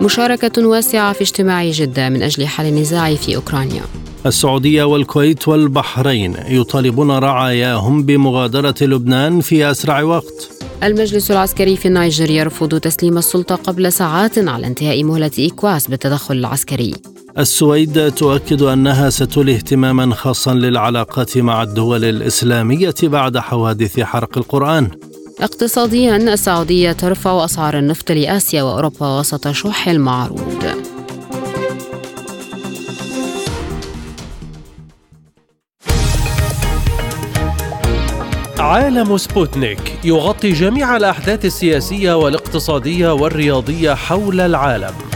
مشاركة 0.03 0.67
واسعة 0.67 1.13
في 1.13 1.21
اجتماع 1.21 1.71
جدة 1.71 2.09
من 2.09 2.23
أجل 2.23 2.47
حل 2.47 2.67
النزاع 2.67 3.15
في 3.15 3.37
أوكرانيا. 3.37 3.83
السعودية 4.27 4.85
والكويت 4.85 5.49
والبحرين 5.49 6.35
يطالبون 6.49 7.11
رعاياهم 7.11 8.03
بمغادرة 8.03 8.75
لبنان 8.81 9.41
في 9.41 9.71
أسرع 9.71 10.03
وقت. 10.03 10.51
المجلس 10.83 11.31
العسكري 11.31 11.77
في 11.77 11.89
النيجر 11.89 12.31
يرفض 12.31 12.81
تسليم 12.81 13.19
السلطة 13.19 13.55
قبل 13.55 13.93
ساعات 13.93 14.39
على 14.39 14.67
انتهاء 14.67 15.05
مهلة 15.05 15.31
إيكواس 15.39 15.87
بالتدخل 15.87 16.37
العسكري. 16.37 16.95
السويد 17.39 18.13
تؤكد 18.13 18.63
أنها 18.63 19.11
ستولي 19.11 19.55
اهتماما 19.55 20.15
خاصا 20.15 20.55
للعلاقات 20.55 21.39
مع 21.39 21.63
الدول 21.63 22.05
الإسلامية 22.05 22.95
بعد 23.03 23.39
حوادث 23.39 24.01
حرق 24.01 24.39
القرآن. 24.39 24.91
اقتصاديا 25.41 26.17
السعودية 26.17 26.93
ترفع 26.93 27.45
أسعار 27.45 27.79
النفط 27.79 28.13
لآسيا 28.13 28.63
وأوروبا 28.63 29.19
وسط 29.19 29.49
شح 29.49 29.89
المعروض. 29.89 30.65
عالم 38.59 39.17
سبوتنيك 39.17 39.99
يغطي 40.05 40.53
جميع 40.53 40.97
الأحداث 40.97 41.45
السياسية 41.45 42.17
والاقتصادية 42.17 43.13
والرياضية 43.13 43.95
حول 43.95 44.41
العالم. 44.41 45.16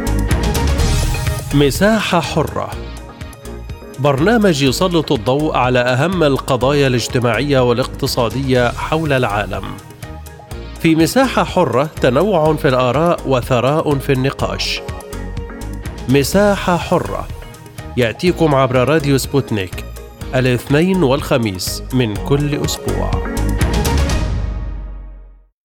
مساحة 1.53 2.19
حرة 2.19 2.71
برنامج 3.99 4.63
يسلط 4.63 5.11
الضوء 5.11 5.55
على 5.55 5.79
أهم 5.79 6.23
القضايا 6.23 6.87
الاجتماعية 6.87 7.59
والاقتصادية 7.59 8.69
حول 8.71 9.13
العالم. 9.13 9.63
في 10.81 10.95
مساحة 10.95 11.43
حرة 11.43 11.83
تنوع 11.83 12.55
في 12.55 12.67
الآراء 12.67 13.19
وثراء 13.27 13.95
في 13.95 14.11
النقاش. 14.11 14.81
مساحة 16.09 16.77
حرة 16.77 17.27
يأتيكم 17.97 18.55
عبر 18.55 18.89
راديو 18.89 19.17
سبوتنيك 19.17 19.85
الاثنين 20.35 21.03
والخميس 21.03 21.83
من 21.93 22.15
كل 22.15 22.65
أسبوع. 22.65 23.11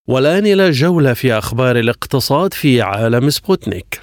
والآن 0.08 0.46
إلى 0.46 0.70
جولة 0.70 1.12
في 1.12 1.38
أخبار 1.38 1.78
الاقتصاد 1.78 2.54
في 2.54 2.82
عالم 2.82 3.30
سبوتنيك. 3.30 4.00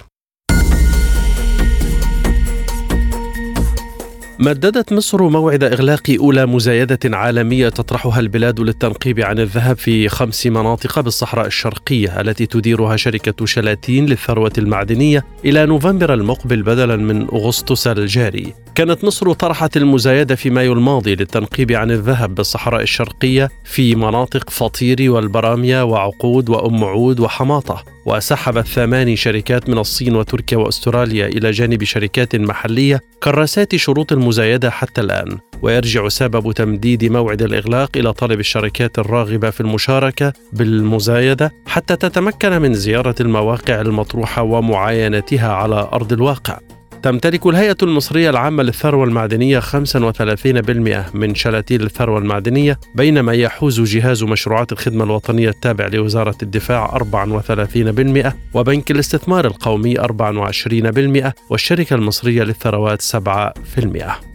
مددت 4.44 4.92
مصر 4.92 5.28
موعد 5.28 5.64
إغلاق 5.64 6.16
أولى 6.20 6.46
مزايدة 6.46 6.98
عالمية 7.04 7.68
تطرحها 7.68 8.20
البلاد 8.20 8.60
للتنقيب 8.60 9.20
عن 9.20 9.38
الذهب 9.38 9.76
في 9.76 10.08
خمس 10.08 10.46
مناطق 10.46 11.00
بالصحراء 11.00 11.46
الشرقية 11.46 12.20
التي 12.20 12.46
تديرها 12.46 12.96
شركة 12.96 13.46
شلاتين 13.46 14.06
للثروة 14.06 14.52
المعدنية 14.58 15.24
إلى 15.44 15.66
نوفمبر 15.66 16.14
المقبل 16.14 16.62
بدلا 16.62 16.96
من 16.96 17.22
أغسطس 17.22 17.86
الجاري. 17.86 18.54
كانت 18.74 19.04
مصر 19.04 19.32
طرحت 19.32 19.76
المزايدة 19.76 20.34
في 20.34 20.50
مايو 20.50 20.72
الماضي 20.72 21.14
للتنقيب 21.14 21.72
عن 21.72 21.90
الذهب 21.90 22.34
بالصحراء 22.34 22.82
الشرقية 22.82 23.50
في 23.64 23.94
مناطق 23.94 24.50
فطيري 24.50 25.08
والبرامية 25.08 25.84
وعقود 25.84 26.48
وأم 26.48 26.84
عود 26.84 27.20
وحماطة 27.20 27.84
وسحبت 28.06 28.66
ثماني 28.66 29.16
شركات 29.16 29.68
من 29.68 29.78
الصين 29.78 30.16
وتركيا 30.16 30.58
وأستراليا 30.58 31.26
إلى 31.26 31.50
جانب 31.50 31.84
شركات 31.84 32.36
محلية 32.36 33.00
كراسات 33.22 33.76
شروط 33.76 34.12
المزايدة 34.12 34.70
حتى 34.70 35.00
الآن. 35.00 35.38
ويرجع 35.62 36.08
سبب 36.08 36.52
تمديد 36.52 37.04
موعد 37.04 37.42
الإغلاق 37.42 37.90
إلى 37.96 38.12
طلب 38.12 38.40
الشركات 38.40 38.98
الراغبة 38.98 39.50
في 39.50 39.60
المشاركة 39.60 40.32
بالمزايدة 40.52 41.52
حتى 41.66 41.96
تتمكن 41.96 42.62
من 42.62 42.74
زيارة 42.74 43.14
المواقع 43.20 43.80
المطروحة 43.80 44.42
ومعاينتها 44.42 45.52
على 45.52 45.88
أرض 45.92 46.12
الواقع. 46.12 46.58
تمتلك 47.04 47.46
الهيئة 47.46 47.76
المصرية 47.82 48.30
العامة 48.30 48.62
للثروة 48.62 49.04
المعدنية 49.04 49.60
35% 49.60 51.14
من 51.14 51.34
شلاتين 51.34 51.80
الثروة 51.80 52.18
المعدنية 52.18 52.78
بينما 52.94 53.32
يحوز 53.32 53.80
جهاز 53.80 54.22
مشروعات 54.22 54.72
الخدمة 54.72 55.04
الوطنية 55.04 55.48
التابع 55.48 55.86
لوزارة 55.86 56.36
الدفاع 56.42 56.98
34% 56.98 58.32
وبنك 58.54 58.90
الاستثمار 58.90 59.46
القومي 59.46 59.94
24% 59.96 61.32
والشركة 61.50 61.94
المصرية 61.94 62.42
للثروات 62.42 63.02
7%. 63.02 64.33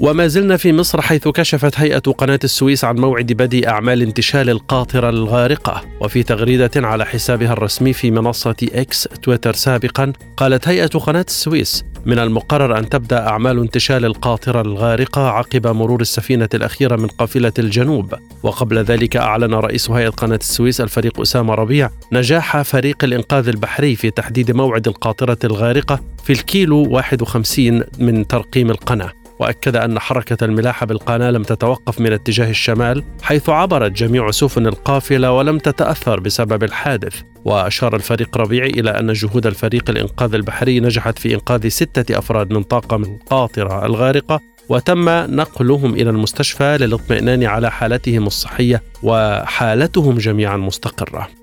وما 0.00 0.26
زلنا 0.26 0.56
في 0.56 0.72
مصر 0.72 1.00
حيث 1.00 1.28
كشفت 1.28 1.78
هيئة 1.78 1.98
قناة 1.98 2.38
السويس 2.44 2.84
عن 2.84 2.96
موعد 2.96 3.32
بدء 3.32 3.68
أعمال 3.68 4.02
انتشال 4.02 4.50
القاطرة 4.50 5.08
الغارقة. 5.08 5.82
وفي 6.00 6.22
تغريدة 6.22 6.70
على 6.76 7.06
حسابها 7.06 7.52
الرسمي 7.52 7.92
في 7.92 8.10
منصة 8.10 8.56
إكس 8.62 9.08
تويتر 9.22 9.52
سابقا 9.52 10.12
قالت 10.36 10.68
هيئة 10.68 10.86
قناة 10.86 11.24
السويس 11.28 11.84
من 12.06 12.18
المقرر 12.18 12.78
أن 12.78 12.88
تبدأ 12.88 13.28
أعمال 13.28 13.58
انتشال 13.58 14.04
القاطرة 14.04 14.60
الغارقة 14.60 15.28
عقب 15.28 15.66
مرور 15.66 16.00
السفينة 16.00 16.48
الأخيرة 16.54 16.96
من 16.96 17.06
قافلة 17.06 17.52
الجنوب. 17.58 18.14
وقبل 18.42 18.78
ذلك 18.78 19.16
أعلن 19.16 19.54
رئيس 19.54 19.90
هيئة 19.90 20.08
قناة 20.08 20.36
السويس 20.42 20.80
الفريق 20.80 21.20
أسامة 21.20 21.54
ربيع 21.54 21.90
نجاح 22.12 22.62
فريق 22.62 23.04
الإنقاذ 23.04 23.48
البحري 23.48 23.96
في 23.96 24.10
تحديد 24.10 24.50
موعد 24.50 24.88
القاطرة 24.88 25.38
الغارقة 25.44 26.00
في 26.24 26.32
الكيلو 26.32 26.88
51 26.90 27.82
من 27.98 28.26
ترقيم 28.26 28.70
القناة. 28.70 29.19
وأكد 29.40 29.76
أن 29.76 29.98
حركة 29.98 30.44
الملاحة 30.44 30.86
بالقناة 30.86 31.30
لم 31.30 31.42
تتوقف 31.42 32.00
من 32.00 32.12
اتجاه 32.12 32.50
الشمال 32.50 33.04
حيث 33.22 33.48
عبرت 33.48 33.92
جميع 33.92 34.30
سفن 34.30 34.66
القافلة 34.66 35.32
ولم 35.32 35.58
تتأثر 35.58 36.20
بسبب 36.20 36.64
الحادث. 36.64 37.22
وأشار 37.44 37.96
الفريق 37.96 38.36
ربيعي 38.36 38.70
إلى 38.70 38.90
أن 38.90 39.12
جهود 39.12 39.46
الفريق 39.46 39.90
الانقاذ 39.90 40.34
البحري 40.34 40.80
نجحت 40.80 41.18
في 41.18 41.34
إنقاذ 41.34 41.68
ستة 41.68 42.18
أفراد 42.18 42.52
من 42.52 42.62
طاقم 42.62 43.02
القاطره 43.02 43.86
الغارقة 43.86 44.40
وتم 44.68 45.08
نقلهم 45.08 45.94
إلى 45.94 46.10
المستشفى 46.10 46.78
للاطمئنان 46.80 47.44
على 47.44 47.70
حالتهم 47.70 48.26
الصحية 48.26 48.82
وحالتهم 49.02 50.18
جميعا 50.18 50.56
مستقرة. 50.56 51.39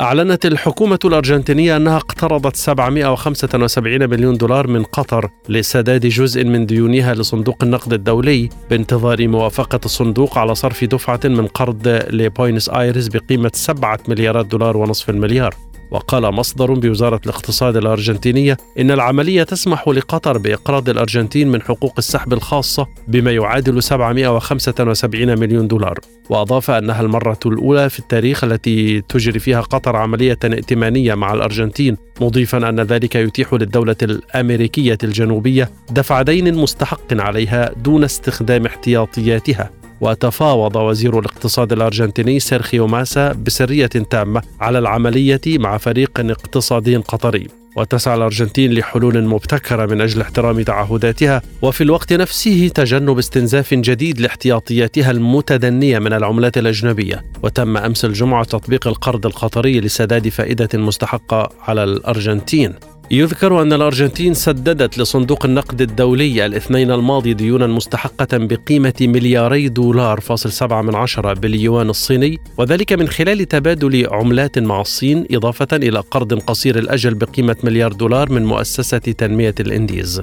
أعلنت 0.00 0.46
الحكومة 0.46 0.98
الأرجنتينية 1.04 1.76
أنها 1.76 1.96
اقترضت 1.96 2.56
775 2.56 4.10
مليون 4.10 4.36
دولار 4.36 4.66
من 4.66 4.84
قطر 4.84 5.30
لسداد 5.48 6.06
جزء 6.06 6.44
من 6.44 6.66
ديونها 6.66 7.14
لصندوق 7.14 7.62
النقد 7.62 7.92
الدولي 7.92 8.48
بانتظار 8.70 9.28
موافقة 9.28 9.80
الصندوق 9.84 10.38
على 10.38 10.54
صرف 10.54 10.84
دفعة 10.84 11.20
من 11.24 11.46
قرض 11.46 11.88
لبوينس 12.10 12.68
آيرس 12.68 13.08
بقيمة 13.08 13.50
7 13.54 13.98
مليارات 14.08 14.46
دولار 14.46 14.76
ونصف 14.76 15.10
المليار. 15.10 15.69
وقال 15.90 16.34
مصدر 16.34 16.74
بوزارة 16.74 17.20
الاقتصاد 17.26 17.76
الأرجنتينية 17.76 18.56
إن 18.78 18.90
العملية 18.90 19.42
تسمح 19.42 19.88
لقطر 19.88 20.38
بإقراض 20.38 20.88
الأرجنتين 20.88 21.48
من 21.48 21.62
حقوق 21.62 21.94
السحب 21.98 22.32
الخاصة 22.32 22.86
بما 23.08 23.32
يعادل 23.32 23.82
775 23.82 25.38
مليون 25.38 25.68
دولار. 25.68 25.98
وأضاف 26.30 26.70
أنها 26.70 27.00
المرة 27.00 27.38
الأولى 27.46 27.90
في 27.90 27.98
التاريخ 27.98 28.44
التي 28.44 29.00
تجري 29.00 29.38
فيها 29.38 29.60
قطر 29.60 29.96
عملية 29.96 30.38
ائتمانية 30.44 31.14
مع 31.14 31.32
الأرجنتين 31.32 31.96
مضيفا 32.20 32.68
أن 32.68 32.80
ذلك 32.80 33.14
يتيح 33.14 33.54
للدولة 33.54 33.96
الأمريكية 34.02 34.98
الجنوبية 35.04 35.70
دفع 35.90 36.22
دين 36.22 36.54
مستحق 36.54 37.12
عليها 37.12 37.72
دون 37.76 38.04
استخدام 38.04 38.66
احتياطياتها. 38.66 39.79
وتفاوض 40.00 40.76
وزير 40.76 41.18
الاقتصاد 41.18 41.72
الأرجنتيني 41.72 42.40
سيرخيو 42.40 42.86
ماسا 42.86 43.32
بسرية 43.32 43.86
تامة 43.86 44.42
على 44.60 44.78
العملية 44.78 45.40
مع 45.46 45.78
فريق 45.78 46.10
اقتصادي 46.20 46.96
قطري. 46.96 47.46
وتسعى 47.76 48.16
الأرجنتين 48.16 48.72
لحلول 48.72 49.24
مبتكرة 49.24 49.86
من 49.86 50.00
أجل 50.00 50.20
احترام 50.20 50.62
تعهداتها 50.62 51.42
وفي 51.62 51.80
الوقت 51.80 52.12
نفسه 52.12 52.68
تجنب 52.74 53.18
استنزاف 53.18 53.74
جديد 53.74 54.20
لاحتياطياتها 54.20 55.10
المتدنية 55.10 55.98
من 55.98 56.12
العملات 56.12 56.58
الأجنبية. 56.58 57.24
وتم 57.42 57.76
أمس 57.76 58.04
الجمعة 58.04 58.44
تطبيق 58.44 58.88
القرض 58.88 59.26
القطري 59.26 59.80
لسداد 59.80 60.28
فائدة 60.28 60.68
مستحقة 60.74 61.50
على 61.60 61.84
الأرجنتين. 61.84 62.74
يذكر 63.12 63.62
أن 63.62 63.72
الأرجنتين 63.72 64.34
سددت 64.34 64.98
لصندوق 64.98 65.44
النقد 65.44 65.80
الدولي 65.80 66.46
الاثنين 66.46 66.90
الماضي 66.90 67.34
ديونا 67.34 67.66
مستحقة 67.66 68.28
بقيمة 68.32 68.94
ملياري 69.00 69.68
دولار 69.68 70.20
فاصل 70.20 70.52
سبعة 70.52 70.82
من 70.82 70.94
عشرة 70.94 71.32
باليوان 71.32 71.90
الصيني 71.90 72.38
وذلك 72.58 72.92
من 72.92 73.08
خلال 73.08 73.48
تبادل 73.48 74.06
عملات 74.10 74.58
مع 74.58 74.80
الصين 74.80 75.26
إضافة 75.30 75.68
إلى 75.72 75.98
قرض 75.98 76.38
قصير 76.38 76.78
الأجل 76.78 77.14
بقيمة 77.14 77.56
مليار 77.64 77.92
دولار 77.92 78.32
من 78.32 78.44
مؤسسة 78.44 78.98
تنمية 78.98 79.54
الإنديز. 79.60 80.22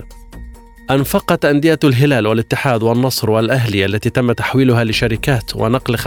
أنفقت 0.91 1.45
أندية 1.45 1.79
الهلال 1.83 2.27
والاتحاد 2.27 2.83
والنصر 2.83 3.29
والأهلي 3.29 3.85
التي 3.85 4.09
تم 4.09 4.31
تحويلها 4.31 4.83
لشركات 4.83 5.55
ونقل 5.55 5.97
75% 5.97 6.05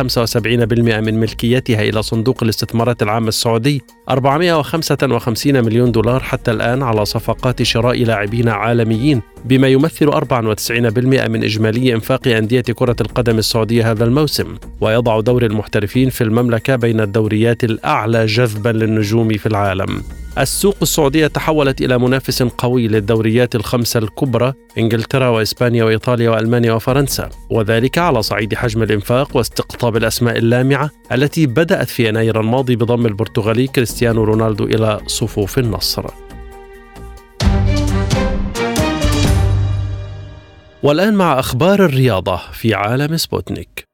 من 1.01 1.21
ملكيتها 1.21 1.83
إلى 1.83 2.03
صندوق 2.03 2.43
الاستثمارات 2.43 3.03
العامة 3.03 3.29
السعودي 3.29 3.83
455 4.09 5.65
مليون 5.65 5.93
دولار 5.93 6.21
حتى 6.21 6.51
الآن 6.51 6.83
على 6.83 7.05
صفقات 7.05 7.63
شراء 7.63 8.05
لاعبين 8.05 8.49
عالميين 8.49 9.23
بما 9.45 9.69
يمثل 9.69 10.13
94% 10.13 11.29
من 11.29 11.45
إجمالي 11.45 11.95
إنفاق 11.95 12.29
أندية 12.29 12.61
كرة 12.61 12.97
القدم 13.01 13.39
السعودية 13.39 13.91
هذا 13.91 14.05
الموسم. 14.05 14.57
ويضع 14.81 15.21
دور 15.21 15.45
المحترفين 15.45 16.11
في 16.11 16.25
المملكة 16.25 16.77
بين 16.77 17.01
الدوريات 17.01 17.65
الأعلى 17.65 18.27
جذبا 18.27 18.69
للنجوم 18.69 19.29
في 19.29 19.47
العالم. 19.47 20.03
السوق 20.41 20.77
السعودية 20.83 21.27
تحولت 21.27 21.81
إلى 21.81 21.99
منافس 21.99 22.43
قوي 22.43 22.89
للدوريات 22.89 23.55
الخمسة 23.55 23.99
الكبرى 23.99 24.53
إنجلترا 24.79 25.29
وإسبانيا 25.29 25.85
وإيطاليا 25.85 26.31
وألمانيا 26.31 26.73
وفرنسا. 26.73 27.29
وذلك 27.51 27.99
على 27.99 28.23
صعيد 28.23 28.55
حجم 28.55 28.83
الإنفاق 28.83 29.37
واستقطاب 29.37 29.97
الأسماء 29.97 30.39
اللامعة 30.39 30.91
التي 31.13 31.47
بدأت 31.47 31.89
في 31.89 32.09
يناير 32.09 32.41
الماضي 32.41 32.77
بضم 32.77 33.07
البرتغالي 33.07 33.67
كريستيانو 33.67 34.25
رونالدو 34.25 34.65
إلى 34.65 35.01
صفوف 35.07 35.59
النصر. 35.59 36.07
والآن 40.83 41.15
مع 41.15 41.39
أخبار 41.39 41.85
الرياضة 41.85 42.37
في 42.53 42.75
عالم 42.75 43.17
سبوتنيك. 43.17 43.90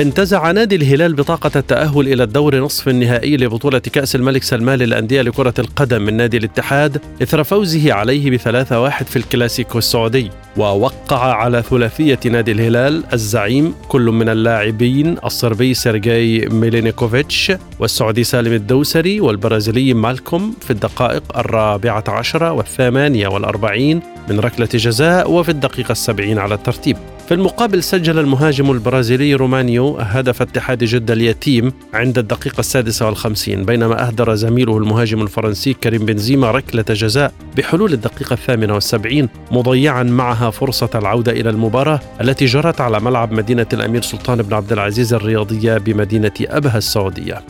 انتزع 0.00 0.50
نادي 0.50 0.76
الهلال 0.76 1.14
بطاقة 1.14 1.50
التأهل 1.56 2.12
إلى 2.12 2.22
الدور 2.22 2.60
نصف 2.60 2.88
النهائي 2.88 3.36
لبطولة 3.36 3.78
كأس 3.78 4.16
الملك 4.16 4.42
سلمان 4.42 4.78
للأندية 4.78 5.22
لكرة 5.22 5.54
القدم 5.58 6.02
من 6.02 6.14
نادي 6.14 6.36
الاتحاد 6.36 7.00
إثر 7.22 7.44
فوزه 7.44 7.92
عليه 7.92 8.30
بثلاثة 8.30 8.80
واحد 8.80 9.06
في 9.06 9.16
الكلاسيكو 9.16 9.78
السعودي. 9.78 10.30
ووقع 10.56 11.34
على 11.34 11.62
ثلاثية 11.62 12.18
نادي 12.24 12.52
الهلال 12.52 13.04
الزعيم 13.12 13.74
كل 13.88 14.02
من 14.02 14.28
اللاعبين 14.28 15.16
الصربي 15.24 15.74
سيرجي 15.74 16.46
ميلينيكوفيتش 16.46 17.52
والسعودي 17.78 18.24
سالم 18.24 18.52
الدوسري 18.52 19.20
والبرازيلي 19.20 19.94
مالكوم 19.94 20.54
في 20.60 20.70
الدقائق 20.70 21.38
الرابعة 21.38 22.04
عشرة 22.08 22.52
والثامانية 22.52 23.28
والأربعين 23.28 24.00
من 24.28 24.40
ركلة 24.40 24.68
جزاء 24.74 25.30
وفي 25.30 25.48
الدقيقة 25.48 25.92
السبعين 25.92 26.38
على 26.38 26.54
الترتيب. 26.54 26.96
في 27.30 27.36
المقابل 27.36 27.82
سجل 27.82 28.18
المهاجم 28.18 28.70
البرازيلي 28.70 29.34
رومانيو 29.34 29.96
هدف 29.96 30.42
اتحاد 30.42 30.84
جدة 30.84 31.14
اليتيم 31.14 31.72
عند 31.94 32.18
الدقيقة 32.18 32.60
السادسة 32.60 33.06
والخمسين 33.06 33.64
بينما 33.64 34.06
أهدر 34.06 34.34
زميله 34.34 34.76
المهاجم 34.78 35.22
الفرنسي 35.22 35.74
كريم 35.74 36.06
بنزيما 36.06 36.50
ركلة 36.50 36.84
جزاء 36.88 37.32
بحلول 37.56 37.92
الدقيقة 37.92 38.34
الثامنة 38.34 38.74
والسبعين 38.74 39.28
مضيعا 39.50 40.02
معها 40.02 40.50
فرصة 40.50 40.90
العودة 40.94 41.32
إلى 41.32 41.50
المباراة 41.50 42.00
التي 42.20 42.44
جرت 42.44 42.80
على 42.80 43.00
ملعب 43.00 43.32
مدينة 43.32 43.66
الأمير 43.72 44.02
سلطان 44.02 44.42
بن 44.42 44.54
عبد 44.54 44.72
العزيز 44.72 45.14
الرياضية 45.14 45.78
بمدينة 45.78 46.32
أبها 46.40 46.78
السعودية. 46.78 47.42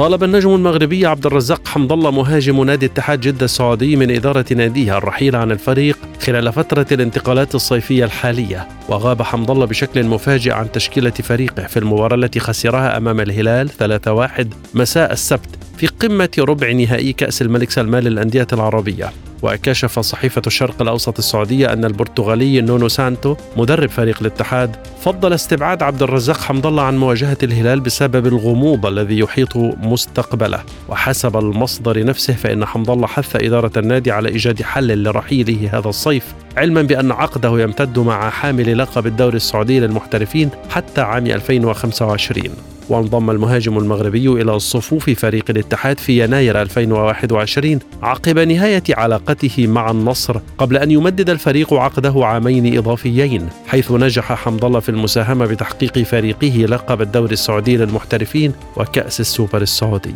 طالب 0.00 0.24
النجم 0.24 0.54
المغربي 0.54 1.06
عبد 1.06 1.26
الرزاق 1.26 1.68
حمد 1.68 1.92
الله 1.92 2.10
مهاجم 2.10 2.64
نادي 2.64 2.86
اتحاد 2.86 3.20
جدة 3.20 3.44
السعودي 3.44 3.96
من 3.96 4.10
إدارة 4.10 4.44
ناديها 4.50 4.98
الرحيل 4.98 5.36
عن 5.36 5.50
الفريق 5.50 5.98
خلال 6.22 6.52
فترة 6.52 6.86
الانتقالات 6.92 7.54
الصيفية 7.54 8.04
الحالية. 8.04 8.68
وغاب 8.88 9.22
حمد 9.22 9.50
الله 9.50 9.66
بشكل 9.66 10.04
مفاجئ 10.04 10.52
عن 10.52 10.72
تشكيلة 10.72 11.10
فريقه 11.10 11.66
في 11.66 11.78
المباراة 11.78 12.16
التي 12.16 12.40
خسرها 12.40 12.96
أمام 12.96 13.20
الهلال 13.20 13.70
3-1 13.70 14.46
مساء 14.74 15.12
السبت. 15.12 15.69
في 15.80 15.86
قمة 15.86 16.30
ربع 16.38 16.72
نهائي 16.72 17.12
كأس 17.12 17.42
الملك 17.42 17.70
سلمان 17.70 18.02
للأندية 18.02 18.46
العربية. 18.52 19.12
وكشف 19.42 19.98
صحيفة 19.98 20.42
الشرق 20.46 20.82
الأوسط 20.82 21.18
السعودية 21.18 21.72
أن 21.72 21.84
البرتغالي 21.84 22.60
نونو 22.60 22.88
سانتو 22.88 23.36
مدرب 23.56 23.88
فريق 23.88 24.16
الاتحاد 24.20 24.76
فضل 25.00 25.32
استبعاد 25.32 25.82
عبد 25.82 26.02
الرزاق 26.02 26.40
حمد 26.40 26.66
الله 26.66 26.82
عن 26.82 26.98
مواجهة 26.98 27.36
الهلال 27.42 27.80
بسبب 27.80 28.26
الغموض 28.26 28.86
الذي 28.86 29.18
يحيط 29.18 29.56
مستقبله. 29.56 30.62
وحسب 30.88 31.36
المصدر 31.36 32.04
نفسه 32.04 32.34
فإن 32.34 32.64
حمد 32.64 32.90
الله 32.90 33.06
حث 33.06 33.36
إدارة 33.36 33.72
النادي 33.76 34.10
على 34.10 34.28
إيجاد 34.28 34.62
حل 34.62 35.02
لرحيله 35.02 35.78
هذا 35.78 35.88
الصيف 35.88 36.24
علما 36.56 36.82
بأن 36.82 37.12
عقده 37.12 37.60
يمتد 37.60 37.98
مع 37.98 38.30
حامل 38.30 38.78
لقب 38.78 39.06
الدوري 39.06 39.36
السعودي 39.36 39.80
للمحترفين 39.80 40.50
حتى 40.70 41.00
عام 41.00 41.26
2025 41.26 42.50
وانضم 42.90 43.30
المهاجم 43.30 43.78
المغربي 43.78 44.28
إلى 44.28 44.58
صفوف 44.58 45.10
فريق 45.10 45.44
الاتحاد 45.50 45.98
في 45.98 46.24
يناير 46.24 46.62
2021 46.62 47.78
عقب 48.02 48.38
نهاية 48.38 48.82
علاقته 48.90 49.66
مع 49.66 49.90
النصر 49.90 50.40
قبل 50.58 50.76
أن 50.76 50.90
يمدد 50.90 51.30
الفريق 51.30 51.74
عقده 51.74 52.26
عامين 52.26 52.78
إضافيين 52.78 53.48
حيث 53.66 53.92
نجح 53.92 54.32
حمد 54.32 54.64
الله 54.64 54.80
في 54.80 54.88
المساهمة 54.88 55.46
بتحقيق 55.46 55.98
فريقه 55.98 56.66
لقب 56.66 57.02
الدوري 57.02 57.32
السعودي 57.32 57.76
للمحترفين 57.76 58.52
وكأس 58.76 59.20
السوبر 59.20 59.62
السعودي. 59.62 60.14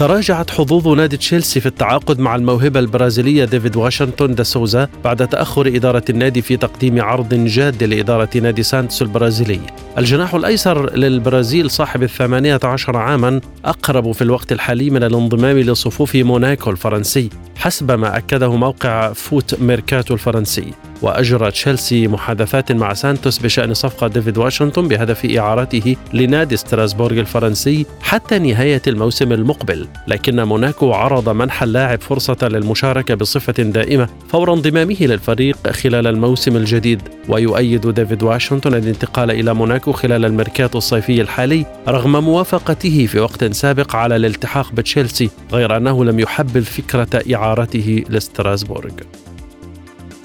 تراجعت 0.00 0.50
حظوظ 0.50 0.88
نادي 0.88 1.16
تشيلسي 1.16 1.60
في 1.60 1.66
التعاقد 1.66 2.18
مع 2.18 2.36
الموهبة 2.36 2.80
البرازيلية 2.80 3.44
ديفيد 3.44 3.76
واشنطن 3.76 4.34
دا 4.34 4.42
سوزا 4.42 4.88
بعد 5.04 5.28
تأخر 5.28 5.66
إدارة 5.66 6.04
النادي 6.10 6.42
في 6.42 6.56
تقديم 6.56 7.02
عرض 7.02 7.34
جاد 7.34 7.84
لإدارة 7.84 8.28
نادي 8.34 8.62
سانتوس 8.62 9.02
البرازيلي. 9.02 9.60
الجناح 9.98 10.34
الأيسر 10.34 10.96
للبرازيل 10.96 11.70
صاحب 11.70 12.02
الثمانية 12.02 12.60
عشر 12.64 12.96
عاما 12.96 13.40
أقرب 13.64 14.12
في 14.12 14.22
الوقت 14.22 14.52
الحالي 14.52 14.90
من 14.90 15.02
الانضمام 15.02 15.58
لصفوف 15.58 16.16
موناكو 16.16 16.70
الفرنسي 16.70 17.28
حسب 17.56 17.92
ما 17.92 18.16
أكده 18.16 18.56
موقع 18.56 19.12
فوت 19.12 19.60
ميركاتو 19.60 20.14
الفرنسي. 20.14 20.72
وأجرى 21.02 21.50
تشيلسي 21.50 22.08
محادثات 22.08 22.72
مع 22.72 22.94
سانتوس 22.94 23.38
بشأن 23.38 23.74
صفقة 23.74 24.08
ديفيد 24.08 24.38
واشنطن 24.38 24.88
بهدف 24.88 25.24
إعارته 25.24 25.96
لنادي 26.12 26.56
ستراسبورغ 26.56 27.20
الفرنسي 27.20 27.86
حتى 28.02 28.38
نهاية 28.38 28.82
الموسم 28.86 29.32
المقبل. 29.32 29.86
لكن 30.08 30.42
موناكو 30.42 30.92
عرض 30.92 31.28
منح 31.28 31.62
اللاعب 31.62 32.00
فرصة 32.00 32.36
للمشاركة 32.42 33.14
بصفة 33.14 33.62
دائمة 33.62 34.08
فور 34.28 34.52
انضمامه 34.52 34.96
للفريق 35.00 35.70
خلال 35.70 36.06
الموسم 36.06 36.56
الجديد. 36.56 37.02
ويؤيد 37.28 37.86
ديفيد 37.86 38.22
واشنطن 38.22 38.74
الانتقال 38.74 39.30
إلى 39.30 39.54
موناكو 39.54 39.92
خلال 39.92 40.24
الميركاتو 40.24 40.78
الصيفي 40.78 41.20
الحالي 41.20 41.66
رغم 41.88 42.24
موافقته 42.24 43.06
في 43.06 43.20
وقت 43.20 43.44
سابق 43.44 43.96
على 43.96 44.16
الالتحاق 44.16 44.72
بتشيلسي 44.72 45.30
غير 45.52 45.76
أنه 45.76 46.04
لم 46.04 46.20
يحبذ 46.20 46.64
فكرة 46.64 47.22
إعارته 47.34 48.04
لستراسبورغ. 48.08 48.90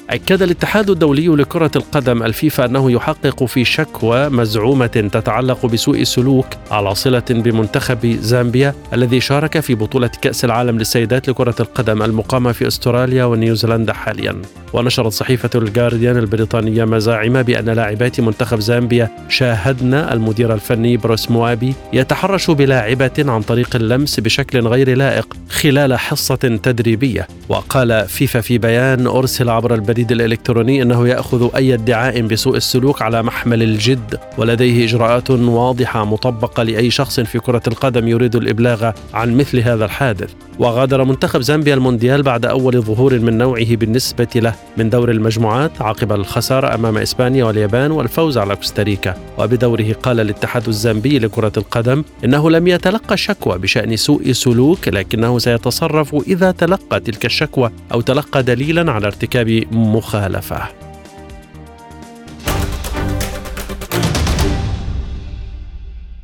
أكد 0.09 0.41
الاتحاد 0.41 0.89
الدولي 0.89 1.27
لكرة 1.27 1.71
القدم 1.75 2.23
الفيفا 2.23 2.65
أنه 2.65 2.91
يحقق 2.91 3.43
في 3.43 3.65
شكوى 3.65 4.29
مزعومة 4.29 4.87
تتعلق 4.87 5.65
بسوء 5.65 6.03
سلوك 6.03 6.45
على 6.71 6.95
صلة 6.95 7.23
بمنتخب 7.29 8.17
زامبيا 8.21 8.75
الذي 8.93 9.19
شارك 9.19 9.59
في 9.59 9.75
بطولة 9.75 10.11
كأس 10.21 10.45
العالم 10.45 10.77
للسيدات 10.77 11.29
لكرة 11.29 11.55
القدم 11.59 12.01
المقامة 12.01 12.51
في 12.51 12.67
أستراليا 12.67 13.25
ونيوزيلندا 13.25 13.93
حاليا. 13.93 14.41
ونشرت 14.73 15.11
صحيفة 15.11 15.49
الجارديان 15.55 16.17
البريطانية 16.17 16.85
مزاعم 16.85 17.43
بأن 17.43 17.69
لاعبات 17.69 18.21
منتخب 18.21 18.59
زامبيا 18.59 19.09
شاهدن 19.29 19.93
المدير 19.93 20.53
الفني 20.53 20.97
بروس 20.97 21.31
موابي 21.31 21.73
يتحرش 21.93 22.51
بلاعبة 22.51 23.11
عن 23.19 23.41
طريق 23.41 23.75
اللمس 23.75 24.19
بشكل 24.19 24.67
غير 24.67 24.97
لائق 24.97 25.37
خلال 25.49 25.99
حصة 25.99 26.35
تدريبية. 26.35 27.27
وقال 27.49 28.07
فيفا 28.07 28.41
في 28.41 28.57
بيان 28.57 29.07
أرسل 29.07 29.49
عبر 29.49 29.73
البريد 29.95 30.11
الإلكتروني 30.11 30.81
أنه 30.81 31.07
يأخذ 31.07 31.55
أي 31.55 31.73
ادعاء 31.73 32.21
بسوء 32.21 32.57
السلوك 32.57 33.01
على 33.01 33.23
محمل 33.23 33.63
الجد 33.63 34.19
ولديه 34.37 34.85
إجراءات 34.85 35.29
واضحة 35.31 36.05
مطبقة 36.05 36.63
لأي 36.63 36.91
شخص 36.91 37.19
في 37.19 37.39
كرة 37.39 37.61
القدم 37.67 38.07
يريد 38.07 38.35
الإبلاغ 38.35 38.91
عن 39.13 39.37
مثل 39.37 39.59
هذا 39.59 39.85
الحادث. 39.85 40.33
وغادر 40.59 41.03
منتخب 41.03 41.41
زامبيا 41.41 41.73
المونديال 41.73 42.23
بعد 42.23 42.45
أول 42.45 42.81
ظهور 42.81 43.19
من 43.19 43.37
نوعه 43.37 43.75
بالنسبة 43.75 44.27
له 44.35 44.55
من 44.77 44.89
دور 44.89 45.11
المجموعات 45.11 45.81
عقب 45.81 46.11
الخسارة 46.11 46.75
أمام 46.75 46.97
إسبانيا 46.97 47.45
واليابان 47.45 47.91
والفوز 47.91 48.37
على 48.37 48.55
كوستاريكا. 48.55 49.15
وبدوره 49.37 49.93
قال 50.03 50.19
الاتحاد 50.19 50.67
الزامبي 50.67 51.19
لكرة 51.19 51.51
القدم 51.57 52.03
إنه 52.25 52.49
لم 52.49 52.67
يتلقى 52.67 53.17
شكوى 53.17 53.57
بشأن 53.57 53.95
سوء 53.95 54.31
سلوك 54.31 54.87
لكنه 54.87 55.39
سيتصرف 55.39 56.15
إذا 56.27 56.51
تلقى 56.51 56.99
تلك 56.99 57.25
الشكوى 57.25 57.71
أو 57.93 58.01
تلقى 58.01 58.43
دليلا 58.43 58.91
على 58.91 59.07
ارتكاب 59.07 59.63
مخالفة. 59.71 60.61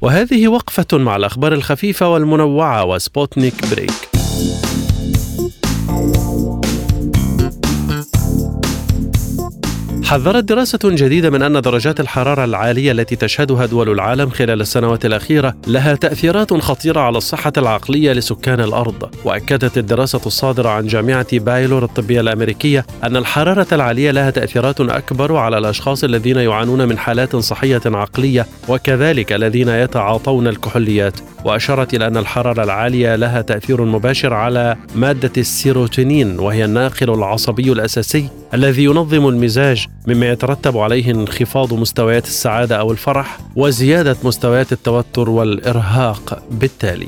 وهذه 0.02 0.48
وقفة 0.48 0.98
مع 0.98 1.16
الأخبار 1.16 1.54
الخفيفة 1.54 2.10
والمنوعة 2.10 2.86
وسبوتنيك 2.86 3.54
break. 3.72 4.11
حذرت 10.12 10.44
دراسة 10.44 10.80
جديدة 10.84 11.30
من 11.30 11.42
أن 11.42 11.62
درجات 11.62 12.00
الحرارة 12.00 12.44
العالية 12.46 12.92
التي 12.92 13.16
تشهدها 13.16 13.66
دول 13.66 13.90
العالم 13.90 14.30
خلال 14.30 14.62
السنوات 14.62 15.06
الأخيرة 15.06 15.56
لها 15.68 15.96
تأثيرات 15.96 16.54
خطيرة 16.54 17.00
على 17.00 17.18
الصحة 17.18 17.54
العقلية 17.58 18.14
لسكان 18.14 18.60
الأرض، 18.60 19.10
وأكدت 19.26 19.78
الدراسة 19.78 20.22
الصادرة 20.26 20.70
عن 20.70 20.88
جامعة 20.88 21.40
بايلور 21.40 21.84
الطبية 21.84 22.22
الأمريكية 22.22 22.86
أن 23.04 23.18
الحرارة 23.18 23.68
العالية 23.72 24.12
لها 24.12 24.30
تأثيرات 24.30 24.82
أكبر 24.82 25.36
على 25.36 25.58
الأشخاص 25.58 26.04
الذين 26.04 26.38
يعانون 26.38 26.88
من 26.88 26.98
حالات 26.98 27.36
صحية 27.36 27.82
عقلية 27.86 28.48
وكذلك 28.68 29.34
الذين 29.34 29.70
يتعاطون 29.70 30.48
الكحوليات، 30.48 31.20
وأشارت 31.46 31.94
إلى 31.94 32.08
أن 32.08 32.18
الحرارة 32.18 32.64
العالية 32.64 33.16
لها 33.16 33.42
تأثير 33.42 33.82
مباشر 33.86 34.34
على 34.34 34.78
مادة 34.96 35.32
السيروتونين 35.38 36.40
وهي 36.40 36.66
الناقل 36.66 37.14
العصبي 37.14 37.72
الأساسي 37.72 38.28
الذي 38.54 38.84
ينظم 38.84 39.28
المزاج 39.28 39.88
مما 40.08 40.30
يترتب 40.30 40.78
عليه 40.78 41.12
انخفاض 41.12 41.74
مستويات 41.74 42.26
السعادة 42.26 42.76
أو 42.80 42.92
الفرح 42.92 43.38
وزيادة 43.56 44.18
مستويات 44.24 44.72
التوتر 44.72 45.30
والإرهاق. 45.30 46.44
بالتالي 46.52 47.08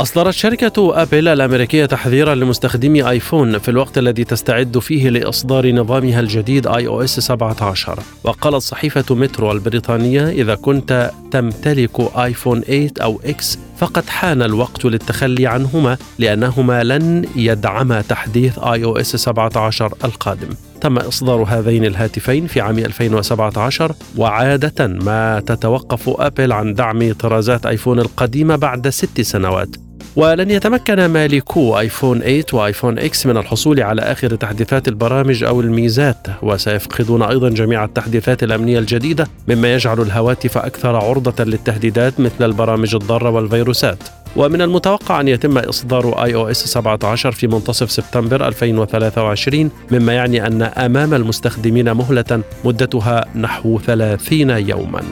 أصدرت 0.00 0.34
شركة 0.34 1.02
أبل 1.02 1.28
الأمريكية 1.28 1.86
تحذيرا 1.86 2.34
لمستخدمي 2.34 3.10
آيفون 3.10 3.58
في 3.58 3.68
الوقت 3.68 3.98
الذي 3.98 4.24
تستعد 4.24 4.78
فيه 4.78 5.08
لإصدار 5.08 5.72
نظامها 5.72 6.20
الجديد 6.20 6.66
iOS 6.66 7.20
17 7.20 7.98
وقالت 8.24 8.56
صحيفة 8.56 9.14
مترو 9.14 9.52
البريطانية 9.52 10.28
إذا 10.28 10.54
كنت 10.54 11.10
تمتلك 11.30 12.16
آيفون 12.16 12.60
8 12.60 12.90
أو 13.02 13.20
إكس 13.24 13.58
فقد 13.78 14.06
حان 14.06 14.42
الوقت 14.42 14.84
للتخلي 14.84 15.46
عنهما 15.46 15.96
لأنهما 16.18 16.84
لن 16.84 17.24
يدعما 17.36 18.00
تحديث 18.00 18.58
iOS 18.58 19.16
17 19.16 19.94
القادم. 20.04 20.48
تم 20.80 20.98
إصدار 20.98 21.42
هذين 21.42 21.84
الهاتفين 21.84 22.46
في 22.46 22.60
عام 22.60 22.78
2017 22.78 23.94
وعادة 24.16 24.86
ما 24.86 25.40
تتوقف 25.40 26.08
أبل 26.08 26.52
عن 26.52 26.74
دعم 26.74 27.12
طرازات 27.12 27.66
آيفون 27.66 27.98
القديمة 27.98 28.56
بعد 28.56 28.88
ست 28.88 29.20
سنوات. 29.20 29.87
ولن 30.18 30.50
يتمكن 30.50 31.06
مالكو 31.06 31.78
آيفون 31.78 32.20
8 32.20 32.44
وآيفون 32.52 32.98
إكس 32.98 33.26
من 33.26 33.36
الحصول 33.36 33.82
على 33.82 34.02
آخر 34.02 34.34
تحديثات 34.34 34.88
البرامج 34.88 35.44
أو 35.44 35.60
الميزات 35.60 36.26
وسيفقدون 36.42 37.22
أيضا 37.22 37.48
جميع 37.48 37.84
التحديثات 37.84 38.42
الأمنية 38.42 38.78
الجديدة 38.78 39.26
مما 39.48 39.74
يجعل 39.74 40.00
الهواتف 40.00 40.58
أكثر 40.58 40.96
عرضة 40.96 41.44
للتهديدات 41.44 42.20
مثل 42.20 42.44
البرامج 42.44 42.94
الضارة 42.94 43.30
والفيروسات 43.30 43.98
ومن 44.36 44.62
المتوقع 44.62 45.20
أن 45.20 45.28
يتم 45.28 45.58
إصدار 45.58 46.24
iOS 46.24 46.64
17 46.64 47.32
في 47.32 47.46
منتصف 47.46 47.90
سبتمبر 47.90 48.48
2023 48.48 49.70
مما 49.90 50.12
يعني 50.12 50.46
أن 50.46 50.62
أمام 50.62 51.14
المستخدمين 51.14 51.92
مهلة 51.92 52.42
مدتها 52.64 53.24
نحو 53.34 53.78
30 53.78 54.50
يوماً. 54.50 55.02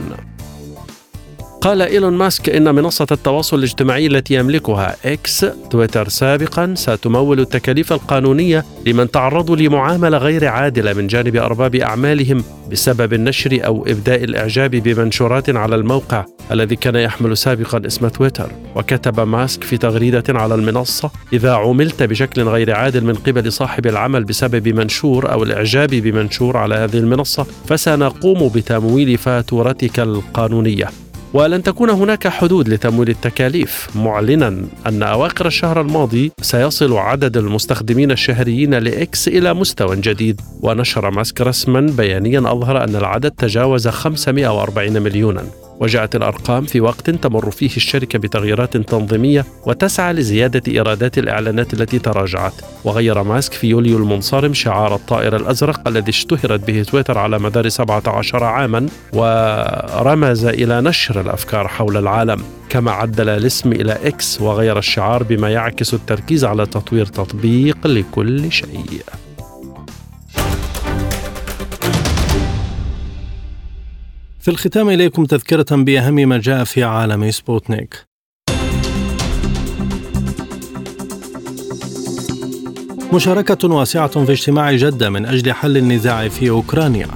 قال 1.61 1.83
إيلون 1.83 2.13
ماسك 2.13 2.49
إن 2.49 2.75
منصة 2.75 3.07
التواصل 3.13 3.59
الاجتماعي 3.59 4.07
التي 4.07 4.35
يملكها 4.35 4.97
إكس 5.05 5.47
تويتر 5.71 6.09
سابقا 6.09 6.75
ستمول 6.77 7.41
التكاليف 7.41 7.93
القانونية 7.93 8.65
لمن 8.87 9.11
تعرضوا 9.11 9.57
لمعاملة 9.57 10.19
غير 10.19 10.49
عادلة 10.49 10.93
من 10.93 11.07
جانب 11.07 11.37
أرباب 11.37 11.75
أعمالهم 11.75 12.45
بسبب 12.73 13.13
النشر 13.13 13.61
أو 13.67 13.87
إبداء 13.87 14.25
الإعجاب 14.25 14.71
بمنشورات 14.71 15.51
على 15.51 15.75
الموقع 15.75 16.25
الذي 16.53 16.77
كان 16.77 16.97
يحمل 16.97 17.37
سابقا 17.37 17.87
اسم 17.87 18.09
تويتر. 18.09 18.51
وكتب 18.77 19.21
ماسك 19.21 19.65
في 19.65 19.77
تغريدة 19.77 20.25
على 20.29 20.55
المنصة 20.55 21.11
إذا 21.33 21.53
عملت 21.53 22.03
بشكل 22.03 22.43
غير 22.43 22.75
عادل 22.75 23.05
من 23.05 23.15
قبل 23.15 23.53
صاحب 23.53 23.87
العمل 23.87 24.25
بسبب 24.25 24.69
منشور 24.69 25.33
أو 25.33 25.43
الإعجاب 25.43 25.89
بمنشور 25.91 26.57
على 26.57 26.75
هذه 26.75 26.97
المنصة 26.99 27.47
فسنقوم 27.69 28.49
بتمويل 28.49 29.19
فاتورتك 29.19 30.01
القانونية. 30.01 31.06
ولن 31.35 31.63
تكون 31.63 31.91
هناك 31.91 32.29
حدود 32.29 32.69
لتمويل 32.69 33.09
التكاليف 33.09 33.89
معلنا 33.97 34.49
أن 34.87 35.03
أواخر 35.03 35.47
الشهر 35.47 35.81
الماضي 35.81 36.33
سيصل 36.41 36.93
عدد 36.93 37.37
المستخدمين 37.37 38.11
الشهريين 38.11 38.75
لإكس 38.75 39.29
إلى 39.29 39.55
مستوى 39.55 39.97
جديد. 39.97 40.41
ونشر 40.61 41.11
ماسك 41.11 41.41
رسما 41.41 41.81
بيانيا 41.81 42.39
أظهر 42.39 42.85
أن 42.85 42.97
العدد 42.97 43.31
تجاوز 43.31 43.89
540 43.89 45.03
مليونا. 45.03 45.66
وجاءت 45.81 46.17
الأرقام 46.17 46.65
في 46.65 46.81
وقت 46.81 47.11
تمر 47.11 47.51
فيه 47.51 47.77
الشركة 47.77 48.19
بتغييرات 48.19 48.77
تنظيمية 48.77 49.45
وتسعى 49.67 50.13
لزيادة 50.13 50.63
إيرادات 50.69 51.19
الإعلانات 51.19 51.75
التي 51.75 51.99
تراجعت. 51.99 52.53
وغير 52.85 53.23
ماسك 53.23 53.53
في 53.53 53.67
يوليو 53.67 53.99
المنصرم 53.99 54.55
شعار 54.55 54.95
الطائر 54.95 55.37
الأزرق 55.37 55.89
الذي 55.89 56.11
اشتهرت 56.11 56.67
به 56.67 56.83
تويتر 56.83 57.19
على 57.19 57.39
مدار 57.39 57.69
17 57.69 58.45
عاما 58.45 58.87
ورمز 59.13 60.45
إلى 60.45 60.81
نشر 60.81 61.21
الأفكار 61.21 61.69
حول 61.69 61.97
العالم. 61.97 62.43
كما 62.69 62.91
عدل 62.91 63.29
الاسم 63.29 63.73
إلى 63.73 63.93
إكس 63.93 64.41
وغير 64.41 64.79
الشعار 64.79 65.23
بما 65.23 65.51
يعكس 65.51 65.95
التركيز 65.95 66.45
على 66.45 66.67
تطوير 66.67 67.07
تطبيق 67.07 67.87
لكل 67.87 68.53
شيء. 68.53 69.03
في 74.47 74.53
الختام 74.53 74.89
إليكم 74.89 75.25
تذكرة 75.25 75.67
بأهم 75.71 76.15
ما 76.15 76.39
جاء 76.39 76.65
في 76.65 76.85
عالم 76.85 77.31
سبوتنيك. 77.31 78.07
مشاركة 83.13 83.69
واسعة 83.69 84.25
في 84.25 84.33
اجتماع 84.33 84.73
جدة 84.73 85.11
من 85.11 85.27
أجل 85.27 85.53
حل 85.53 85.77
النزاع 85.77 86.29
في 86.29 86.51
أوكرانيا. 86.51 87.09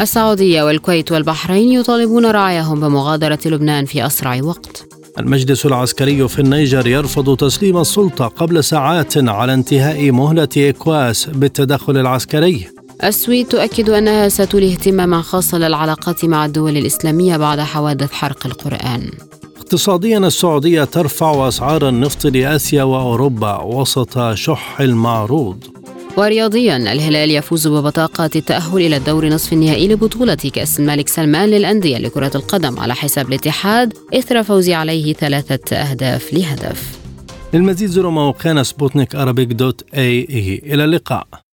السعودية 0.00 0.62
والكويت 0.62 1.12
والبحرين 1.12 1.68
يطالبون 1.68 2.26
رعاياهم 2.26 2.80
بمغادرة 2.80 3.38
لبنان 3.46 3.84
في 3.84 4.06
أسرع 4.06 4.40
وقت. 4.42 4.86
المجلس 5.18 5.66
العسكري 5.66 6.28
في 6.28 6.38
النيجر 6.38 6.86
يرفض 6.86 7.36
تسليم 7.36 7.76
السلطة 7.76 8.26
قبل 8.26 8.64
ساعات 8.64 9.18
على 9.18 9.54
انتهاء 9.54 10.10
مهلة 10.10 10.48
إكواس 10.56 11.26
بالتدخل 11.26 11.96
العسكري. 11.96 12.66
السويد 13.04 13.48
تؤكد 13.48 13.90
أنها 13.90 14.28
ستولي 14.28 14.72
اهتماما 14.72 15.22
خاصا 15.22 15.58
للعلاقات 15.58 16.24
مع 16.24 16.44
الدول 16.44 16.76
الإسلامية 16.76 17.36
بعد 17.36 17.60
حوادث 17.60 18.12
حرق 18.12 18.46
القرآن. 18.46 19.10
اقتصاديا 19.56 20.18
السعودية 20.18 20.84
ترفع 20.84 21.48
أسعار 21.48 21.88
النفط 21.88 22.26
لآسيا 22.26 22.82
وأوروبا 22.82 23.62
وسط 23.62 24.34
شح 24.34 24.80
المعروض. 24.80 25.64
ورياضيا 26.16 26.76
الهلال 26.76 27.30
يفوز 27.30 27.68
ببطاقة 27.68 28.30
التأهل 28.36 28.76
إلى 28.76 28.96
الدور 28.96 29.28
نصف 29.28 29.52
النهائي 29.52 29.88
لبطولة 29.88 30.34
كأس 30.34 30.80
الملك 30.80 31.08
سلمان 31.08 31.48
للأندية 31.48 31.98
لكرة 31.98 32.30
القدم 32.34 32.80
على 32.80 32.94
حساب 32.94 33.28
الاتحاد 33.28 33.92
إثر 34.14 34.42
فوز 34.42 34.70
عليه 34.70 35.12
ثلاثة 35.12 35.76
أهداف 35.76 36.34
لهدف. 36.34 36.98
للمزيد 37.54 37.88
زوروا 37.88 38.10
موقعنا 38.10 38.62
سبوتنيك 38.62 39.16
dot 39.16 39.84
AE 39.94 40.62
إلى 40.74 40.84
اللقاء. 40.84 41.43